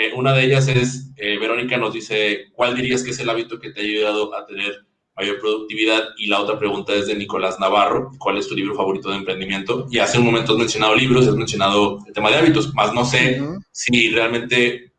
Eh, 0.00 0.12
una 0.14 0.32
de 0.32 0.44
ellas 0.44 0.68
es, 0.68 1.10
eh, 1.16 1.38
Verónica 1.38 1.76
nos 1.76 1.92
dice, 1.92 2.52
¿cuál 2.52 2.76
dirías 2.76 3.02
que 3.02 3.10
es 3.10 3.18
el 3.18 3.28
hábito 3.28 3.58
que 3.58 3.70
te 3.70 3.80
ha 3.80 3.82
ayudado 3.82 4.32
a 4.32 4.46
tener 4.46 4.86
mayor 5.18 5.40
productividad. 5.40 6.02
Y 6.16 6.28
la 6.28 6.40
otra 6.40 6.58
pregunta 6.58 6.94
es 6.94 7.08
de 7.08 7.16
Nicolás 7.16 7.58
Navarro, 7.58 8.12
¿cuál 8.18 8.38
es 8.38 8.48
tu 8.48 8.54
libro 8.54 8.74
favorito 8.74 9.10
de 9.10 9.16
emprendimiento? 9.16 9.86
Y 9.90 9.98
hace 9.98 10.18
un 10.18 10.24
momento 10.24 10.52
has 10.52 10.58
mencionado 10.58 10.94
libros, 10.94 11.26
has 11.26 11.34
mencionado 11.34 11.98
el 12.06 12.12
tema 12.12 12.30
de 12.30 12.36
hábitos, 12.36 12.72
más 12.74 12.94
no 12.94 13.04
sé 13.04 13.42
si 13.72 14.10
realmente 14.10 14.92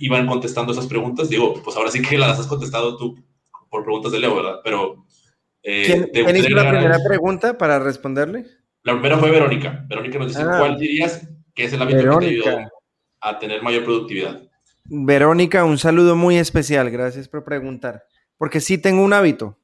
iban 0.00 0.26
contestando 0.26 0.72
esas 0.72 0.88
preguntas. 0.88 1.28
Digo, 1.28 1.54
pues 1.62 1.76
ahora 1.76 1.90
sí 1.90 2.02
que 2.02 2.18
las 2.18 2.40
has 2.40 2.48
contestado 2.48 2.96
tú 2.96 3.16
por 3.70 3.84
preguntas 3.84 4.10
de 4.12 4.18
Leo, 4.18 4.34
¿verdad? 4.34 4.60
Pero... 4.64 5.06
Eh, 5.62 6.08
¿Quién, 6.12 6.36
hizo 6.36 6.48
la 6.50 6.68
primera 6.68 6.98
pregunta 7.04 7.56
para 7.56 7.78
responderle? 7.78 8.46
La 8.82 8.92
primera 8.94 9.18
fue 9.18 9.30
Verónica. 9.30 9.84
Verónica 9.88 10.18
nos 10.18 10.28
dice, 10.28 10.42
ah. 10.42 10.56
¿cuál 10.58 10.78
dirías 10.78 11.28
que 11.54 11.64
es 11.64 11.72
el 11.72 11.82
hábito 11.82 12.18
que 12.18 12.26
te 12.26 12.26
ayudó 12.26 12.68
a 13.20 13.38
tener 13.38 13.62
mayor 13.62 13.84
productividad? 13.84 14.42
Verónica, 14.84 15.64
un 15.64 15.78
saludo 15.78 16.16
muy 16.16 16.36
especial. 16.38 16.90
Gracias 16.90 17.28
por 17.28 17.44
preguntar 17.44 18.04
porque 18.38 18.60
sí 18.60 18.78
tengo 18.78 19.02
un 19.02 19.12
hábito, 19.12 19.58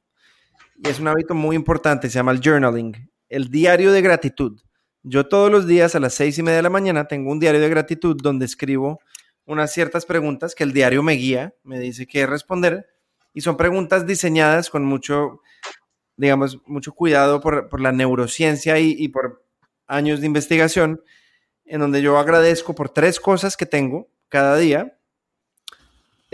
y 0.75 0.89
es 0.89 0.99
un 0.99 1.07
hábito 1.07 1.35
muy 1.35 1.55
importante, 1.55 2.09
se 2.09 2.15
llama 2.15 2.31
el 2.31 2.41
journaling, 2.41 3.09
el 3.29 3.49
diario 3.49 3.91
de 3.91 4.01
gratitud. 4.01 4.59
Yo 5.03 5.27
todos 5.27 5.51
los 5.51 5.67
días 5.67 5.95
a 5.95 5.99
las 5.99 6.13
seis 6.13 6.37
y 6.37 6.43
media 6.43 6.57
de 6.57 6.63
la 6.63 6.69
mañana 6.69 7.07
tengo 7.07 7.31
un 7.31 7.39
diario 7.39 7.61
de 7.61 7.69
gratitud 7.69 8.17
donde 8.21 8.45
escribo 8.45 8.99
unas 9.45 9.71
ciertas 9.71 10.05
preguntas 10.05 10.55
que 10.55 10.63
el 10.63 10.71
diario 10.71 11.03
me 11.03 11.13
guía, 11.13 11.53
me 11.63 11.79
dice 11.79 12.07
qué 12.07 12.25
responder, 12.25 12.87
y 13.33 13.41
son 13.41 13.57
preguntas 13.57 14.07
diseñadas 14.07 14.69
con 14.69 14.85
mucho, 14.85 15.41
digamos, 16.15 16.59
mucho 16.65 16.93
cuidado 16.93 17.41
por, 17.41 17.79
la 17.79 17.91
neurociencia 17.91 18.79
y 18.79 19.07
por 19.09 19.43
años 19.87 20.21
de 20.21 20.27
investigación, 20.27 21.01
en 21.65 21.79
donde 21.79 22.01
yo 22.01 22.17
agradezco 22.17 22.75
por 22.75 22.89
tres 22.89 23.19
cosas 23.19 23.57
que 23.57 23.65
tengo 23.65 24.07
cada 24.29 24.57
día 24.57 24.97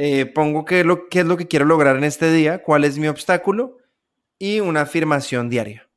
eh, 0.02 0.26
pongo 0.28 0.64
qué 0.64 0.80
es, 0.80 0.86
lo, 0.86 1.08
es 1.12 1.38
que 1.38 1.48
quiero 1.50 1.66
lograr 1.66 1.98
en 1.98 2.06
este 2.06 2.32
día, 2.32 2.64
cuál 2.64 2.86
es 2.86 2.98
mi 2.98 3.10
obstáculo 3.10 3.80
y 4.38 4.62
una 4.62 4.80
afirmación 4.80 5.50
diaria. 5.50 5.90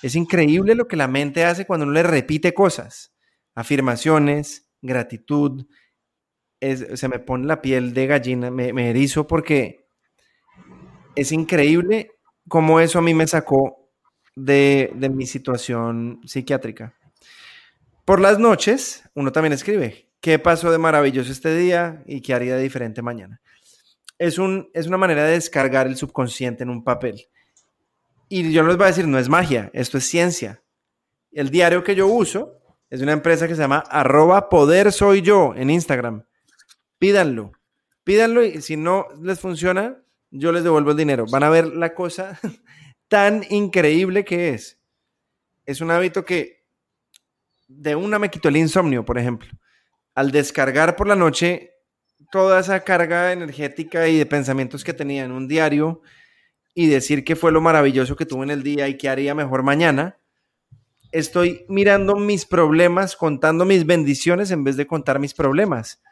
Es 0.00 0.14
increíble 0.14 0.76
lo 0.76 0.86
que 0.86 0.94
la 0.94 1.08
mente 1.08 1.44
hace 1.44 1.66
cuando 1.66 1.82
uno 1.82 1.92
le 1.92 2.04
repite 2.04 2.54
cosas, 2.54 3.12
afirmaciones, 3.56 4.70
gratitud. 4.80 5.66
se 6.60 7.08
me 7.08 7.18
pone 7.18 7.48
la 7.48 7.60
piel 7.60 7.94
de 7.94 8.06
gallina, 8.06 8.52
me, 8.52 8.72
me 8.72 8.90
erizo 8.90 9.26
porque 9.26 9.88
es 11.16 11.32
increíble 11.32 12.12
cómo 12.46 12.78
eso 12.78 13.00
a 13.00 13.02
mí 13.02 13.12
me 13.12 13.26
sacó 13.26 13.90
de, 14.36 14.92
de 14.94 15.08
mi 15.08 15.26
situación 15.26 16.20
psiquiátrica. 16.24 16.94
Por 18.04 18.20
las 18.20 18.40
noches, 18.40 19.08
uno 19.14 19.30
también 19.30 19.52
escribe, 19.52 20.08
¿qué 20.20 20.40
pasó 20.40 20.72
de 20.72 20.78
maravilloso 20.78 21.30
este 21.30 21.54
día 21.54 22.02
y 22.04 22.20
qué 22.20 22.34
haría 22.34 22.56
de 22.56 22.62
diferente 22.62 23.00
mañana? 23.00 23.40
Es, 24.18 24.38
un, 24.38 24.70
es 24.74 24.88
una 24.88 24.98
manera 24.98 25.24
de 25.24 25.32
descargar 25.32 25.86
el 25.86 25.96
subconsciente 25.96 26.64
en 26.64 26.70
un 26.70 26.82
papel. 26.82 27.28
Y 28.28 28.50
yo 28.52 28.64
les 28.64 28.76
voy 28.76 28.84
a 28.84 28.88
decir, 28.88 29.06
no 29.06 29.20
es 29.20 29.28
magia, 29.28 29.70
esto 29.72 29.98
es 29.98 30.04
ciencia. 30.04 30.64
El 31.30 31.50
diario 31.50 31.84
que 31.84 31.94
yo 31.94 32.08
uso 32.08 32.58
es 32.90 33.00
una 33.02 33.12
empresa 33.12 33.46
que 33.46 33.54
se 33.54 33.60
llama 33.60 33.84
arroba 33.88 34.48
poder 34.48 34.90
soy 34.90 35.22
yo 35.22 35.54
en 35.54 35.70
Instagram. 35.70 36.24
Pídanlo, 36.98 37.52
pídanlo 38.02 38.42
y 38.42 38.62
si 38.62 38.76
no 38.76 39.06
les 39.20 39.38
funciona, 39.38 40.02
yo 40.30 40.50
les 40.50 40.64
devuelvo 40.64 40.90
el 40.90 40.96
dinero. 40.96 41.24
Van 41.30 41.44
a 41.44 41.50
ver 41.50 41.68
la 41.68 41.94
cosa 41.94 42.40
tan 43.08 43.44
increíble 43.48 44.24
que 44.24 44.50
es. 44.50 44.80
Es 45.66 45.80
un 45.80 45.92
hábito 45.92 46.24
que 46.24 46.61
de 47.78 47.96
una 47.96 48.18
me 48.18 48.30
quitó 48.30 48.48
el 48.48 48.56
insomnio, 48.56 49.04
por 49.04 49.18
ejemplo. 49.18 49.48
Al 50.14 50.30
descargar 50.30 50.96
por 50.96 51.08
la 51.08 51.16
noche 51.16 51.72
toda 52.30 52.60
esa 52.60 52.80
carga 52.80 53.32
energética 53.32 54.08
y 54.08 54.18
de 54.18 54.26
pensamientos 54.26 54.84
que 54.84 54.94
tenía 54.94 55.24
en 55.24 55.32
un 55.32 55.48
diario 55.48 56.02
y 56.74 56.86
decir 56.86 57.24
qué 57.24 57.36
fue 57.36 57.52
lo 57.52 57.60
maravilloso 57.60 58.16
que 58.16 58.26
tuve 58.26 58.44
en 58.44 58.50
el 58.50 58.62
día 58.62 58.88
y 58.88 58.96
qué 58.96 59.08
haría 59.08 59.34
mejor 59.34 59.62
mañana, 59.62 60.18
estoy 61.10 61.66
mirando 61.68 62.16
mis 62.16 62.46
problemas, 62.46 63.16
contando 63.16 63.64
mis 63.64 63.84
bendiciones 63.84 64.50
en 64.50 64.64
vez 64.64 64.76
de 64.76 64.86
contar 64.86 65.18
mis 65.18 65.34
problemas. 65.34 66.02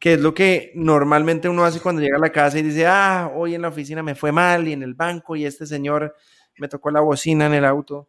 Que 0.00 0.14
es 0.14 0.20
lo 0.20 0.34
que 0.34 0.72
normalmente 0.74 1.48
uno 1.48 1.64
hace 1.64 1.80
cuando 1.80 2.02
llega 2.02 2.16
a 2.16 2.20
la 2.20 2.32
casa 2.32 2.58
y 2.58 2.62
dice, 2.62 2.86
ah, 2.86 3.30
hoy 3.34 3.54
en 3.54 3.62
la 3.62 3.68
oficina 3.68 4.02
me 4.02 4.14
fue 4.14 4.32
mal 4.32 4.68
y 4.68 4.72
en 4.72 4.82
el 4.82 4.94
banco 4.94 5.36
y 5.36 5.44
este 5.44 5.66
señor 5.66 6.14
me 6.58 6.68
tocó 6.68 6.90
la 6.90 7.00
bocina 7.00 7.46
en 7.46 7.54
el 7.54 7.64
auto. 7.64 8.08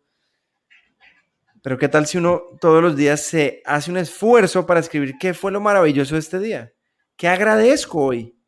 Pero 1.67 1.77
qué 1.77 1.89
tal 1.89 2.07
si 2.07 2.17
uno 2.17 2.43
todos 2.61 2.81
los 2.81 2.95
días 2.95 3.19
se 3.19 3.61
hace 3.65 3.91
un 3.91 3.97
esfuerzo 3.97 4.65
para 4.65 4.79
escribir 4.79 5.15
qué 5.19 5.33
fue 5.33 5.51
lo 5.51 5.59
maravilloso 5.59 6.15
de 6.15 6.19
este 6.19 6.39
día? 6.39 6.71
¿Qué 7.17 7.27
agradezco 7.27 8.05
hoy? 8.05 8.39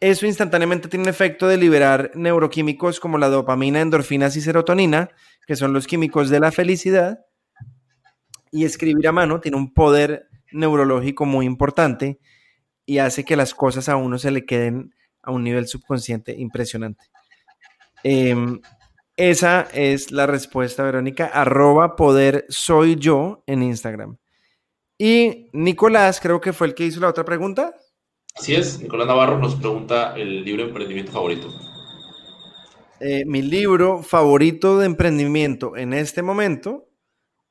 Eso 0.00 0.24
instantáneamente 0.24 0.88
tiene 0.88 1.02
un 1.02 1.10
efecto 1.10 1.46
de 1.46 1.58
liberar 1.58 2.10
neuroquímicos 2.14 3.00
como 3.00 3.18
la 3.18 3.28
dopamina, 3.28 3.82
endorfinas 3.82 4.34
y 4.36 4.40
serotonina, 4.40 5.10
que 5.46 5.56
son 5.56 5.74
los 5.74 5.86
químicos 5.86 6.30
de 6.30 6.40
la 6.40 6.50
felicidad, 6.52 7.20
y 8.50 8.64
escribir 8.64 9.06
a 9.08 9.12
mano 9.12 9.38
tiene 9.38 9.58
un 9.58 9.74
poder 9.74 10.30
neurológico 10.52 11.26
muy 11.26 11.44
importante 11.44 12.18
y 12.86 12.96
hace 12.96 13.26
que 13.26 13.36
las 13.36 13.52
cosas 13.52 13.90
a 13.90 13.96
uno 13.96 14.16
se 14.16 14.30
le 14.30 14.46
queden 14.46 14.94
a 15.20 15.32
un 15.32 15.44
nivel 15.44 15.68
subconsciente 15.68 16.34
impresionante. 16.38 17.04
Em, 18.02 18.58
esa 19.30 19.68
es 19.72 20.10
la 20.10 20.26
respuesta, 20.26 20.82
Verónica. 20.82 21.26
Arroba 21.26 21.94
poder 21.94 22.44
soy 22.48 22.96
yo 22.96 23.44
en 23.46 23.62
Instagram. 23.62 24.16
Y 24.98 25.48
Nicolás, 25.52 26.18
creo 26.20 26.40
que 26.40 26.52
fue 26.52 26.66
el 26.66 26.74
que 26.74 26.86
hizo 26.86 26.98
la 26.98 27.08
otra 27.08 27.24
pregunta. 27.24 27.72
Así 28.34 28.56
es, 28.56 28.80
Nicolás 28.80 29.06
Navarro 29.06 29.38
nos 29.38 29.54
pregunta 29.54 30.14
el 30.16 30.42
libro 30.42 30.64
de 30.64 30.70
emprendimiento 30.70 31.12
favorito. 31.12 31.48
Eh, 32.98 33.24
mi 33.24 33.42
libro 33.42 34.02
favorito 34.02 34.80
de 34.80 34.86
emprendimiento 34.86 35.76
en 35.76 35.92
este 35.92 36.22
momento 36.22 36.88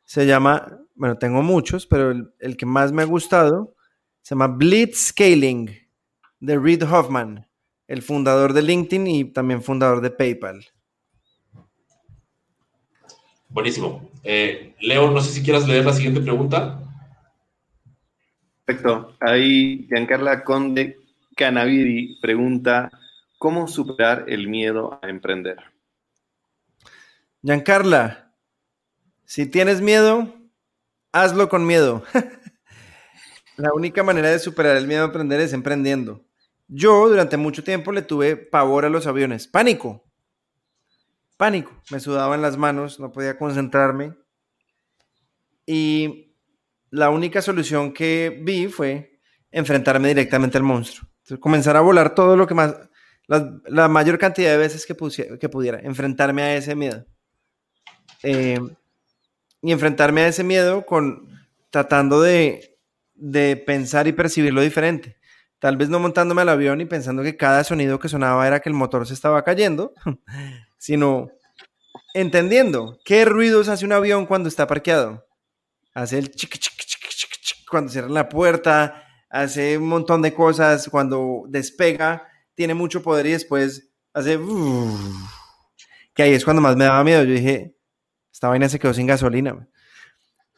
se 0.03 0.25
llama, 0.25 0.77
bueno, 0.93 1.17
tengo 1.17 1.41
muchos, 1.41 1.87
pero 1.87 2.11
el, 2.39 2.57
que 2.57 2.65
más 2.65 2.91
me 2.91 3.01
ha 3.01 3.05
gustado 3.05 3.75
se 4.21 4.35
llama 4.35 4.47
Blitzscaling 4.47 5.69
de 6.41 6.59
Reid 6.59 6.83
Hoffman, 6.83 7.47
el 7.87 8.01
fundador 8.01 8.51
de 8.51 8.61
LinkedIn 8.61 9.07
y 9.07 9.23
también 9.31 9.61
fundador 9.61 10.01
de 10.01 10.11
PayPal. 10.11 10.65
Buenísimo. 13.51 14.09
Eh, 14.23 14.75
Leo, 14.79 15.11
no 15.11 15.21
sé 15.21 15.31
si 15.31 15.43
quieras 15.43 15.67
leer 15.67 15.85
la 15.85 15.93
siguiente 15.93 16.21
pregunta. 16.21 16.79
Perfecto. 18.65 19.15
Ahí 19.19 19.85
Giancarla 19.87 20.43
Conde 20.43 20.99
Canaviri 21.35 22.19
pregunta, 22.21 22.89
¿Cómo 23.41 23.67
superar 23.67 24.25
el 24.27 24.47
miedo 24.47 24.99
a 25.01 25.09
emprender? 25.09 25.57
Giancarla, 27.41 28.35
si 29.25 29.47
tienes 29.47 29.81
miedo, 29.81 30.31
hazlo 31.11 31.49
con 31.49 31.65
miedo. 31.65 32.03
La 33.57 33.73
única 33.73 34.03
manera 34.03 34.29
de 34.29 34.37
superar 34.37 34.77
el 34.77 34.85
miedo 34.85 35.01
a 35.01 35.05
emprender 35.05 35.39
es 35.39 35.53
emprendiendo. 35.53 36.23
Yo 36.67 37.09
durante 37.09 37.35
mucho 37.35 37.63
tiempo 37.63 37.91
le 37.91 38.03
tuve 38.03 38.35
pavor 38.35 38.85
a 38.85 38.89
los 38.89 39.07
aviones, 39.07 39.47
pánico, 39.47 40.03
pánico, 41.41 41.71
me 41.89 41.99
sudaban 41.99 42.43
las 42.43 42.55
manos, 42.55 42.99
no 42.99 43.11
podía 43.11 43.35
concentrarme. 43.35 44.13
Y 45.65 46.35
la 46.91 47.09
única 47.09 47.41
solución 47.41 47.93
que 47.93 48.39
vi 48.43 48.67
fue 48.67 49.19
enfrentarme 49.49 50.09
directamente 50.09 50.59
al 50.59 50.63
monstruo. 50.63 51.09
comenzar 51.39 51.75
a 51.75 51.81
volar 51.81 52.13
todo 52.13 52.37
lo 52.37 52.45
que 52.45 52.53
más, 52.53 52.75
la, 53.25 53.87
mayor 53.87 54.19
cantidad 54.19 54.51
de 54.51 54.57
veces 54.57 54.85
que, 54.85 54.95
que, 55.39 55.49
pudiera, 55.49 55.79
enfrentarme 55.79 56.43
a 56.43 56.55
ese 56.55 56.75
miedo. 56.75 57.07
Eh, 58.21 58.59
y 59.63 59.71
enfrentarme 59.71 60.21
a 60.21 60.27
ese 60.27 60.43
miedo 60.43 60.85
con 60.85 61.27
tratando 61.71 62.21
de, 62.21 62.77
de 63.15 63.57
pensar 63.57 64.07
y 64.07 64.11
percibirlo 64.11 64.61
diferente. 64.61 65.17
Tal 65.57 65.75
vez 65.75 65.89
no 65.89 65.99
montándome 65.99 66.43
al 66.43 66.49
avión 66.49 66.81
y 66.81 66.85
pensando 66.85 67.23
que 67.23 67.35
cada 67.35 67.63
sonido 67.63 67.97
que 67.97 68.09
sonaba 68.09 68.45
era 68.45 68.59
que 68.59 68.69
el 68.69 68.75
motor 68.75 69.07
se 69.07 69.15
estaba 69.15 69.43
cayendo, 69.43 69.91
sino 70.81 71.29
entendiendo 72.15 72.97
qué 73.05 73.23
ruidos 73.23 73.67
hace 73.67 73.85
un 73.85 73.91
avión 73.91 74.25
cuando 74.25 74.49
está 74.49 74.65
parqueado. 74.65 75.27
Hace 75.93 76.17
el 76.17 76.31
chic, 76.31 76.57
chic, 76.57 76.73
chic, 76.75 77.39
chic, 77.39 77.69
cuando 77.69 77.91
cierra 77.91 78.09
la 78.09 78.27
puerta, 78.27 79.03
hace 79.29 79.77
un 79.77 79.87
montón 79.87 80.23
de 80.23 80.33
cosas 80.33 80.89
cuando 80.89 81.43
despega 81.47 82.27
tiene 82.55 82.73
mucho 82.73 83.03
poder 83.03 83.27
y 83.27 83.33
después 83.33 83.91
hace... 84.11 84.39
que 86.15 86.23
ahí 86.23 86.33
es 86.33 86.43
cuando 86.43 86.63
más 86.63 86.75
me 86.75 86.85
daba 86.85 87.03
miedo. 87.03 87.23
Yo 87.25 87.33
dije, 87.33 87.75
esta 88.33 88.47
vaina 88.47 88.67
se 88.67 88.79
quedó 88.79 88.95
sin 88.95 89.05
gasolina. 89.05 89.69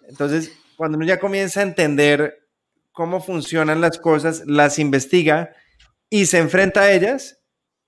Entonces, 0.08 0.54
cuando 0.78 0.98
uno 0.98 1.06
ya 1.06 1.20
comienza 1.20 1.60
a 1.60 1.64
entender 1.64 2.48
cómo 2.94 3.20
funcionan 3.20 3.82
las 3.82 4.00
cosas, 4.00 4.44
las 4.46 4.80
investiga 4.80 5.54
y 6.10 6.28
se 6.28 6.38
enfrenta 6.38 6.84
a 6.84 6.94
ellas, 6.94 7.43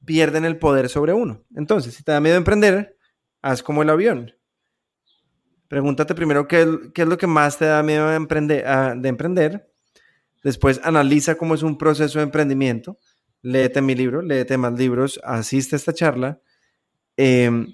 pierden 0.06 0.46
el 0.46 0.58
poder 0.58 0.90
sobre 0.90 1.14
uno. 1.14 1.44
Entonces, 1.56 1.94
si 1.96 2.04
te 2.04 2.12
da 2.12 2.20
miedo 2.20 2.38
emprender, 2.38 2.98
haz 3.42 3.64
como 3.64 3.82
el 3.82 3.90
avión. 3.90 4.34
Pregúntate 5.68 6.16
primero 6.16 6.48
qué, 6.48 6.62
es 6.96 7.08
lo 7.08 7.18
que 7.18 7.28
más 7.28 7.58
te 7.58 7.66
da 7.66 7.84
miedo 7.84 8.08
de 8.10 8.16
emprender, 8.16 8.66
de 8.98 9.10
emprender. 9.10 9.72
Después 10.44 10.80
analiza 10.84 11.36
cómo 11.36 11.56
es 11.56 11.64
un 11.64 11.78
proceso 11.78 12.20
de 12.20 12.24
emprendimiento 12.24 13.00
léete 13.46 13.80
mi 13.80 13.94
libro, 13.94 14.24
léete 14.24 14.58
más 14.58 14.74
libros, 14.74 15.20
asiste 15.24 15.76
a 15.76 15.78
esta 15.78 15.94
charla 15.94 16.42
em, 17.16 17.68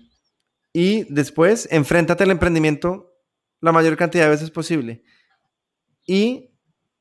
y 0.74 1.06
después 1.06 1.68
enfréntate 1.72 2.26
al 2.26 2.32
emprendimiento 2.32 3.16
la 3.62 3.72
mayor 3.72 3.96
cantidad 3.96 4.26
de 4.26 4.32
veces 4.32 4.52
posible. 4.52 5.02
Y 6.06 6.52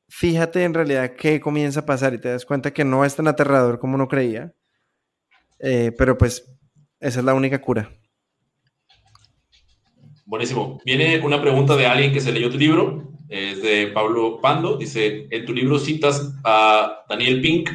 fíjate 0.07 0.63
en 0.63 0.73
realidad 0.73 1.15
qué 1.17 1.41
comienza 1.41 1.81
a 1.81 1.85
pasar 1.85 2.13
y 2.13 2.21
te 2.21 2.29
das 2.29 2.45
cuenta 2.45 2.71
que 2.71 2.85
no 2.85 3.03
es 3.03 3.13
tan 3.13 3.27
aterrador 3.27 3.77
como 3.77 3.95
uno 3.95 4.07
creía, 4.07 4.53
eh, 5.61 5.91
pero 5.97 6.17
pues 6.17 6.43
esa 6.99 7.19
es 7.19 7.25
la 7.25 7.33
única 7.33 7.61
cura. 7.61 7.89
Buenísimo. 10.25 10.79
Viene 10.85 11.19
una 11.19 11.41
pregunta 11.41 11.75
de 11.75 11.85
alguien 11.85 12.13
que 12.13 12.21
se 12.21 12.31
leyó 12.31 12.49
tu 12.49 12.57
libro, 12.57 13.11
es 13.27 13.61
de 13.61 13.87
Pablo 13.87 14.39
Pando. 14.41 14.77
Dice, 14.77 15.27
en 15.29 15.45
tu 15.45 15.53
libro 15.53 15.77
citas 15.77 16.33
a 16.43 17.03
Daniel 17.09 17.41
Pink 17.41 17.69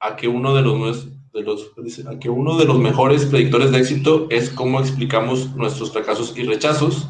a 0.00 0.16
que 0.16 0.28
uno 0.28 0.54
de 0.54 0.62
los, 0.62 1.08
de 1.32 1.42
los, 1.42 1.72
a 2.06 2.18
que 2.18 2.30
uno 2.30 2.56
de 2.56 2.64
los 2.64 2.78
mejores 2.78 3.24
predictores 3.26 3.70
de 3.70 3.78
éxito 3.78 4.28
es 4.30 4.50
cómo 4.50 4.80
explicamos 4.80 5.54
nuestros 5.56 5.92
fracasos 5.92 6.32
y 6.36 6.44
rechazos. 6.44 7.08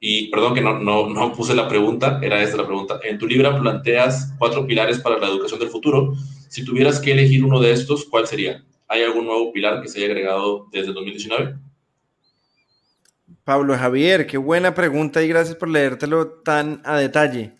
Y 0.00 0.30
perdón 0.30 0.54
que 0.54 0.60
no, 0.60 0.78
no, 0.78 1.08
no 1.08 1.32
puse 1.32 1.54
la 1.54 1.68
pregunta, 1.68 2.20
era 2.22 2.42
esta 2.42 2.58
la 2.58 2.66
pregunta. 2.66 3.00
En 3.02 3.18
tu 3.18 3.26
libro 3.26 3.58
planteas 3.60 4.32
cuatro 4.38 4.66
pilares 4.66 5.00
para 5.00 5.18
la 5.18 5.26
educación 5.26 5.58
del 5.58 5.70
futuro. 5.70 6.14
Si 6.48 6.64
tuvieras 6.64 7.00
que 7.00 7.12
elegir 7.12 7.44
uno 7.44 7.58
de 7.58 7.72
estos, 7.72 8.04
¿cuál 8.04 8.26
sería? 8.26 8.64
¿Hay 8.88 9.02
algún 9.02 9.26
nuevo 9.26 9.52
pilar 9.52 9.82
que 9.82 9.88
se 9.88 9.98
haya 9.98 10.08
agregado 10.08 10.66
desde 10.72 10.92
2019? 10.92 11.56
Pablo 13.44 13.76
Javier, 13.76 14.26
qué 14.26 14.38
buena 14.38 14.74
pregunta 14.74 15.22
y 15.22 15.28
gracias 15.28 15.56
por 15.56 15.68
leértelo 15.68 16.40
tan 16.40 16.80
a 16.84 16.96
detalle. 16.98 17.58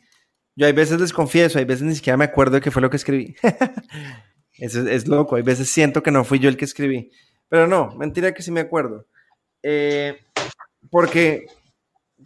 Yo 0.57 0.67
hay 0.67 0.73
veces 0.73 1.01
les 1.01 1.13
confieso, 1.13 1.59
hay 1.59 1.65
veces 1.65 1.83
ni 1.83 1.95
siquiera 1.95 2.17
me 2.17 2.25
acuerdo 2.25 2.57
de 2.57 2.61
qué 2.61 2.71
fue 2.71 2.83
lo 2.83 2.91
que 2.91 2.97
escribí. 2.97 3.37
Eso 4.59 4.89
es, 4.89 5.07
loco. 5.07 5.37
Hay 5.37 5.43
veces 5.43 5.69
siento 5.69 6.03
que 6.03 6.11
no 6.11 6.25
fui 6.25 6.41
yo 6.41 6.49
el 6.49 6.57
que 6.57 6.65
escribí. 6.65 7.13
Pero 7.49 7.67
no, 7.67 7.95
mentira 7.97 8.33
que 8.33 8.43
sí 8.43 8.51
me 8.51 8.61
acuerdo. 8.61 9.07
Eh, 9.63 10.19
porque 10.91 11.47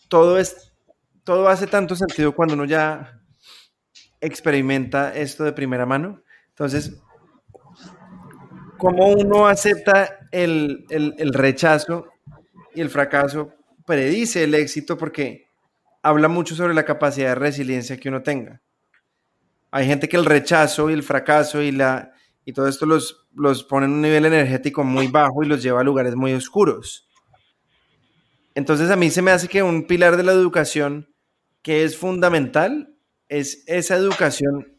todo 0.09 0.39
es, 0.39 0.73
todo 1.25 1.49
hace 1.49 1.67
tanto 1.67 1.95
sentido 1.95 2.35
cuando 2.35 2.55
uno 2.55 2.65
ya 2.65 3.21
experimenta 4.21 5.15
esto 5.15 5.45
de 5.45 5.53
primera 5.53 5.85
mano. 5.85 6.23
Entonces, 6.49 7.02
¿cómo 8.83 9.13
uno 9.13 9.47
acepta 9.47 10.27
el, 10.33 10.85
el 10.91 11.33
rechazo 11.33 12.09
y 12.75 12.81
el 12.81 12.91
fracaso? 12.91 13.55
Predice 13.87 14.43
el 14.43 14.55
éxito 14.55 14.99
porque 14.99 15.47
habla 16.03 16.27
mucho 16.27 16.57
sobre 16.57 16.75
la 16.75 16.85
capacidad 16.85 17.29
de 17.29 17.35
resiliencia 17.37 17.97
que 17.97 18.09
uno 18.09 18.25
tenga. 18.25 18.61
Hay 19.71 19.87
gente 19.87 20.09
que 20.09 20.17
el 20.17 20.25
rechazo 20.25 20.91
y 20.91 20.95
el 20.95 21.05
fracaso 21.05 21.63
y, 21.63 21.71
la, 21.71 22.13
y 22.45 22.53
todo 22.53 22.67
esto 22.67 22.85
los, 22.85 23.29
los 23.37 23.63
pone 23.63 23.87
en 23.87 23.93
un 23.93 24.03
nivel 24.03 24.27
energético 24.27 24.83
muy 24.83 25.07
bajo 25.07 25.45
y 25.45 25.47
los 25.47 25.63
lleva 25.63 25.81
a 25.81 25.85
lugares 25.85 26.17
muy 26.17 26.33
oscuros. 26.33 27.09
Entonces 28.57 28.91
a 28.91 28.97
mí 28.97 29.11
se 29.11 29.23
me 29.23 29.31
hace 29.31 29.47
que 29.47 29.63
un 29.63 29.87
pilar 29.87 30.17
de 30.17 30.25
la 30.25 30.33
educación 30.33 31.09
que 31.63 31.85
es 31.85 31.97
fundamental 31.97 32.97
es 33.29 33.63
esa 33.69 33.95
educación 33.95 34.77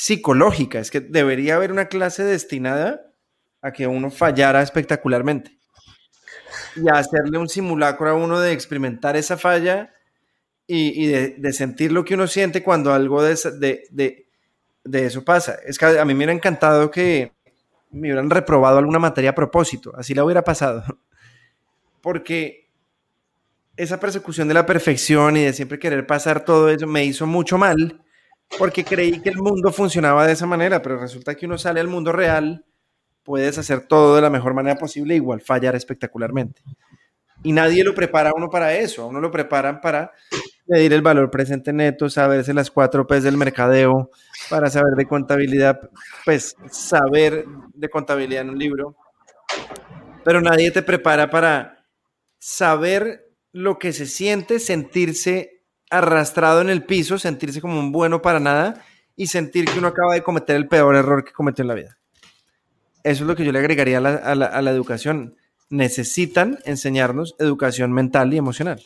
psicológica. 0.00 0.78
Es 0.78 0.90
que 0.90 1.00
debería 1.00 1.56
haber 1.56 1.72
una 1.72 1.88
clase 1.88 2.24
destinada 2.24 3.12
a 3.60 3.70
que 3.70 3.86
uno 3.86 4.10
fallara 4.10 4.62
espectacularmente 4.62 5.58
y 6.74 6.88
a 6.88 6.98
hacerle 6.98 7.36
un 7.36 7.50
simulacro 7.50 8.08
a 8.08 8.14
uno 8.14 8.40
de 8.40 8.52
experimentar 8.52 9.16
esa 9.16 9.36
falla 9.36 9.92
y, 10.66 11.06
de, 11.06 11.52
sentir 11.52 11.92
lo 11.92 12.04
que 12.04 12.14
uno 12.14 12.28
siente 12.28 12.62
cuando 12.62 12.94
algo 12.94 13.22
de, 13.22 14.26
eso 14.90 15.24
pasa. 15.24 15.58
Es 15.66 15.78
que 15.78 15.84
a 15.84 16.04
mí 16.04 16.14
me 16.14 16.18
hubiera 16.18 16.32
encantado 16.32 16.90
que 16.90 17.32
me 17.90 18.08
hubieran 18.08 18.30
reprobado 18.30 18.78
alguna 18.78 19.00
materia 19.00 19.30
a 19.30 19.34
propósito, 19.34 19.92
así 19.96 20.14
la 20.14 20.24
hubiera 20.24 20.44
pasado. 20.44 20.82
Porque 22.00 22.70
esa 23.76 24.00
persecución 24.00 24.48
de 24.48 24.54
la 24.54 24.64
perfección 24.64 25.36
y 25.36 25.44
de 25.44 25.52
siempre 25.52 25.78
querer 25.78 26.06
pasar 26.06 26.44
todo 26.44 26.70
eso 26.70 26.86
me 26.86 27.04
hizo 27.04 27.26
mucho 27.26 27.58
mal, 27.58 28.00
porque 28.58 28.84
creí 28.84 29.20
que 29.20 29.30
el 29.30 29.38
mundo 29.38 29.72
funcionaba 29.72 30.26
de 30.26 30.32
esa 30.32 30.46
manera, 30.46 30.82
pero 30.82 30.98
resulta 30.98 31.34
que 31.34 31.46
uno 31.46 31.58
sale 31.58 31.80
al 31.80 31.88
mundo 31.88 32.12
real, 32.12 32.64
puedes 33.22 33.58
hacer 33.58 33.86
todo 33.86 34.16
de 34.16 34.22
la 34.22 34.30
mejor 34.30 34.54
manera 34.54 34.76
posible, 34.76 35.14
igual 35.14 35.40
fallar 35.40 35.76
espectacularmente. 35.76 36.62
Y 37.42 37.52
nadie 37.52 37.84
lo 37.84 37.94
prepara 37.94 38.30
a 38.30 38.34
uno 38.36 38.50
para 38.50 38.74
eso, 38.74 39.02
a 39.02 39.06
uno 39.06 39.20
lo 39.20 39.30
preparan 39.30 39.80
para 39.80 40.12
medir 40.66 40.92
el 40.92 41.02
valor 41.02 41.30
presente 41.30 41.72
neto, 41.72 42.10
saberse 42.10 42.52
las 42.52 42.70
cuatro 42.70 43.06
P's 43.06 43.22
del 43.22 43.36
mercadeo, 43.36 44.10
para 44.48 44.68
saber 44.68 44.94
de 44.94 45.06
contabilidad, 45.06 45.80
pues 46.24 46.54
saber 46.70 47.44
de 47.74 47.88
contabilidad 47.88 48.42
en 48.42 48.50
un 48.50 48.58
libro. 48.58 48.96
Pero 50.22 50.40
nadie 50.40 50.70
te 50.70 50.82
prepara 50.82 51.30
para 51.30 51.86
saber 52.38 53.30
lo 53.52 53.78
que 53.78 53.92
se 53.92 54.06
siente, 54.06 54.58
sentirse 54.58 55.59
arrastrado 55.90 56.60
en 56.60 56.70
el 56.70 56.84
piso, 56.84 57.18
sentirse 57.18 57.60
como 57.60 57.78
un 57.78 57.92
bueno 57.92 58.22
para 58.22 58.40
nada 58.40 58.82
y 59.16 59.26
sentir 59.26 59.66
que 59.66 59.78
uno 59.78 59.88
acaba 59.88 60.14
de 60.14 60.22
cometer 60.22 60.56
el 60.56 60.68
peor 60.68 60.94
error 60.96 61.24
que 61.24 61.32
cometió 61.32 61.62
en 61.62 61.68
la 61.68 61.74
vida. 61.74 61.98
Eso 63.02 63.24
es 63.24 63.28
lo 63.28 63.36
que 63.36 63.44
yo 63.44 63.52
le 63.52 63.58
agregaría 63.58 63.98
a 63.98 64.00
la, 64.00 64.46
a 64.46 64.62
la 64.62 64.70
educación. 64.70 65.36
Necesitan 65.68 66.58
enseñarnos 66.64 67.34
educación 67.38 67.92
mental 67.92 68.32
y 68.32 68.38
emocional 68.38 68.82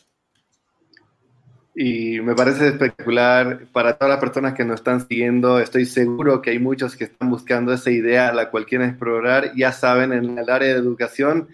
y 1.74 2.20
me 2.20 2.34
parece 2.34 2.68
espectacular 2.68 3.66
para 3.72 3.94
todas 3.94 4.10
las 4.10 4.20
personas 4.20 4.54
que 4.54 4.64
nos 4.64 4.76
están 4.76 5.06
siguiendo. 5.06 5.58
Estoy 5.58 5.86
seguro 5.86 6.40
que 6.40 6.50
hay 6.50 6.60
muchos 6.60 6.94
que 6.94 7.04
están 7.04 7.30
buscando 7.30 7.72
esa 7.72 7.90
idea 7.90 8.28
a 8.28 8.32
la 8.32 8.50
cual 8.50 8.64
quieren 8.64 8.90
explorar. 8.90 9.52
Ya 9.56 9.72
saben, 9.72 10.12
en 10.12 10.38
el 10.38 10.48
área 10.48 10.68
de 10.68 10.78
educación, 10.78 11.48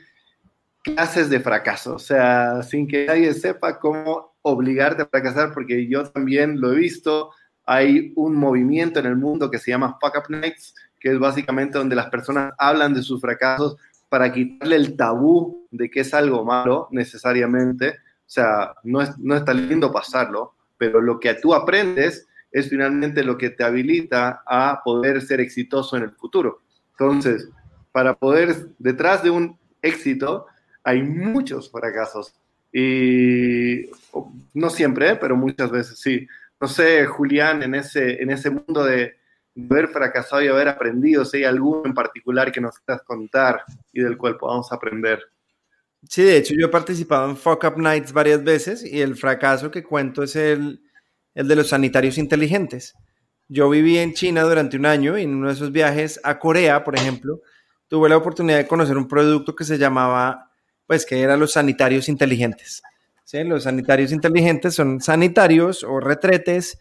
clases 0.83 1.31
de 1.31 1.41
fracaso, 1.41 1.95
o 1.95 1.99
sea, 1.99 2.63
sin 2.63 2.87
que 2.87 3.07
nadie 3.07 3.33
sepa 3.33 3.79
cómo 3.79 4.30
obligarte 4.43 5.03
a 5.03 5.07
fracasar, 5.07 5.53
porque 5.53 5.87
yo 5.89 6.05
también 6.05 6.61
lo 6.61 6.73
he 6.73 6.77
visto. 6.77 7.31
Hay 7.67 8.13
un 8.17 8.37
movimiento 8.37 9.01
en 9.01 9.07
el 9.07 9.17
mundo 9.17 9.51
que 9.51 9.59
se 9.59 9.71
llama 9.71 9.99
Fuck 10.01 10.17
Up 10.17 10.31
Nights, 10.31 10.75
que 10.99 11.13
es 11.13 11.19
básicamente 11.19 11.79
donde 11.79 11.97
las 11.97 12.11
personas 12.11 12.53
hablan 12.59 12.95
de 12.95 13.03
sus 13.03 13.21
fracasos 13.21 13.77
para 14.09 14.33
quitarle 14.33 14.77
el 14.77 14.97
tabú 14.97 15.67
de 15.71 15.89
que 15.91 16.01
es 16.01 16.13
algo 16.15 16.45
malo 16.45 16.89
necesariamente 16.91 17.99
o 18.31 18.33
sea, 18.33 18.75
no, 18.85 19.03
es, 19.03 19.19
no 19.19 19.35
está 19.35 19.53
lindo 19.53 19.91
pasarlo, 19.91 20.55
pero 20.79 21.01
lo 21.01 21.19
que 21.19 21.35
tú 21.35 21.53
aprendes 21.53 22.29
es 22.53 22.69
finalmente 22.69 23.25
lo 23.25 23.37
que 23.37 23.51
te 23.51 23.65
habilita 23.65 24.45
a 24.47 24.83
poder 24.85 25.21
ser 25.21 25.41
exitoso 25.41 25.97
en 25.97 26.05
el 26.05 26.13
futuro. 26.13 26.61
Entonces, 26.93 27.49
para 27.91 28.15
poder, 28.15 28.69
detrás 28.79 29.25
de 29.25 29.31
un 29.31 29.59
éxito, 29.83 30.47
hay 30.85 31.03
muchos 31.03 31.73
fracasos. 31.73 32.40
Y 32.73 33.91
no 34.55 34.71
siempre, 34.71 35.17
pero 35.17 35.37
muchas 35.37 35.71
veces 35.71 35.99
sí. 35.99 36.27
No 36.61 36.69
sé, 36.69 37.07
Julián, 37.07 37.63
en 37.63 37.75
ese, 37.75 38.23
en 38.23 38.31
ese 38.31 38.51
mundo 38.51 38.85
de, 38.85 39.15
haber 39.69 39.89
fracasado 39.89 40.43
y 40.43 40.49
haber 40.49 40.69
aprendido, 40.69 41.25
si 41.25 41.39
hay 41.39 41.45
alguno 41.45 41.83
en 41.85 41.95
particular 41.95 42.53
que 42.53 42.61
nos 42.61 42.79
quieras 42.79 43.03
contar 43.05 43.63
y 43.93 44.01
del 44.01 44.17
cual 44.17 44.37
podamos 44.37 44.73
aprender. 44.73 45.21
Sí, 46.09 46.23
de 46.23 46.39
hecho 46.39 46.55
yo 46.59 46.67
he 46.67 46.71
participado 46.71 47.29
en 47.29 47.37
Fuck 47.37 47.65
Up 47.65 47.79
Nights 47.79 48.13
varias 48.13 48.43
veces 48.43 48.85
y 48.85 49.01
el 49.03 49.17
fracaso 49.17 49.71
que 49.71 49.83
cuento 49.83 50.23
es 50.23 50.35
el, 50.37 50.83
el 51.35 51.49
de 51.49 51.57
los 51.57 51.69
sanitarios 51.69 52.17
inteligentes. 52.17 52.95
Yo 53.49 53.69
viví 53.69 53.99
en 53.99 54.15
China 54.15 54.43
durante 54.43 54.77
un 54.77 54.87
año 54.87 55.19
y 55.19 55.25
en 55.25 55.35
uno 55.35 55.49
de 55.49 55.55
esos 55.55 55.73
viajes 55.73 56.21
a 56.23 56.39
Corea, 56.39 56.85
por 56.85 56.97
ejemplo, 56.97 57.41
tuve 57.89 58.09
la 58.09 58.17
oportunidad 58.17 58.59
de 58.59 58.69
conocer 58.69 58.97
un 58.97 59.09
producto 59.09 59.55
que 59.57 59.65
se 59.65 59.77
llamaba, 59.77 60.50
pues 60.91 61.07
que 61.07 61.21
eran 61.21 61.39
los 61.39 61.53
sanitarios 61.53 62.09
inteligentes. 62.09 62.83
¿Sí? 63.23 63.45
Los 63.45 63.63
sanitarios 63.63 64.11
inteligentes 64.11 64.75
son 64.75 65.01
sanitarios 65.01 65.85
o 65.85 66.01
retretes 66.01 66.81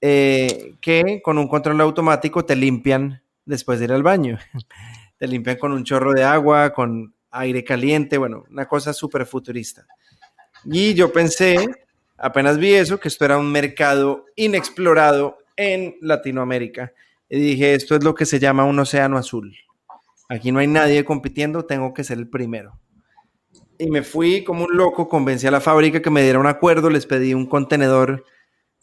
eh, 0.00 0.74
que 0.80 1.20
con 1.22 1.38
un 1.38 1.46
control 1.46 1.80
automático 1.80 2.44
te 2.44 2.56
limpian 2.56 3.22
después 3.44 3.78
de 3.78 3.84
ir 3.84 3.92
al 3.92 4.02
baño. 4.02 4.40
Te 5.18 5.28
limpian 5.28 5.56
con 5.56 5.70
un 5.70 5.84
chorro 5.84 6.14
de 6.14 6.24
agua, 6.24 6.70
con 6.70 7.14
aire 7.30 7.62
caliente, 7.62 8.18
bueno, 8.18 8.44
una 8.50 8.66
cosa 8.66 8.92
súper 8.92 9.24
futurista. 9.24 9.86
Y 10.64 10.94
yo 10.94 11.12
pensé, 11.12 11.64
apenas 12.16 12.58
vi 12.58 12.74
eso, 12.74 12.98
que 12.98 13.06
esto 13.06 13.24
era 13.24 13.38
un 13.38 13.52
mercado 13.52 14.24
inexplorado 14.34 15.38
en 15.56 15.94
Latinoamérica. 16.00 16.92
Y 17.28 17.38
dije, 17.38 17.74
esto 17.74 17.94
es 17.94 18.02
lo 18.02 18.16
que 18.16 18.26
se 18.26 18.40
llama 18.40 18.64
un 18.64 18.80
océano 18.80 19.16
azul. 19.16 19.56
Aquí 20.28 20.50
no 20.50 20.58
hay 20.58 20.66
nadie 20.66 21.04
compitiendo, 21.04 21.66
tengo 21.66 21.94
que 21.94 22.02
ser 22.02 22.18
el 22.18 22.28
primero. 22.28 22.80
Y 23.78 23.90
me 23.90 24.02
fui 24.02 24.42
como 24.44 24.64
un 24.64 24.76
loco, 24.76 25.08
convencí 25.08 25.46
a 25.46 25.52
la 25.52 25.60
fábrica 25.60 26.02
que 26.02 26.10
me 26.10 26.22
diera 26.22 26.40
un 26.40 26.46
acuerdo, 26.46 26.90
les 26.90 27.06
pedí 27.06 27.32
un 27.32 27.46
contenedor 27.46 28.24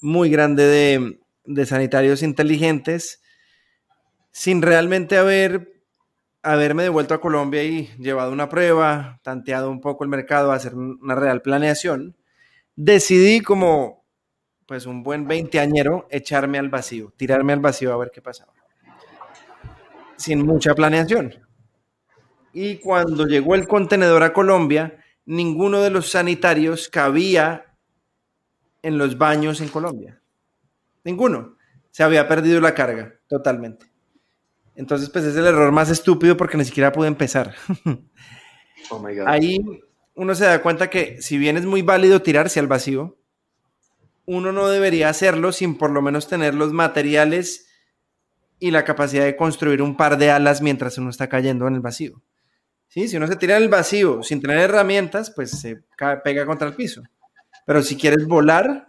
muy 0.02 0.30
grande 0.30 0.64
de, 0.64 1.20
de 1.44 1.66
sanitarios 1.66 2.24
inteligentes, 2.24 3.22
sin 4.32 4.62
realmente 4.62 5.18
haber 5.18 5.76
haberme 6.46 6.84
devuelto 6.84 7.16
a 7.16 7.22
Colombia 7.22 7.64
y 7.64 7.88
llevado 7.98 8.32
una 8.32 8.50
prueba, 8.50 9.20
tanteado 9.24 9.72
un 9.72 9.82
poco 9.82 10.04
el 10.04 10.12
mercado, 10.12 10.52
hacer 10.52 10.76
una 10.76 11.16
real 11.16 11.42
planeación, 11.42 12.16
decidí 12.76 13.42
como 13.42 14.06
pues 14.68 14.86
un 14.86 15.02
buen 15.02 15.28
veinteañero 15.28 16.08
echarme 16.12 16.60
al 16.60 16.70
vacío, 16.70 17.14
tirarme 17.18 17.54
al 17.54 17.60
vacío 17.62 17.94
a 17.94 17.98
ver 17.98 18.12
qué 18.14 18.22
pasaba. 18.22 18.54
Sin 20.18 20.46
mucha 20.46 20.76
planeación. 20.76 21.45
Y 22.56 22.78
cuando 22.78 23.28
llegó 23.28 23.54
el 23.54 23.68
contenedor 23.68 24.24
a 24.24 24.32
Colombia, 24.32 24.98
ninguno 25.26 25.82
de 25.82 25.90
los 25.90 26.10
sanitarios 26.10 26.88
cabía 26.88 27.66
en 28.82 28.98
los 28.98 29.18
baños 29.18 29.60
en 29.60 29.68
Colombia. 29.68 30.22
Ninguno. 31.04 31.58
Se 31.92 32.02
había 32.02 32.30
perdido 32.30 32.62
la 32.62 32.74
carga 32.74 33.14
totalmente. 33.28 33.88
Entonces, 34.74 35.10
pues 35.10 35.26
es 35.26 35.36
el 35.36 35.46
error 35.46 35.74
más 35.74 35.90
estúpido 35.90 36.38
porque 36.38 36.56
ni 36.58 36.64
siquiera 36.64 36.94
pude 36.94 37.10
empezar. 37.10 37.54
Oh 38.92 39.04
Ahí 39.26 39.60
uno 40.14 40.36
se 40.36 40.46
da 40.46 40.62
cuenta 40.62 40.92
que 40.92 41.20
si 41.20 41.40
bien 41.40 41.58
es 41.58 41.66
muy 41.66 41.82
válido 41.82 42.22
tirarse 42.22 42.60
al 42.60 42.68
vacío, 42.68 43.18
uno 44.28 44.52
no 44.52 44.68
debería 44.68 45.10
hacerlo 45.10 45.52
sin 45.52 45.76
por 45.76 45.90
lo 45.90 46.04
menos 46.04 46.28
tener 46.28 46.54
los 46.54 46.72
materiales 46.72 47.68
y 48.60 48.70
la 48.70 48.84
capacidad 48.84 49.26
de 49.26 49.36
construir 49.36 49.82
un 49.82 49.98
par 49.98 50.20
de 50.20 50.30
alas 50.30 50.62
mientras 50.62 51.00
uno 51.00 51.10
está 51.10 51.30
cayendo 51.30 51.68
en 51.68 51.74
el 51.74 51.80
vacío. 51.80 52.22
¿Sí? 52.88 53.08
Si 53.08 53.18
uno 53.18 53.28
se 53.28 53.36
tira 53.36 53.58
en 53.58 53.64
el 53.64 53.70
vacío 53.70 54.24
sin 54.24 54.42
tener 54.42 54.60
herramientas, 54.60 55.32
pues 55.32 55.52
se 55.52 55.84
pega 56.24 56.46
contra 56.46 56.68
el 56.68 56.76
piso. 56.76 57.04
Pero 57.66 57.82
si 57.82 57.98
quieres 57.98 58.26
volar, 58.26 58.88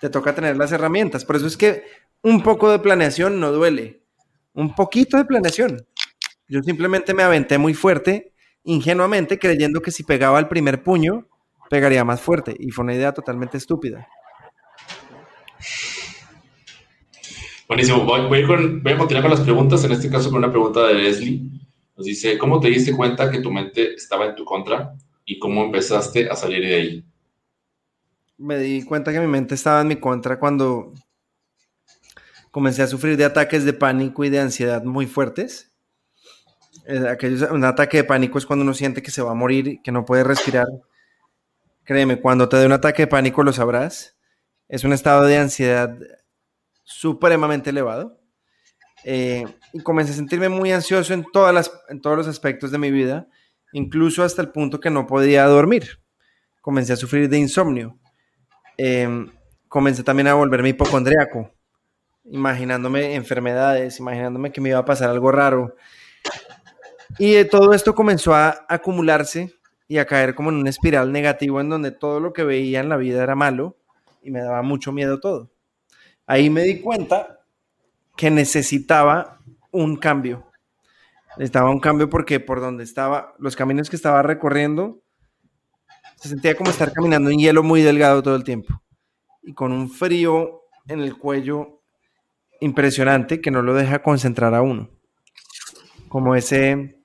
te 0.00 0.10
toca 0.10 0.34
tener 0.34 0.56
las 0.56 0.72
herramientas. 0.72 1.24
Por 1.24 1.36
eso 1.36 1.46
es 1.46 1.56
que 1.56 1.84
un 2.22 2.42
poco 2.42 2.70
de 2.70 2.78
planeación 2.78 3.40
no 3.40 3.52
duele 3.52 4.00
un 4.54 4.74
poquito 4.74 5.16
de 5.16 5.24
planeación. 5.24 5.86
Yo 6.48 6.62
simplemente 6.62 7.14
me 7.14 7.22
aventé 7.22 7.58
muy 7.58 7.74
fuerte, 7.74 8.32
ingenuamente, 8.64 9.38
creyendo 9.38 9.80
que 9.80 9.90
si 9.90 10.02
pegaba 10.02 10.38
el 10.38 10.48
primer 10.48 10.82
puño, 10.82 11.28
pegaría 11.68 12.04
más 12.04 12.20
fuerte. 12.20 12.56
Y 12.58 12.70
fue 12.70 12.84
una 12.84 12.94
idea 12.94 13.12
totalmente 13.12 13.56
estúpida. 13.56 14.08
Buenísimo. 17.68 18.04
Voy, 18.04 18.42
a 18.42 18.98
continuar 18.98 19.22
con 19.22 19.30
las 19.30 19.40
preguntas, 19.40 19.84
en 19.84 19.92
este 19.92 20.10
caso 20.10 20.30
con 20.30 20.38
una 20.38 20.50
pregunta 20.50 20.86
de 20.88 20.94
Leslie. 20.94 21.42
Dice, 22.02 22.38
¿cómo 22.38 22.60
te 22.60 22.68
diste 22.68 22.94
cuenta 22.94 23.30
que 23.30 23.40
tu 23.40 23.50
mente 23.50 23.94
estaba 23.94 24.26
en 24.26 24.34
tu 24.34 24.44
contra 24.44 24.94
y 25.24 25.38
cómo 25.38 25.64
empezaste 25.64 26.28
a 26.28 26.36
salir 26.36 26.62
de 26.62 26.74
ahí? 26.74 27.04
Me 28.38 28.58
di 28.58 28.82
cuenta 28.84 29.12
que 29.12 29.20
mi 29.20 29.26
mente 29.26 29.54
estaba 29.54 29.82
en 29.82 29.88
mi 29.88 29.96
contra 29.96 30.38
cuando 30.38 30.92
comencé 32.50 32.82
a 32.82 32.86
sufrir 32.86 33.16
de 33.16 33.24
ataques 33.24 33.64
de 33.64 33.72
pánico 33.72 34.24
y 34.24 34.30
de 34.30 34.40
ansiedad 34.40 34.82
muy 34.82 35.06
fuertes. 35.06 35.72
un 37.50 37.64
ataque 37.64 37.98
de 37.98 38.04
pánico 38.04 38.38
es 38.38 38.46
cuando 38.46 38.62
uno 38.64 38.74
siente 38.74 39.02
que 39.02 39.10
se 39.10 39.22
va 39.22 39.32
a 39.32 39.34
morir, 39.34 39.80
que 39.82 39.92
no 39.92 40.04
puede 40.04 40.24
respirar. 40.24 40.66
Créeme, 41.84 42.20
cuando 42.20 42.48
te 42.48 42.56
dé 42.56 42.66
un 42.66 42.72
ataque 42.72 43.02
de 43.02 43.06
pánico 43.08 43.42
lo 43.42 43.52
sabrás. 43.52 44.16
Es 44.68 44.84
un 44.84 44.92
estado 44.92 45.24
de 45.24 45.36
ansiedad 45.36 45.96
supremamente 46.84 47.70
elevado. 47.70 48.19
Eh, 49.04 49.46
y 49.72 49.80
comencé 49.80 50.12
a 50.12 50.16
sentirme 50.16 50.48
muy 50.48 50.72
ansioso 50.72 51.14
en, 51.14 51.24
todas 51.32 51.54
las, 51.54 51.72
en 51.88 52.00
todos 52.00 52.16
los 52.16 52.28
aspectos 52.28 52.70
de 52.70 52.78
mi 52.78 52.90
vida, 52.90 53.28
incluso 53.72 54.22
hasta 54.22 54.42
el 54.42 54.50
punto 54.50 54.80
que 54.80 54.90
no 54.90 55.06
podía 55.06 55.44
dormir. 55.46 56.00
Comencé 56.60 56.92
a 56.92 56.96
sufrir 56.96 57.28
de 57.28 57.38
insomnio. 57.38 57.98
Eh, 58.76 59.26
comencé 59.68 60.02
también 60.02 60.28
a 60.28 60.34
volverme 60.34 60.70
hipocondriaco, 60.70 61.50
imaginándome 62.24 63.14
enfermedades, 63.14 63.98
imaginándome 64.00 64.52
que 64.52 64.60
me 64.60 64.70
iba 64.70 64.78
a 64.78 64.84
pasar 64.84 65.10
algo 65.10 65.30
raro. 65.30 65.76
Y 67.18 67.44
todo 67.44 67.72
esto 67.72 67.94
comenzó 67.94 68.34
a 68.34 68.66
acumularse 68.68 69.54
y 69.88 69.98
a 69.98 70.06
caer 70.06 70.34
como 70.34 70.50
en 70.50 70.56
un 70.56 70.68
espiral 70.68 71.10
negativo 71.12 71.60
en 71.60 71.68
donde 71.68 71.90
todo 71.90 72.20
lo 72.20 72.32
que 72.32 72.44
veía 72.44 72.80
en 72.80 72.88
la 72.88 72.96
vida 72.96 73.22
era 73.22 73.34
malo 73.34 73.76
y 74.22 74.30
me 74.30 74.40
daba 74.40 74.62
mucho 74.62 74.92
miedo 74.92 75.20
todo. 75.20 75.50
Ahí 76.26 76.48
me 76.48 76.62
di 76.62 76.80
cuenta 76.80 77.39
que 78.20 78.30
necesitaba 78.30 79.40
un 79.70 79.96
cambio. 79.96 80.46
Necesitaba 81.38 81.70
un 81.70 81.80
cambio 81.80 82.10
porque 82.10 82.38
por 82.38 82.60
donde 82.60 82.84
estaba, 82.84 83.34
los 83.38 83.56
caminos 83.56 83.88
que 83.88 83.96
estaba 83.96 84.20
recorriendo, 84.20 85.00
se 86.16 86.28
sentía 86.28 86.54
como 86.54 86.68
estar 86.68 86.92
caminando 86.92 87.30
en 87.30 87.38
hielo 87.38 87.62
muy 87.62 87.80
delgado 87.80 88.22
todo 88.22 88.36
el 88.36 88.44
tiempo 88.44 88.82
y 89.42 89.54
con 89.54 89.72
un 89.72 89.88
frío 89.88 90.64
en 90.86 91.00
el 91.00 91.16
cuello 91.16 91.80
impresionante 92.60 93.40
que 93.40 93.50
no 93.50 93.62
lo 93.62 93.72
deja 93.72 94.02
concentrar 94.02 94.54
a 94.54 94.60
uno. 94.60 94.90
Como 96.10 96.34
ese 96.34 97.00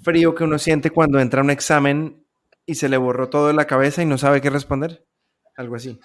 frío 0.00 0.34
que 0.34 0.44
uno 0.44 0.58
siente 0.58 0.88
cuando 0.88 1.20
entra 1.20 1.42
a 1.42 1.44
un 1.44 1.50
examen 1.50 2.24
y 2.64 2.76
se 2.76 2.88
le 2.88 2.96
borró 2.96 3.28
todo 3.28 3.48
de 3.48 3.52
la 3.52 3.66
cabeza 3.66 4.00
y 4.00 4.06
no 4.06 4.16
sabe 4.16 4.40
qué 4.40 4.48
responder. 4.48 5.04
Algo 5.58 5.76
así. 5.76 6.00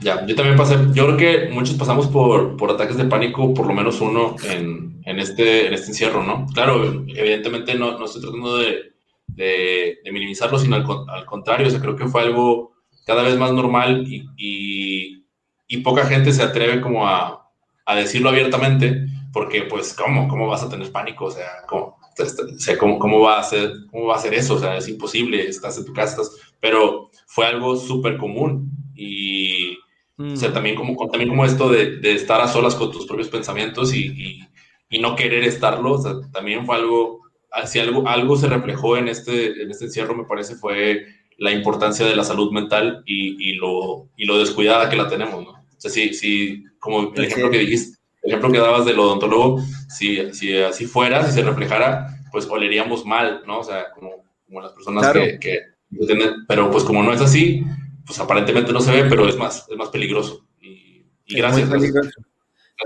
Ya, 0.00 0.24
yo 0.26 0.34
también 0.34 0.56
pasé, 0.56 0.76
yo 0.94 1.06
creo 1.06 1.16
que 1.16 1.48
muchos 1.52 1.76
pasamos 1.76 2.06
por, 2.06 2.56
por 2.56 2.70
ataques 2.70 2.96
de 2.96 3.04
pánico, 3.04 3.52
por 3.52 3.66
lo 3.66 3.74
menos 3.74 4.00
uno 4.00 4.36
en, 4.48 5.00
en, 5.04 5.18
este, 5.18 5.66
en 5.66 5.74
este 5.74 5.88
encierro, 5.88 6.22
¿no? 6.24 6.46
Claro, 6.54 7.04
evidentemente 7.06 7.74
no, 7.74 7.98
no 7.98 8.06
estoy 8.06 8.22
tratando 8.22 8.58
de, 8.58 8.92
de, 9.26 9.98
minimizarlo, 10.10 10.58
sino 10.58 10.76
al, 10.76 11.26
contrario, 11.26 11.66
o 11.66 11.70
sea, 11.70 11.80
creo 11.80 11.96
que 11.96 12.08
fue 12.08 12.22
algo 12.22 12.72
cada 13.04 13.22
vez 13.22 13.36
más 13.36 13.52
normal 13.52 14.06
y, 14.08 14.24
y, 14.36 15.24
y 15.68 15.76
poca 15.78 16.06
gente 16.06 16.32
se 16.32 16.42
atreve 16.42 16.80
como 16.80 17.06
a, 17.06 17.50
a 17.84 17.96
decirlo 17.96 18.30
abiertamente 18.30 19.06
porque 19.32 19.62
pues, 19.62 19.94
¿cómo? 19.94 20.28
¿Cómo 20.28 20.46
vas 20.48 20.62
a 20.62 20.68
tener 20.68 20.90
pánico? 20.90 21.26
O 21.26 21.30
sea, 21.30 21.64
¿cómo, 21.68 21.96
o 22.18 22.98
¿cómo, 22.98 23.20
va 23.20 23.38
a 23.38 23.42
ser, 23.42 23.72
¿cómo 23.90 24.06
va 24.06 24.16
a 24.16 24.20
ser 24.20 24.34
eso? 24.34 24.54
O 24.54 24.58
sea, 24.58 24.76
es 24.76 24.88
imposible, 24.88 25.46
estás 25.46 25.78
en 25.78 25.84
tu 25.84 25.92
casa, 25.92 26.22
estás... 26.22 26.36
pero 26.60 27.10
fue 27.26 27.46
algo 27.46 27.76
súper 27.76 28.16
común 28.16 28.70
y, 28.94 29.59
o 30.20 30.36
sea, 30.36 30.52
también 30.52 30.76
como, 30.76 30.96
también 31.08 31.30
como 31.30 31.44
esto 31.44 31.70
de, 31.70 31.96
de, 31.96 32.12
estar 32.12 32.40
a 32.40 32.48
solas 32.48 32.74
con 32.74 32.90
tus 32.90 33.06
propios 33.06 33.28
pensamientos 33.28 33.94
y, 33.94 34.06
y, 34.06 34.40
y, 34.90 34.98
no 34.98 35.16
querer 35.16 35.44
estarlo, 35.44 35.92
o 35.92 35.98
sea, 35.98 36.12
también 36.30 36.66
fue 36.66 36.76
algo, 36.76 37.20
si 37.66 37.78
algo, 37.78 38.06
algo 38.06 38.36
se 38.36 38.48
reflejó 38.48 38.96
en 38.96 39.08
este, 39.08 39.62
en 39.62 39.70
este 39.70 39.86
encierro, 39.86 40.14
me 40.14 40.24
parece, 40.24 40.56
fue 40.56 41.06
la 41.38 41.52
importancia 41.52 42.04
de 42.04 42.14
la 42.14 42.24
salud 42.24 42.52
mental 42.52 43.02
y, 43.06 43.50
y, 43.50 43.54
lo, 43.54 44.10
y 44.16 44.26
lo 44.26 44.38
descuidada 44.38 44.90
que 44.90 44.96
la 44.96 45.08
tenemos, 45.08 45.42
¿no? 45.42 45.50
O 45.52 45.80
sea, 45.80 45.90
sí, 45.90 46.12
sí, 46.12 46.64
como 46.78 47.14
el 47.14 47.24
ejemplo 47.24 47.50
que 47.50 47.58
dijiste, 47.58 47.98
el 48.22 48.32
ejemplo 48.32 48.52
que 48.52 48.58
dabas 48.58 48.84
del 48.84 48.98
odontólogo, 48.98 49.62
si, 49.88 50.34
si 50.34 50.54
así 50.58 50.84
fuera, 50.84 51.24
si 51.24 51.32
se 51.32 51.42
reflejara, 51.42 52.08
pues 52.30 52.46
oleríamos 52.46 53.06
mal, 53.06 53.42
¿no? 53.46 53.60
O 53.60 53.64
sea, 53.64 53.90
como, 53.94 54.24
como 54.46 54.60
las 54.60 54.72
personas 54.72 55.12
que, 55.12 55.38
que, 55.38 55.60
pero 56.46 56.70
pues 56.70 56.84
como 56.84 57.02
no 57.02 57.12
es 57.14 57.22
así, 57.22 57.64
pues 58.06 58.18
aparentemente 58.18 58.72
no 58.72 58.80
se 58.80 58.92
ve, 58.92 59.08
pero 59.08 59.28
es 59.28 59.36
más, 59.36 59.66
es 59.68 59.76
más 59.76 59.88
peligroso. 59.88 60.46
Y, 60.60 61.06
gracias, 61.28 61.68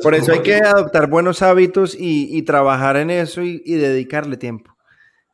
Por 0.03 0.15
eso 0.15 0.33
hay 0.33 0.43
que 0.43 0.57
adoptar 0.57 1.09
buenos 1.09 1.43
hábitos 1.43 1.95
y, 1.95 2.37
y 2.37 2.43
trabajar 2.43 2.97
en 2.97 3.11
eso 3.11 3.43
y, 3.43 3.63
y, 3.65 3.75
dedicarle 3.75 4.37
tiempo. 4.37 4.77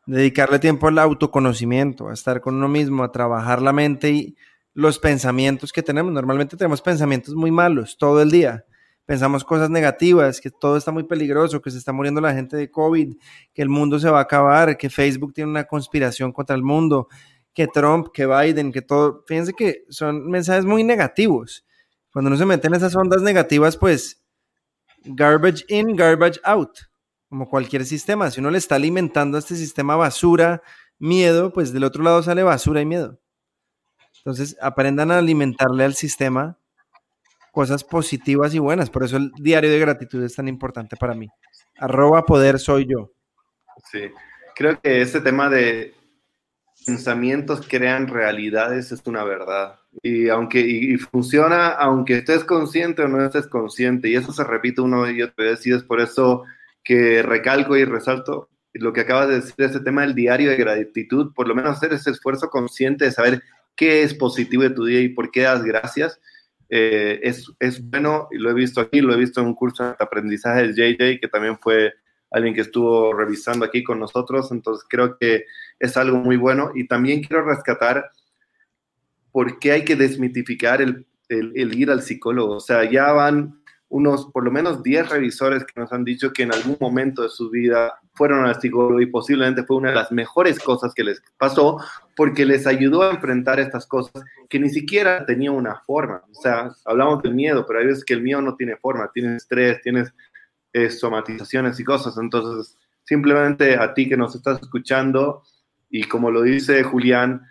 Dedicarle 0.07 0.59
tiempo 0.59 0.89
al 0.89 0.99
autoconocimiento, 0.99 2.09
a 2.09 2.13
estar 2.13 2.41
con 2.41 2.55
uno 2.57 2.69
mismo, 2.69 3.05
a 3.05 3.13
trabajar 3.13 3.63
la 3.63 3.73
mente 3.73 4.11
y 4.11 4.37
los 4.75 4.99
pensamientos 4.99 5.73
que 5.73 5.83
tenemos. 5.83 6.13
Normalmente 6.13 6.57
tenemos 6.57 6.83
pensamientos 6.83 7.35
muy 7.35 7.51
malos 7.51 7.97
todo 7.99 8.23
el 8.23 8.31
día 8.31 8.65
pensamos 9.11 9.43
cosas 9.43 9.71
negativas, 9.71 10.41
que 10.41 10.53
todo 10.53 10.77
está 10.77 10.93
muy 10.93 11.03
peligroso, 11.03 11.61
que 11.61 11.73
se 11.73 11.79
está 11.79 11.93
muriendo 11.93 12.21
la 12.21 12.33
gente 12.33 12.57
de 12.57 12.71
COVID, 12.71 13.17
que 13.53 13.61
el 13.61 13.69
mundo 13.69 13.99
se 13.99 14.09
va 14.09 14.21
a 14.21 14.23
acabar, 14.23 14.77
que 14.77 14.89
Facebook 14.89 15.33
tiene 15.33 15.51
una 15.51 15.65
conspiración 15.65 16.31
contra 16.31 16.55
el 16.55 16.63
mundo, 16.63 17.09
que 17.61 17.69
Trump, 17.69 18.09
que 18.15 18.27
Biden, 18.27 18.73
que 18.73 18.81
todo. 18.81 19.23
Fíjense 19.27 19.53
que 19.53 19.85
son 19.91 20.31
mensajes 20.31 20.65
muy 20.65 20.83
negativos. 20.83 21.67
Cuando 22.11 22.29
uno 22.29 22.39
se 22.39 22.47
mete 22.47 22.69
en 22.69 22.75
esas 22.75 22.97
ondas 22.97 23.21
negativas, 23.21 23.77
pues 23.77 24.25
garbage 25.05 25.67
in, 25.69 25.95
garbage 25.95 26.41
out, 26.43 26.71
como 27.29 27.51
cualquier 27.51 27.85
sistema. 27.85 28.31
Si 28.31 28.41
uno 28.41 28.51
le 28.51 28.57
está 28.57 28.77
alimentando 28.77 29.37
a 29.37 29.41
este 29.41 29.57
sistema 29.57 29.95
basura, 29.95 30.63
miedo, 30.99 31.53
pues 31.53 31.71
del 31.75 31.85
otro 31.85 32.03
lado 32.03 32.23
sale 32.23 32.43
basura 32.43 32.81
y 32.81 32.87
miedo. 32.87 33.21
Entonces, 34.17 34.57
aprendan 34.63 35.11
a 35.11 35.19
alimentarle 35.19 35.85
al 35.85 35.95
sistema 35.95 36.59
cosas 37.53 37.85
positivas 37.85 38.55
y 38.55 38.59
buenas. 38.59 38.89
Por 38.89 39.05
eso 39.05 39.19
el 39.19 39.33
diario 39.33 39.71
de 39.71 39.79
gratitud 39.79 40.23
es 40.25 40.35
tan 40.35 40.49
importante 40.49 40.97
para 40.97 41.15
mí. 41.15 41.29
Arroba 41.79 42.25
poder 42.25 42.59
soy 42.59 42.87
yo. 42.89 43.13
Sí, 43.91 44.11
creo 44.55 44.81
que 44.81 45.03
este 45.03 45.21
tema 45.21 45.51
de 45.51 46.00
pensamientos 46.87 47.67
crean 47.69 48.09
realidades 48.09 48.93
es 48.93 49.03
una 49.07 49.25
verdad. 49.25 49.81
Y 50.03 50.29
aunque 50.29 50.61
y, 50.61 50.97
funciona, 50.97 51.69
aunque 51.69 52.19
estés 52.19 52.45
consciente 52.45 53.03
o 53.03 53.09
no 53.09 53.25
estés 53.25 53.47
consciente, 53.47 54.09
y 54.09 54.17
eso 54.17 54.33
se 54.33 54.45
repite 54.45 54.81
uno 54.81 55.11
y 55.11 55.23
otra 55.23 55.47
vez, 55.47 55.67
y 55.67 55.73
es 55.73 55.83
por 55.83 56.01
eso 56.01 56.45
que 56.83 57.23
recalco 57.23 57.77
y 57.77 57.85
resalto 57.85 58.49
lo 58.73 58.93
que 58.93 59.01
acabas 59.01 59.29
de 59.29 59.35
decir, 59.37 59.55
ese 59.59 59.81
tema 59.81 60.03
del 60.03 60.15
diario 60.15 60.51
de 60.51 60.57
gratitud, 60.57 61.33
por 61.35 61.49
lo 61.49 61.55
menos 61.55 61.77
hacer 61.77 61.93
ese 61.93 62.11
esfuerzo 62.11 62.49
consciente 62.51 63.05
de 63.05 63.13
saber 63.13 63.43
qué 63.77 64.03
es 64.03 64.15
positivo 64.15 64.63
de 64.63 64.71
tu 64.71 64.85
día 64.85 65.01
y 65.01 65.09
por 65.09 65.31
qué 65.31 65.43
das 65.43 65.65
gracias, 65.65 66.21
eh, 66.69 67.19
es, 67.25 67.47
es, 67.59 67.83
bueno, 67.91 68.29
y 68.31 68.39
lo 68.39 68.51
he 68.51 68.55
visto 68.55 68.81
aquí, 68.81 69.01
lo 69.01 69.13
he 69.13 69.17
visto 69.17 69.41
en 69.41 69.49
un 69.49 69.55
curso 69.55 69.85
de 69.85 69.97
aprendizaje 69.99 70.69
de 70.69 70.95
JJ, 70.95 71.21
que 71.21 71.29
también 71.29 71.59
fue 71.59 71.93
alguien 72.31 72.55
que 72.55 72.61
estuvo 72.61 73.13
revisando 73.13 73.65
aquí 73.65 73.83
con 73.83 73.99
nosotros, 73.99 74.53
entonces 74.53 74.87
creo 74.89 75.17
que 75.19 75.47
es 75.79 75.97
algo 75.97 76.19
muy 76.19 76.37
bueno. 76.37 76.71
Y 76.75 76.87
también 76.87 77.23
quiero 77.23 77.45
rescatar 77.45 78.11
por 79.33 79.59
qué 79.59 79.73
hay 79.73 79.85
que 79.85 79.97
desmitificar 79.97 80.81
el, 80.81 81.07
ir 81.29 81.91
al 81.91 82.03
psicólogo. 82.03 82.57
O 82.57 82.61
sea, 82.61 82.89
ya 82.91 83.13
van 83.13 83.61
unos 83.89 84.27
por 84.27 84.45
lo 84.45 84.53
menos 84.53 84.85
10 84.85 85.09
revisores 85.09 85.65
que 85.65 85.81
nos 85.81 85.93
han 85.93 86.05
dicho 86.05 86.33
que 86.33 86.45
en 86.45 86.55
algún 86.55 86.77
momento 86.81 87.23
de 87.23 87.29
su 87.29 87.51
vida 87.51 87.99
fueron 88.15 88.45
al 88.45 88.61
psicólogo 88.61 89.01
y 89.01 89.07
posiblemente 89.07 89.65
fue 89.65 89.79
una 89.79 89.89
de 89.89 89.97
las 89.97 90.13
mejores 90.13 90.61
cosas 90.61 90.95
que 90.95 91.03
les 91.03 91.21
pasó 91.37 91.79
porque 92.15 92.47
les 92.47 92.69
ayudó 92.69 93.03
a 93.03 93.11
enfrentar 93.11 93.59
estas 93.59 93.87
cosas 93.87 94.23
que 94.49 94.61
ni 94.61 94.69
siquiera 94.71 95.27
tenía 95.27 95.51
una 95.51 95.81
forma. 95.87 96.23
O 96.31 96.35
sea, 96.35 96.71
hablamos 96.85 97.21
del 97.23 97.35
miedo, 97.35 97.67
pero 97.67 97.81
hay 97.81 97.87
veces 97.87 98.05
que 98.05 98.15
el 98.15 98.23
miedo 98.23 98.41
no 98.41 98.55
tiene 98.55 98.77
forma, 98.77 99.11
tienes 99.13 99.43
estrés, 99.43 99.81
tienes 99.83 100.13
eh, 100.73 100.91
somatizaciones 100.91 101.79
y 101.81 101.85
cosas. 101.85 102.17
Entonces, 102.19 102.77
simplemente 103.05 103.77
a 103.77 103.95
ti 103.95 104.09
que 104.09 104.17
nos 104.17 104.35
estás 104.35 104.61
escuchando 104.61 105.43
y 105.89 106.05
como 106.05 106.31
lo 106.31 106.43
dice 106.43 106.83
Julián, 106.83 107.47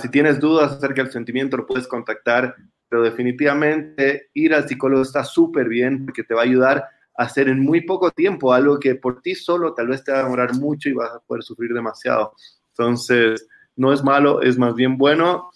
si 0.00 0.08
tienes 0.08 0.40
dudas 0.40 0.72
acerca 0.72 1.02
del 1.02 1.12
sentimiento, 1.12 1.56
lo 1.56 1.66
puedes 1.66 1.86
contactar 1.86 2.56
pero 2.88 3.02
definitivamente 3.02 4.30
ir 4.34 4.54
al 4.54 4.68
psicólogo 4.68 5.02
está 5.02 5.24
súper 5.24 5.68
bien 5.68 6.04
porque 6.04 6.22
te 6.22 6.34
va 6.34 6.42
a 6.42 6.44
ayudar 6.44 6.84
a 7.18 7.24
hacer 7.24 7.48
en 7.48 7.60
muy 7.60 7.80
poco 7.80 8.10
tiempo 8.10 8.52
algo 8.52 8.78
que 8.78 8.94
por 8.94 9.22
ti 9.22 9.34
solo 9.34 9.74
tal 9.74 9.88
vez 9.88 10.04
te 10.04 10.12
va 10.12 10.20
a 10.20 10.22
demorar 10.22 10.54
mucho 10.54 10.88
y 10.88 10.92
vas 10.92 11.12
a 11.12 11.20
poder 11.20 11.42
sufrir 11.42 11.72
demasiado. 11.72 12.34
Entonces, 12.70 13.48
no 13.74 13.92
es 13.92 14.04
malo, 14.04 14.42
es 14.42 14.58
más 14.58 14.74
bien 14.74 14.98
bueno. 14.98 15.50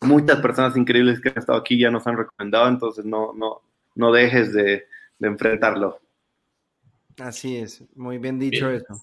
Muchas 0.00 0.40
personas 0.40 0.76
increíbles 0.76 1.20
que 1.20 1.30
han 1.30 1.38
estado 1.38 1.58
aquí 1.58 1.78
ya 1.78 1.90
nos 1.90 2.06
han 2.06 2.16
recomendado, 2.16 2.68
entonces 2.68 3.04
no, 3.04 3.32
no, 3.34 3.62
no 3.94 4.12
dejes 4.12 4.52
de, 4.52 4.86
de 5.18 5.28
enfrentarlo. 5.28 6.00
Así 7.18 7.56
es, 7.56 7.84
muy 7.94 8.18
bien 8.18 8.38
dicho 8.38 8.70
eso. 8.70 8.94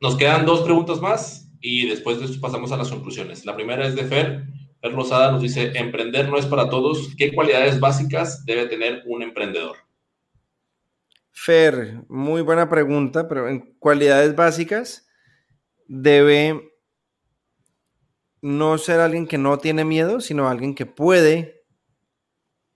Nos 0.00 0.16
quedan 0.16 0.44
dos 0.44 0.62
preguntas 0.62 1.00
más 1.00 1.50
y 1.60 1.88
después 1.88 2.18
de 2.18 2.26
eso 2.26 2.40
pasamos 2.40 2.72
a 2.72 2.76
las 2.76 2.90
conclusiones. 2.90 3.44
La 3.44 3.54
primera 3.54 3.86
es 3.86 3.94
de 3.94 4.04
Fer 4.04 4.46
Fer 4.80 4.92
Rosada 4.92 5.32
nos 5.32 5.42
dice, 5.42 5.72
emprender 5.74 6.28
no 6.28 6.38
es 6.38 6.46
para 6.46 6.68
todos. 6.68 7.14
¿Qué 7.16 7.34
cualidades 7.34 7.80
básicas 7.80 8.44
debe 8.44 8.66
tener 8.66 9.02
un 9.06 9.22
emprendedor? 9.22 9.76
Fer, 11.32 12.04
muy 12.08 12.42
buena 12.42 12.68
pregunta, 12.68 13.28
pero 13.28 13.48
en 13.48 13.74
cualidades 13.78 14.34
básicas 14.34 15.06
debe 15.86 16.72
no 18.40 18.78
ser 18.78 19.00
alguien 19.00 19.26
que 19.26 19.38
no 19.38 19.58
tiene 19.58 19.84
miedo, 19.84 20.20
sino 20.20 20.48
alguien 20.48 20.74
que 20.74 20.86
puede 20.86 21.64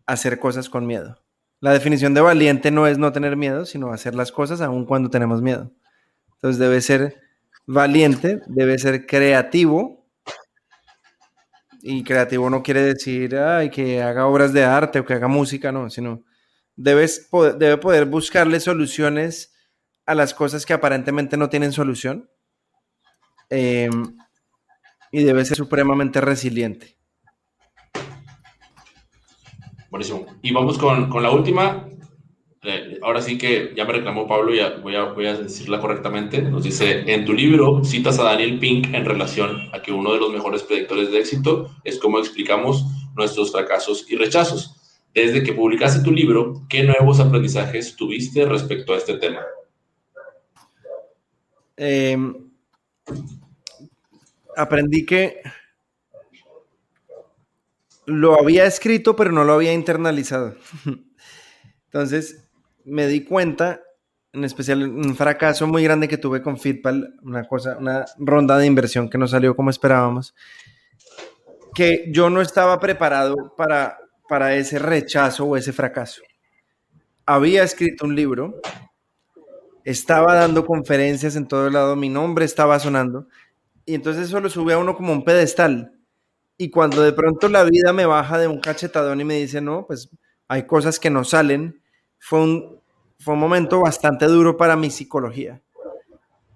hacer 0.07 0.39
cosas 0.39 0.68
con 0.68 0.87
miedo. 0.87 1.20
La 1.61 1.73
definición 1.73 2.15
de 2.15 2.23
valiente 2.23 2.71
no 2.71 2.87
es 2.87 2.97
no 2.97 3.13
tener 3.13 3.37
miedo, 3.37 3.67
sino 3.67 3.93
hacer 3.93 4.15
las 4.15 4.33
cosas 4.33 4.63
aun 4.63 4.87
cuando 4.87 5.11
tenemos 5.11 5.43
miedo. 5.43 5.71
Entonces 6.37 6.59
debe 6.59 6.81
ser 6.81 7.21
valiente, 7.67 8.41
debe 8.47 8.79
ser 8.79 9.07
creativo. 9.07 10.07
Y 11.83 12.03
creativo 12.03 12.49
no 12.49 12.63
quiere 12.63 12.83
decir 12.83 13.37
que 13.73 14.03
haga 14.03 14.27
obras 14.27 14.53
de 14.53 14.65
arte 14.65 15.01
o 15.01 15.05
que 15.05 15.15
haga 15.15 15.29
música, 15.29 15.71
no, 15.71 15.91
sino 15.91 16.25
debes 16.77 17.29
debe 17.59 17.77
poder 17.77 18.07
buscarle 18.07 18.59
soluciones 18.61 19.53
a 20.07 20.15
las 20.15 20.33
cosas 20.33 20.65
que 20.65 20.73
aparentemente 20.73 21.37
no 21.37 21.51
tienen 21.51 21.73
solución. 21.73 22.31
Em, 23.51 24.17
y 25.13 25.25
debe 25.25 25.45
ser 25.45 25.57
supremamente 25.57 26.21
resiliente. 26.21 27.00
Buenísimo. 29.91 30.26
Y 30.41 30.53
vamos 30.53 30.78
con, 30.78 31.11
con 31.11 31.22
la 31.22 31.30
última. 31.32 31.86
Eh, 32.62 32.99
ahora 33.03 33.22
sí 33.22 33.38
que 33.38 33.72
ya 33.74 33.86
me 33.86 33.95
reclamó 33.95 34.26
Pablo, 34.26 34.55
ya 34.55 34.76
voy 34.82 34.95
a, 34.95 35.05
voy 35.05 35.26
a 35.26 35.34
decirla 35.34 35.80
correctamente. 35.80 36.43
Nos 36.43 36.62
dice, 36.62 37.12
en 37.12 37.24
tu 37.24 37.32
libro 37.32 37.82
citas 37.84 38.18
a 38.18 38.24
Daniel 38.24 38.59
Pink 38.59 38.95
en 38.95 39.05
relación 39.05 39.68
a 39.72 39.82
que 39.82 39.93
uno 39.93 40.12
de 40.12 40.20
los 40.20 40.32
mejores 40.32 40.62
predictores 40.62 41.11
de 41.11 41.18
éxito 41.18 41.74
es 41.84 41.99
cómo 41.99 42.18
explicamos 42.18 42.84
nuestros 43.16 43.51
fracasos 43.51 44.07
y 44.11 44.16
rechazos. 44.16 44.76
Desde 45.12 45.43
que 45.43 45.55
publicaste 45.55 46.05
tu 46.05 46.12
libro, 46.12 46.62
¿qué 46.68 46.84
nuevos 46.84 47.18
aprendizajes 47.18 47.97
tuviste 47.97 48.45
respecto 48.45 48.93
a 48.93 48.99
este 48.99 49.16
tema? 49.16 49.41
Em, 51.76 52.34
aprendí 54.55 55.05
que 55.05 55.41
lo 58.11 58.39
había 58.39 58.67
escrito, 58.67 59.17
pero 59.17 59.33
no 59.33 59.45
lo 59.45 59.55
había 59.55 59.73
internalizado. 59.73 60.57
Entonces, 61.85 62.49
me 62.85 63.07
di 63.07 63.25
cuenta, 63.25 63.81
en 64.33 64.45
especial 64.45 64.83
un 64.83 65.17
fracaso 65.17 65.67
muy 65.67 65.83
grande 65.85 66.09
que 66.09 66.19
tuve 66.19 66.43
con 66.43 66.59
Fitpal, 66.59 67.15
una 67.23 67.45
cosa, 67.45 67.77
una 67.79 68.05
ronda 68.19 68.59
de 68.59 68.67
inversión 68.67 69.09
que 69.09 69.19
no 69.19 69.27
salió 69.27 69.55
como 69.57 69.71
esperábamos, 69.71 70.35
que 71.75 72.11
yo 72.13 72.31
no 72.31 72.41
estaba 72.41 72.79
preparado 72.81 73.55
para, 73.57 73.99
para 74.29 74.55
ese 74.55 74.79
rechazo 74.79 75.45
o 75.47 75.57
ese 75.57 75.73
fracaso. 75.73 76.23
Había 77.27 77.63
escrito 77.63 78.07
un 78.07 78.17
libro, 78.17 78.61
estaba 79.85 80.35
dando 80.35 80.67
conferencias 80.67 81.37
en 81.37 81.47
todo 81.47 81.69
el 81.69 81.75
lado, 81.75 81.95
mi 81.97 82.09
nombre 82.09 82.45
estaba 82.45 82.79
sonando, 82.81 83.29
y 83.87 83.95
entonces 83.95 84.29
eso 84.29 84.41
lo 84.41 84.51
sube 84.51 84.73
a 84.73 84.79
uno 84.79 84.97
como 84.97 85.13
un 85.13 85.25
pedestal. 85.25 86.00
Y 86.61 86.69
cuando 86.69 87.01
de 87.01 87.15
pronto 87.15 87.49
la 87.49 87.65
vida 87.65 87.95
me 87.95 88.05
baja 88.05 88.37
de 88.37 88.47
un 88.47 88.61
cachetadón 88.61 89.19
y 89.19 89.25
me 89.25 89.37
dice, 89.37 89.63
no, 89.63 89.87
pues 89.87 90.11
hay 90.47 90.65
cosas 90.67 91.01
que 91.01 91.09
no 91.09 91.25
salen, 91.25 91.81
fue 92.19 92.43
un, 92.43 92.81
fue 93.19 93.33
un 93.33 93.41
momento 93.41 93.81
bastante 93.81 94.27
duro 94.27 94.59
para 94.59 94.77
mi 94.77 94.91
psicología. 94.91 95.63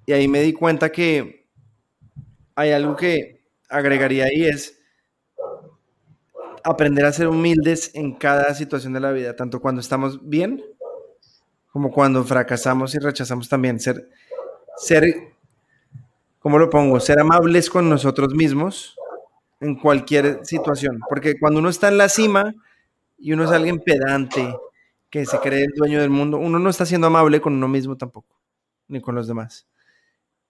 Y 0.04 0.12
ahí 0.12 0.28
me 0.28 0.42
di 0.42 0.52
cuenta 0.52 0.92
que 0.92 1.46
hay 2.54 2.72
algo 2.72 2.94
que 2.96 3.46
agregaría 3.70 4.24
ahí 4.24 4.44
es 4.44 4.78
aprender 6.62 7.06
a 7.06 7.12
ser 7.12 7.28
humildes 7.28 7.90
en 7.94 8.12
cada 8.12 8.52
situación 8.52 8.92
de 8.92 9.00
la 9.00 9.10
vida, 9.10 9.34
tanto 9.34 9.58
cuando 9.58 9.80
estamos 9.80 10.28
bien 10.28 10.62
como 11.72 11.90
cuando 11.90 12.22
fracasamos 12.24 12.94
y 12.94 12.98
rechazamos 12.98 13.48
también. 13.48 13.80
Ser, 13.80 14.06
ser 14.76 15.32
¿cómo 16.40 16.58
lo 16.58 16.68
pongo? 16.68 17.00
Ser 17.00 17.20
amables 17.20 17.70
con 17.70 17.88
nosotros 17.88 18.34
mismos 18.34 18.98
en 19.64 19.76
cualquier 19.76 20.40
situación. 20.44 21.00
Porque 21.08 21.38
cuando 21.38 21.60
uno 21.60 21.68
está 21.68 21.88
en 21.88 21.98
la 21.98 22.08
cima 22.08 22.54
y 23.18 23.32
uno 23.32 23.44
es 23.44 23.50
alguien 23.50 23.80
pedante, 23.80 24.54
que 25.10 25.24
se 25.26 25.38
cree 25.38 25.64
el 25.64 25.72
dueño 25.76 26.00
del 26.00 26.10
mundo, 26.10 26.38
uno 26.38 26.58
no 26.58 26.68
está 26.68 26.84
siendo 26.84 27.06
amable 27.06 27.40
con 27.40 27.54
uno 27.54 27.68
mismo 27.68 27.96
tampoco, 27.96 28.36
ni 28.88 29.00
con 29.00 29.14
los 29.14 29.28
demás. 29.28 29.66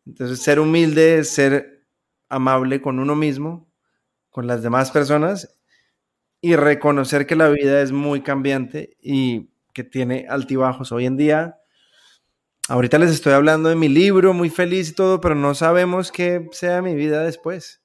Entonces, 0.06 0.40
ser 0.42 0.58
humilde 0.58 1.18
es 1.18 1.30
ser 1.30 1.86
amable 2.28 2.80
con 2.80 2.98
uno 2.98 3.14
mismo, 3.14 3.68
con 4.30 4.46
las 4.46 4.62
demás 4.62 4.90
personas 4.90 5.56
y 6.40 6.56
reconocer 6.56 7.26
que 7.26 7.36
la 7.36 7.48
vida 7.48 7.80
es 7.82 7.92
muy 7.92 8.22
cambiante 8.22 8.96
y 9.00 9.50
que 9.72 9.84
tiene 9.84 10.26
altibajos. 10.28 10.92
Hoy 10.92 11.06
en 11.06 11.16
día 11.16 11.58
ahorita 12.68 12.98
les 12.98 13.10
estoy 13.10 13.34
hablando 13.34 13.68
de 13.68 13.76
mi 13.76 13.88
libro, 13.88 14.32
muy 14.32 14.50
feliz 14.50 14.90
y 14.90 14.94
todo, 14.94 15.20
pero 15.20 15.34
no 15.34 15.54
sabemos 15.54 16.10
qué 16.10 16.48
sea 16.52 16.82
mi 16.82 16.94
vida 16.94 17.22
después. 17.22 17.83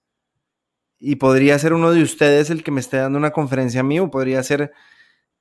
Y 0.99 1.15
podría 1.15 1.57
ser 1.57 1.73
uno 1.73 1.91
de 1.91 2.03
ustedes 2.03 2.49
el 2.49 2.63
que 2.63 2.71
me 2.71 2.81
esté 2.81 2.97
dando 2.97 3.17
una 3.17 3.31
conferencia 3.31 3.79
a 3.79 3.83
mí, 3.83 3.99
o 3.99 4.11
podría 4.11 4.43
ser 4.43 4.73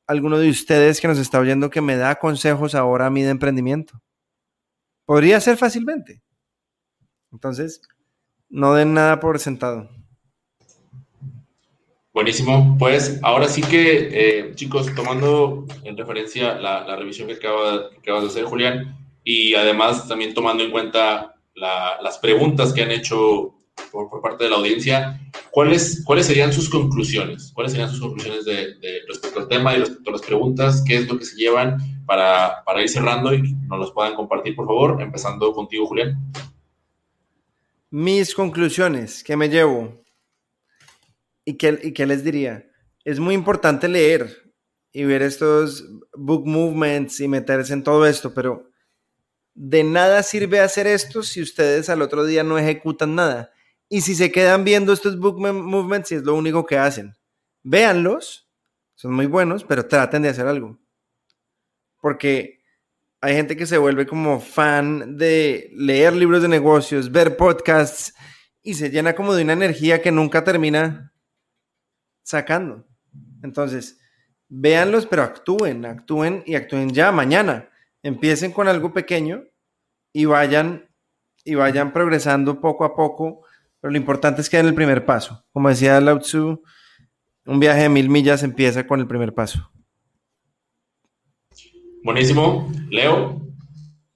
alguno 0.06 0.38
de 0.38 0.48
ustedes 0.48 1.00
que 1.00 1.08
nos 1.08 1.18
está 1.18 1.38
oyendo 1.38 1.70
que 1.70 1.80
me 1.80 1.96
da 1.96 2.16
consejos 2.18 2.74
ahora 2.74 3.06
a 3.06 3.10
mí 3.10 3.22
de 3.22 3.30
emprendimiento. 3.30 4.00
Podría 5.04 5.40
ser 5.40 5.56
fácilmente. 5.56 6.22
Entonces, 7.32 7.82
no 8.48 8.74
den 8.74 8.94
nada 8.94 9.20
por 9.20 9.38
sentado. 9.38 9.88
Buenísimo. 12.12 12.76
Pues 12.78 13.20
ahora 13.22 13.46
sí 13.48 13.62
que, 13.62 14.08
eh, 14.10 14.54
chicos, 14.54 14.92
tomando 14.94 15.66
en 15.84 15.96
referencia 15.96 16.54
la, 16.54 16.96
revisión 16.96 17.28
que 17.28 17.34
acabas 17.34 18.22
de 18.22 18.26
hacer, 18.26 18.44
Julián, 18.44 18.96
y 19.22 19.54
además 19.54 20.08
también 20.08 20.34
tomando 20.34 20.64
en 20.64 20.70
cuenta 20.70 21.34
las 21.54 22.18
preguntas 22.18 22.72
que 22.72 22.82
han 22.82 22.90
hecho 22.90 23.54
por, 23.90 24.22
parte 24.22 24.44
de 24.44 24.50
la 24.50 24.56
audiencia, 24.56 25.20
¿cuáles, 25.50 26.02
¿cuáles 26.04 26.26
serían 26.26 26.52
sus 26.52 26.68
conclusiones? 26.68 27.52
¿Cuáles 27.54 27.72
serían 27.72 27.90
sus 27.90 28.00
conclusiones 28.00 28.44
de, 28.44 28.76
respecto 29.08 29.40
al 29.40 29.48
tema 29.48 29.74
y 29.74 29.78
respecto 29.78 30.10
a 30.10 30.12
las 30.12 30.22
preguntas? 30.22 30.82
¿Qué 30.86 30.96
es 30.96 31.08
lo 31.08 31.18
que 31.18 31.24
se 31.24 31.36
llevan 31.36 31.78
para, 32.06 32.62
para 32.64 32.82
ir 32.82 32.88
cerrando 32.88 33.34
y 33.34 33.54
nos 33.68 33.78
los 33.78 33.92
puedan 33.92 34.14
compartir, 34.14 34.54
por 34.54 34.66
favor? 34.66 35.00
Empezando 35.00 35.52
contigo, 35.52 35.86
Julián. 35.86 36.16
Mis 37.90 38.34
conclusiones, 38.34 39.24
¿qué 39.24 39.36
me 39.36 39.48
llevo? 39.48 40.02
¿Y 41.44 41.54
qué, 41.54 41.78
¿Y 41.82 41.92
qué 41.92 42.06
les 42.06 42.22
diría? 42.22 42.66
Es 43.04 43.18
muy 43.18 43.34
importante 43.34 43.88
leer 43.88 44.52
y 44.92 45.04
ver 45.04 45.22
estos 45.22 45.88
book 46.12 46.46
movements 46.46 47.20
y 47.20 47.28
meterse 47.28 47.72
en 47.72 47.82
todo 47.82 48.04
esto, 48.06 48.34
pero 48.34 48.68
de 49.54 49.82
nada 49.82 50.22
sirve 50.22 50.60
hacer 50.60 50.86
esto 50.86 51.22
si 51.22 51.42
ustedes 51.42 51.88
al 51.88 52.02
otro 52.02 52.24
día 52.24 52.44
no 52.44 52.58
ejecutan 52.58 53.14
nada. 53.14 53.52
Y 53.88 54.02
si 54.02 54.14
se 54.14 54.30
quedan 54.30 54.64
viendo 54.64 54.92
estos 54.92 55.18
book 55.18 55.38
movements, 55.40 56.08
si 56.08 56.16
es 56.16 56.22
lo 56.22 56.34
único 56.34 56.66
que 56.66 56.78
hacen, 56.78 57.14
véanlos, 57.62 58.48
son 58.94 59.14
muy 59.14 59.26
buenos, 59.26 59.64
pero 59.64 59.86
traten 59.86 60.22
de 60.22 60.28
hacer 60.28 60.46
algo. 60.46 60.78
Porque 62.00 62.60
hay 63.20 63.34
gente 63.34 63.56
que 63.56 63.66
se 63.66 63.78
vuelve 63.78 64.06
como 64.06 64.40
fan 64.40 65.16
de 65.16 65.70
leer 65.74 66.14
libros 66.14 66.42
de 66.42 66.48
negocios, 66.48 67.10
ver 67.10 67.36
podcasts 67.36 68.14
y 68.62 68.74
se 68.74 68.90
llena 68.90 69.14
como 69.14 69.34
de 69.34 69.44
una 69.44 69.54
energía 69.54 70.02
que 70.02 70.12
nunca 70.12 70.44
termina 70.44 71.12
sacando. 72.22 72.86
Entonces, 73.42 73.98
véanlos, 74.48 75.06
pero 75.06 75.22
actúen, 75.22 75.86
actúen 75.86 76.42
y 76.46 76.54
actúen 76.54 76.90
ya 76.90 77.10
mañana 77.10 77.70
empiecen 78.02 78.52
con 78.52 78.68
algo 78.68 78.92
pequeño 78.92 79.44
y 80.12 80.24
vayan 80.24 80.88
y 81.44 81.54
vayan 81.54 81.92
progresando 81.92 82.60
poco 82.60 82.84
a 82.84 82.94
poco, 82.94 83.42
pero 83.80 83.92
lo 83.92 83.98
importante 83.98 84.40
es 84.40 84.50
que 84.50 84.56
den 84.56 84.66
el 84.66 84.74
primer 84.74 85.04
paso. 85.04 85.44
Como 85.52 85.68
decía 85.68 86.00
Lao 86.00 86.18
Tzu, 86.18 86.62
un 87.46 87.60
viaje 87.60 87.82
de 87.82 87.88
mil 87.88 88.08
millas 88.08 88.42
empieza 88.42 88.86
con 88.86 89.00
el 89.00 89.06
primer 89.06 89.32
paso. 89.34 89.70
Buenísimo. 92.04 92.72
Leo. 92.90 93.40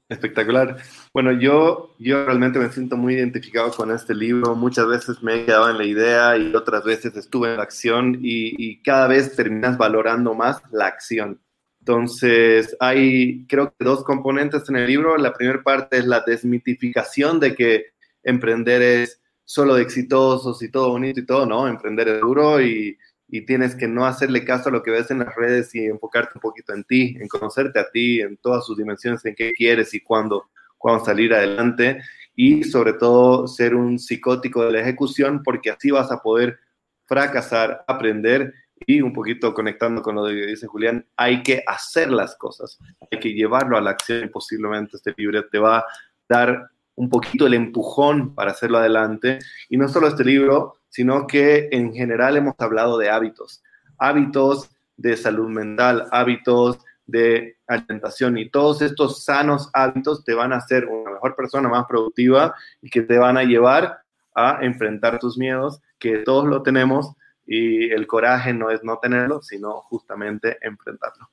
Espectacular. 0.09 0.77
Bueno, 1.15 1.33
yo, 1.33 1.95
yo 1.99 2.27
realmente 2.27 2.59
me 2.59 2.71
siento 2.71 2.97
muy 2.97 3.15
identificado 3.15 3.71
con 3.71 3.91
este 3.91 4.15
libro. 4.15 4.55
Muchas 4.55 4.87
veces 4.87 5.23
me 5.23 5.35
he 5.35 5.45
quedado 5.47 5.71
en 5.71 5.79
la 5.79 5.85
idea 5.85 6.37
y 6.37 6.55
otras 6.55 6.85
veces 6.85 7.17
estuve 7.17 7.51
en 7.51 7.57
la 7.57 7.63
acción 7.63 8.19
y, 8.21 8.55
y 8.59 8.83
cada 8.83 9.09
vez 9.09 9.35
terminas 9.35 9.79
valorando 9.79 10.35
más 10.35 10.61
la 10.71 10.87
acción. 10.87 11.41
Entonces, 11.81 12.77
hay 12.79 13.47
creo 13.47 13.71
que 13.71 13.85
dos 13.85 14.05
componentes 14.05 14.69
en 14.69 14.77
el 14.77 14.87
libro. 14.87 15.17
La 15.17 15.33
primera 15.33 15.63
parte 15.63 15.97
es 15.97 16.05
la 16.05 16.21
desmitificación 16.21 17.41
de 17.41 17.55
que 17.55 17.87
emprender 18.23 18.83
es 18.83 19.22
solo 19.53 19.75
de 19.75 19.83
exitosos 19.83 20.63
y 20.63 20.71
todo 20.71 20.89
bonito 20.93 21.21
y 21.21 21.27
todo, 21.27 21.45
¿no? 21.45 21.69
Emprender 21.69 22.09
es 22.09 22.21
duro 22.23 22.59
y, 22.63 22.97
y, 23.29 23.45
tienes 23.45 23.75
que 23.75 23.87
no 23.87 24.07
hacerle 24.07 24.47
caso 24.47 24.71
a 24.71 24.73
lo 24.73 24.83
que 24.83 24.91
ves 24.91 25.11
en 25.11 25.19
las 25.19 25.35
redes 25.35 25.75
y 25.75 25.85
enfocarte 25.85 26.33
un 26.37 26.41
poquito 26.41 26.73
en 26.73 26.85
ti, 26.85 27.19
en 27.21 27.29
conocerte 27.29 27.79
a 27.79 27.91
ti, 27.91 28.23
en 28.23 28.39
todas 28.39 28.65
sus 28.65 28.79
dimensiones, 28.79 29.23
en 29.27 29.35
qué 29.35 29.53
quieres 29.53 29.93
y 29.93 30.01
cuándo, 30.01 30.49
cuándo 30.79 31.05
salir 31.05 31.35
adelante. 31.35 32.01
Y 32.35 32.65
sobre 32.65 32.95
todo 32.95 33.47
ser 33.47 33.75
un 33.75 33.99
psicótico 33.99 34.65
de 34.65 34.73
la 34.73 34.81
ejecución 34.81 35.43
porque 35.43 35.69
así 35.69 35.91
vas 35.91 36.11
a 36.11 36.23
poder 36.23 36.59
fracasar, 37.05 37.85
aprender 37.87 38.55
y 38.87 39.03
un 39.03 39.13
poquito 39.13 39.53
conectando 39.53 40.01
con 40.01 40.15
lo 40.15 40.25
que 40.29 40.47
dice 40.47 40.67
Julián, 40.67 41.07
hay 41.15 41.43
que 41.43 41.63
hacer 41.67 42.11
las 42.11 42.37
cosas, 42.37 42.79
hay 43.11 43.21
que 43.21 43.35
llevarlo 43.35 43.77
a 43.77 43.83
la 43.83 43.91
acción 43.91 44.25
y 44.25 44.29
posiblemente 44.29 44.97
este 44.97 45.13
libro 45.15 45.47
te 45.47 45.59
va 45.59 45.81
a 45.81 45.85
dar 46.27 46.71
un 46.95 47.09
poquito 47.09 47.47
el 47.47 47.55
empujón 47.55 48.35
para 48.35 48.53
hacerlo 48.53 48.79
adelante. 48.79 49.39
Y 49.69 49.77
no 49.77 49.89
solo 49.89 50.09
este 50.09 50.25
libro, 50.25 50.75
sino 50.89 51.27
que 51.27 51.69
en 51.73 51.93
general 51.93 52.37
hemos 52.37 52.55
hablado 52.59 52.99
de 52.99 53.11
hábitos. 53.11 53.63
Hábitos 53.99 54.71
de 54.97 55.17
salud 55.17 55.49
mental, 55.49 56.07
hábitos 56.13 56.79
de 57.07 57.57
alimentación 57.67 58.39
y 58.39 58.49
todos 58.51 58.81
estos 58.83 59.25
sanos 59.25 59.71
hábitos 59.73 60.25
te 60.25 60.35
van 60.35 60.53
a 60.53 60.57
hacer 60.57 60.87
una 60.87 61.13
mejor 61.13 61.35
persona, 61.35 61.69
más 61.69 61.87
productiva 61.87 62.55
y 62.81 62.91
que 62.91 63.03
te 63.03 63.19
van 63.19 63.37
a 63.37 63.43
llevar 63.43 63.99
a 64.35 64.59
enfrentar 64.63 65.19
tus 65.19 65.37
miedos, 65.37 65.81
que 65.99 66.19
todos 66.19 66.47
lo 66.47 66.63
tenemos 66.63 67.13
y 67.47 67.91
el 67.91 68.07
coraje 68.07 68.55
no 68.55 68.71
es 68.71 68.83
no 68.85 68.99
tenerlo, 68.99 69.43
sino 69.43 69.81
justamente 69.83 70.59
enfrentarlo. 70.61 71.29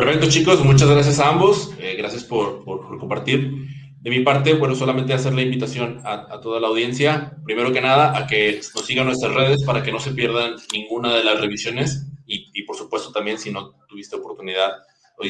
Perfecto, 0.00 0.30
chicos. 0.30 0.64
Muchas 0.64 0.88
gracias 0.88 1.18
a 1.18 1.28
ambos. 1.28 1.74
Eh, 1.78 1.94
gracias 1.98 2.24
por, 2.24 2.64
por, 2.64 2.98
compartir. 2.98 3.52
De 4.00 4.08
mi 4.08 4.20
parte, 4.20 4.54
bueno, 4.54 4.74
solamente 4.74 5.12
hacer 5.12 5.34
la 5.34 5.42
invitación 5.42 6.00
a, 6.04 6.40
toda 6.40 6.58
la 6.58 6.68
audiencia, 6.68 7.36
primero 7.44 7.70
que 7.70 7.82
nada, 7.82 8.16
a 8.16 8.26
que 8.26 8.62
nos 8.74 8.86
sigan 8.86 9.04
nuestras 9.04 9.34
redes 9.34 9.62
para 9.62 9.82
que 9.82 9.92
no 9.92 10.00
se 10.00 10.12
pierdan 10.12 10.54
ninguna 10.72 11.14
de 11.14 11.22
las 11.22 11.38
revisiones 11.38 12.06
y, 12.26 12.50
y 12.54 12.62
por 12.62 12.76
supuesto 12.76 13.12
también 13.12 13.36
si 13.38 13.50
no 13.50 13.72
tuviste 13.86 14.16
oportunidad 14.16 14.70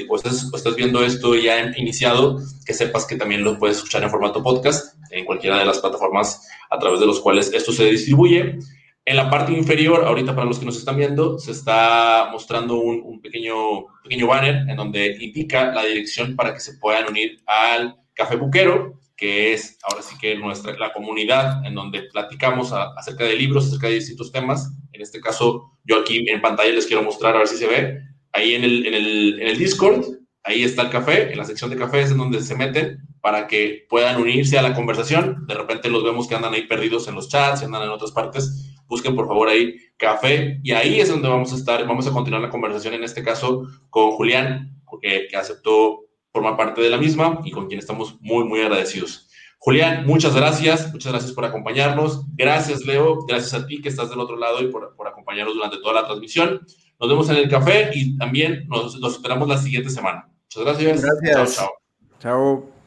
o 0.08 0.14
estás, 0.16 0.48
estás 0.54 0.76
viendo 0.76 1.04
esto 1.04 1.34
ya 1.34 1.76
iniciado, 1.76 2.38
que 2.64 2.72
sepas 2.72 3.06
que 3.06 3.16
también 3.16 3.42
lo 3.42 3.58
puedes 3.58 3.78
escuchar 3.78 4.04
en 4.04 4.10
formato 4.10 4.40
podcast 4.40 4.94
en 5.10 5.24
cualquiera 5.24 5.58
de 5.58 5.64
las 5.64 5.80
plataformas 5.80 6.46
a 6.70 6.78
través 6.78 7.00
de 7.00 7.06
los 7.06 7.18
cuales 7.18 7.52
esto 7.52 7.72
se 7.72 7.86
distribuye. 7.86 8.60
En 9.04 9.16
la 9.16 9.30
parte 9.30 9.52
inferior, 9.52 10.04
ahorita 10.04 10.34
para 10.34 10.46
los 10.46 10.58
que 10.58 10.66
nos 10.66 10.76
están 10.76 10.96
viendo, 10.96 11.38
se 11.38 11.52
está 11.52 12.28
mostrando 12.30 12.76
un, 12.76 13.20
pequeño, 13.20 13.86
pequeño 14.02 14.26
banner 14.26 14.68
en 14.68 14.76
donde 14.76 15.16
indica 15.20 15.72
la 15.72 15.84
dirección 15.84 16.36
para 16.36 16.52
que 16.52 16.60
se 16.60 16.74
puedan 16.74 17.08
unir 17.08 17.42
al 17.46 17.96
Café 18.12 18.36
Buquero, 18.36 19.00
que 19.16 19.54
es 19.54 19.78
ahora 19.82 20.02
sí 20.02 20.16
que 20.20 20.36
nuestra, 20.36 20.76
la 20.78 20.92
comunidad 20.92 21.64
en 21.64 21.74
donde 21.74 22.02
platicamos 22.04 22.72
acerca 22.72 23.24
de 23.24 23.36
libros, 23.36 23.66
acerca 23.66 23.88
de 23.88 23.94
distintos 23.94 24.30
temas. 24.32 24.70
En 24.92 25.00
este 25.00 25.20
caso, 25.20 25.78
yo 25.84 26.00
aquí 26.00 26.28
en 26.28 26.40
pantalla 26.40 26.70
les 26.70 26.86
quiero 26.86 27.02
mostrar 27.02 27.34
a 27.34 27.38
ver 27.38 27.48
si 27.48 27.56
se 27.56 27.66
ve. 27.66 27.98
Ahí 28.32 28.54
en 28.54 28.64
el, 28.64 28.86
en 28.86 28.94
el, 28.94 29.40
en 29.40 29.48
el 29.48 29.58
Discord, 29.58 30.04
ahí 30.44 30.62
está 30.62 30.82
el 30.82 30.90
café, 30.90 31.32
en 31.32 31.38
la 31.38 31.44
sección 31.44 31.70
de 31.70 31.76
café 31.76 32.02
es 32.02 32.10
en 32.10 32.18
donde 32.18 32.42
se 32.42 32.54
meten 32.54 32.98
para 33.20 33.46
que 33.46 33.86
puedan 33.88 34.20
unirse 34.20 34.58
a 34.58 34.62
la 34.62 34.74
conversación. 34.74 35.46
De 35.46 35.54
repente 35.54 35.90
los 35.90 36.04
vemos 36.04 36.28
que 36.28 36.34
andan 36.34 36.54
ahí 36.54 36.66
perdidos 36.66 37.08
en 37.08 37.14
los 37.14 37.28
chats, 37.28 37.62
andan 37.62 37.82
en 37.82 37.88
otras 37.88 38.12
partes 38.12 38.70
busquen 38.90 39.14
por 39.14 39.26
favor 39.26 39.48
ahí 39.48 39.76
café 39.96 40.60
y 40.62 40.72
ahí 40.72 41.00
es 41.00 41.08
donde 41.08 41.28
vamos 41.28 41.52
a 41.52 41.56
estar, 41.56 41.86
vamos 41.86 42.06
a 42.06 42.12
continuar 42.12 42.42
la 42.42 42.50
conversación 42.50 42.92
en 42.94 43.04
este 43.04 43.22
caso 43.22 43.66
con 43.88 44.10
Julián, 44.10 44.82
que, 45.00 45.28
que 45.30 45.36
aceptó 45.36 46.00
formar 46.32 46.56
parte 46.56 46.80
de 46.80 46.90
la 46.90 46.98
misma 46.98 47.40
y 47.44 47.52
con 47.52 47.68
quien 47.68 47.78
estamos 47.78 48.20
muy, 48.20 48.44
muy 48.44 48.60
agradecidos. 48.60 49.28
Julián, 49.58 50.06
muchas 50.06 50.34
gracias, 50.34 50.90
muchas 50.92 51.12
gracias 51.12 51.32
por 51.32 51.44
acompañarnos. 51.44 52.24
Gracias, 52.34 52.84
Leo, 52.86 53.24
gracias 53.26 53.54
a 53.54 53.66
ti 53.66 53.80
que 53.80 53.90
estás 53.90 54.10
del 54.10 54.18
otro 54.18 54.36
lado 54.36 54.60
y 54.62 54.68
por, 54.68 54.96
por 54.96 55.06
acompañarnos 55.06 55.54
durante 55.54 55.78
toda 55.78 56.00
la 56.00 56.06
transmisión. 56.06 56.66
Nos 56.98 57.08
vemos 57.08 57.28
en 57.30 57.36
el 57.36 57.48
café 57.48 57.90
y 57.94 58.16
también 58.16 58.66
nos, 58.68 58.98
nos 58.98 59.12
esperamos 59.12 59.48
la 59.48 59.58
siguiente 59.58 59.90
semana. 59.90 60.28
Muchas 60.44 60.64
gracias. 60.64 61.02
Gracias. 61.02 61.56
Chao, 61.56 61.68
chao. 61.68 61.74
Chao. 62.20 62.79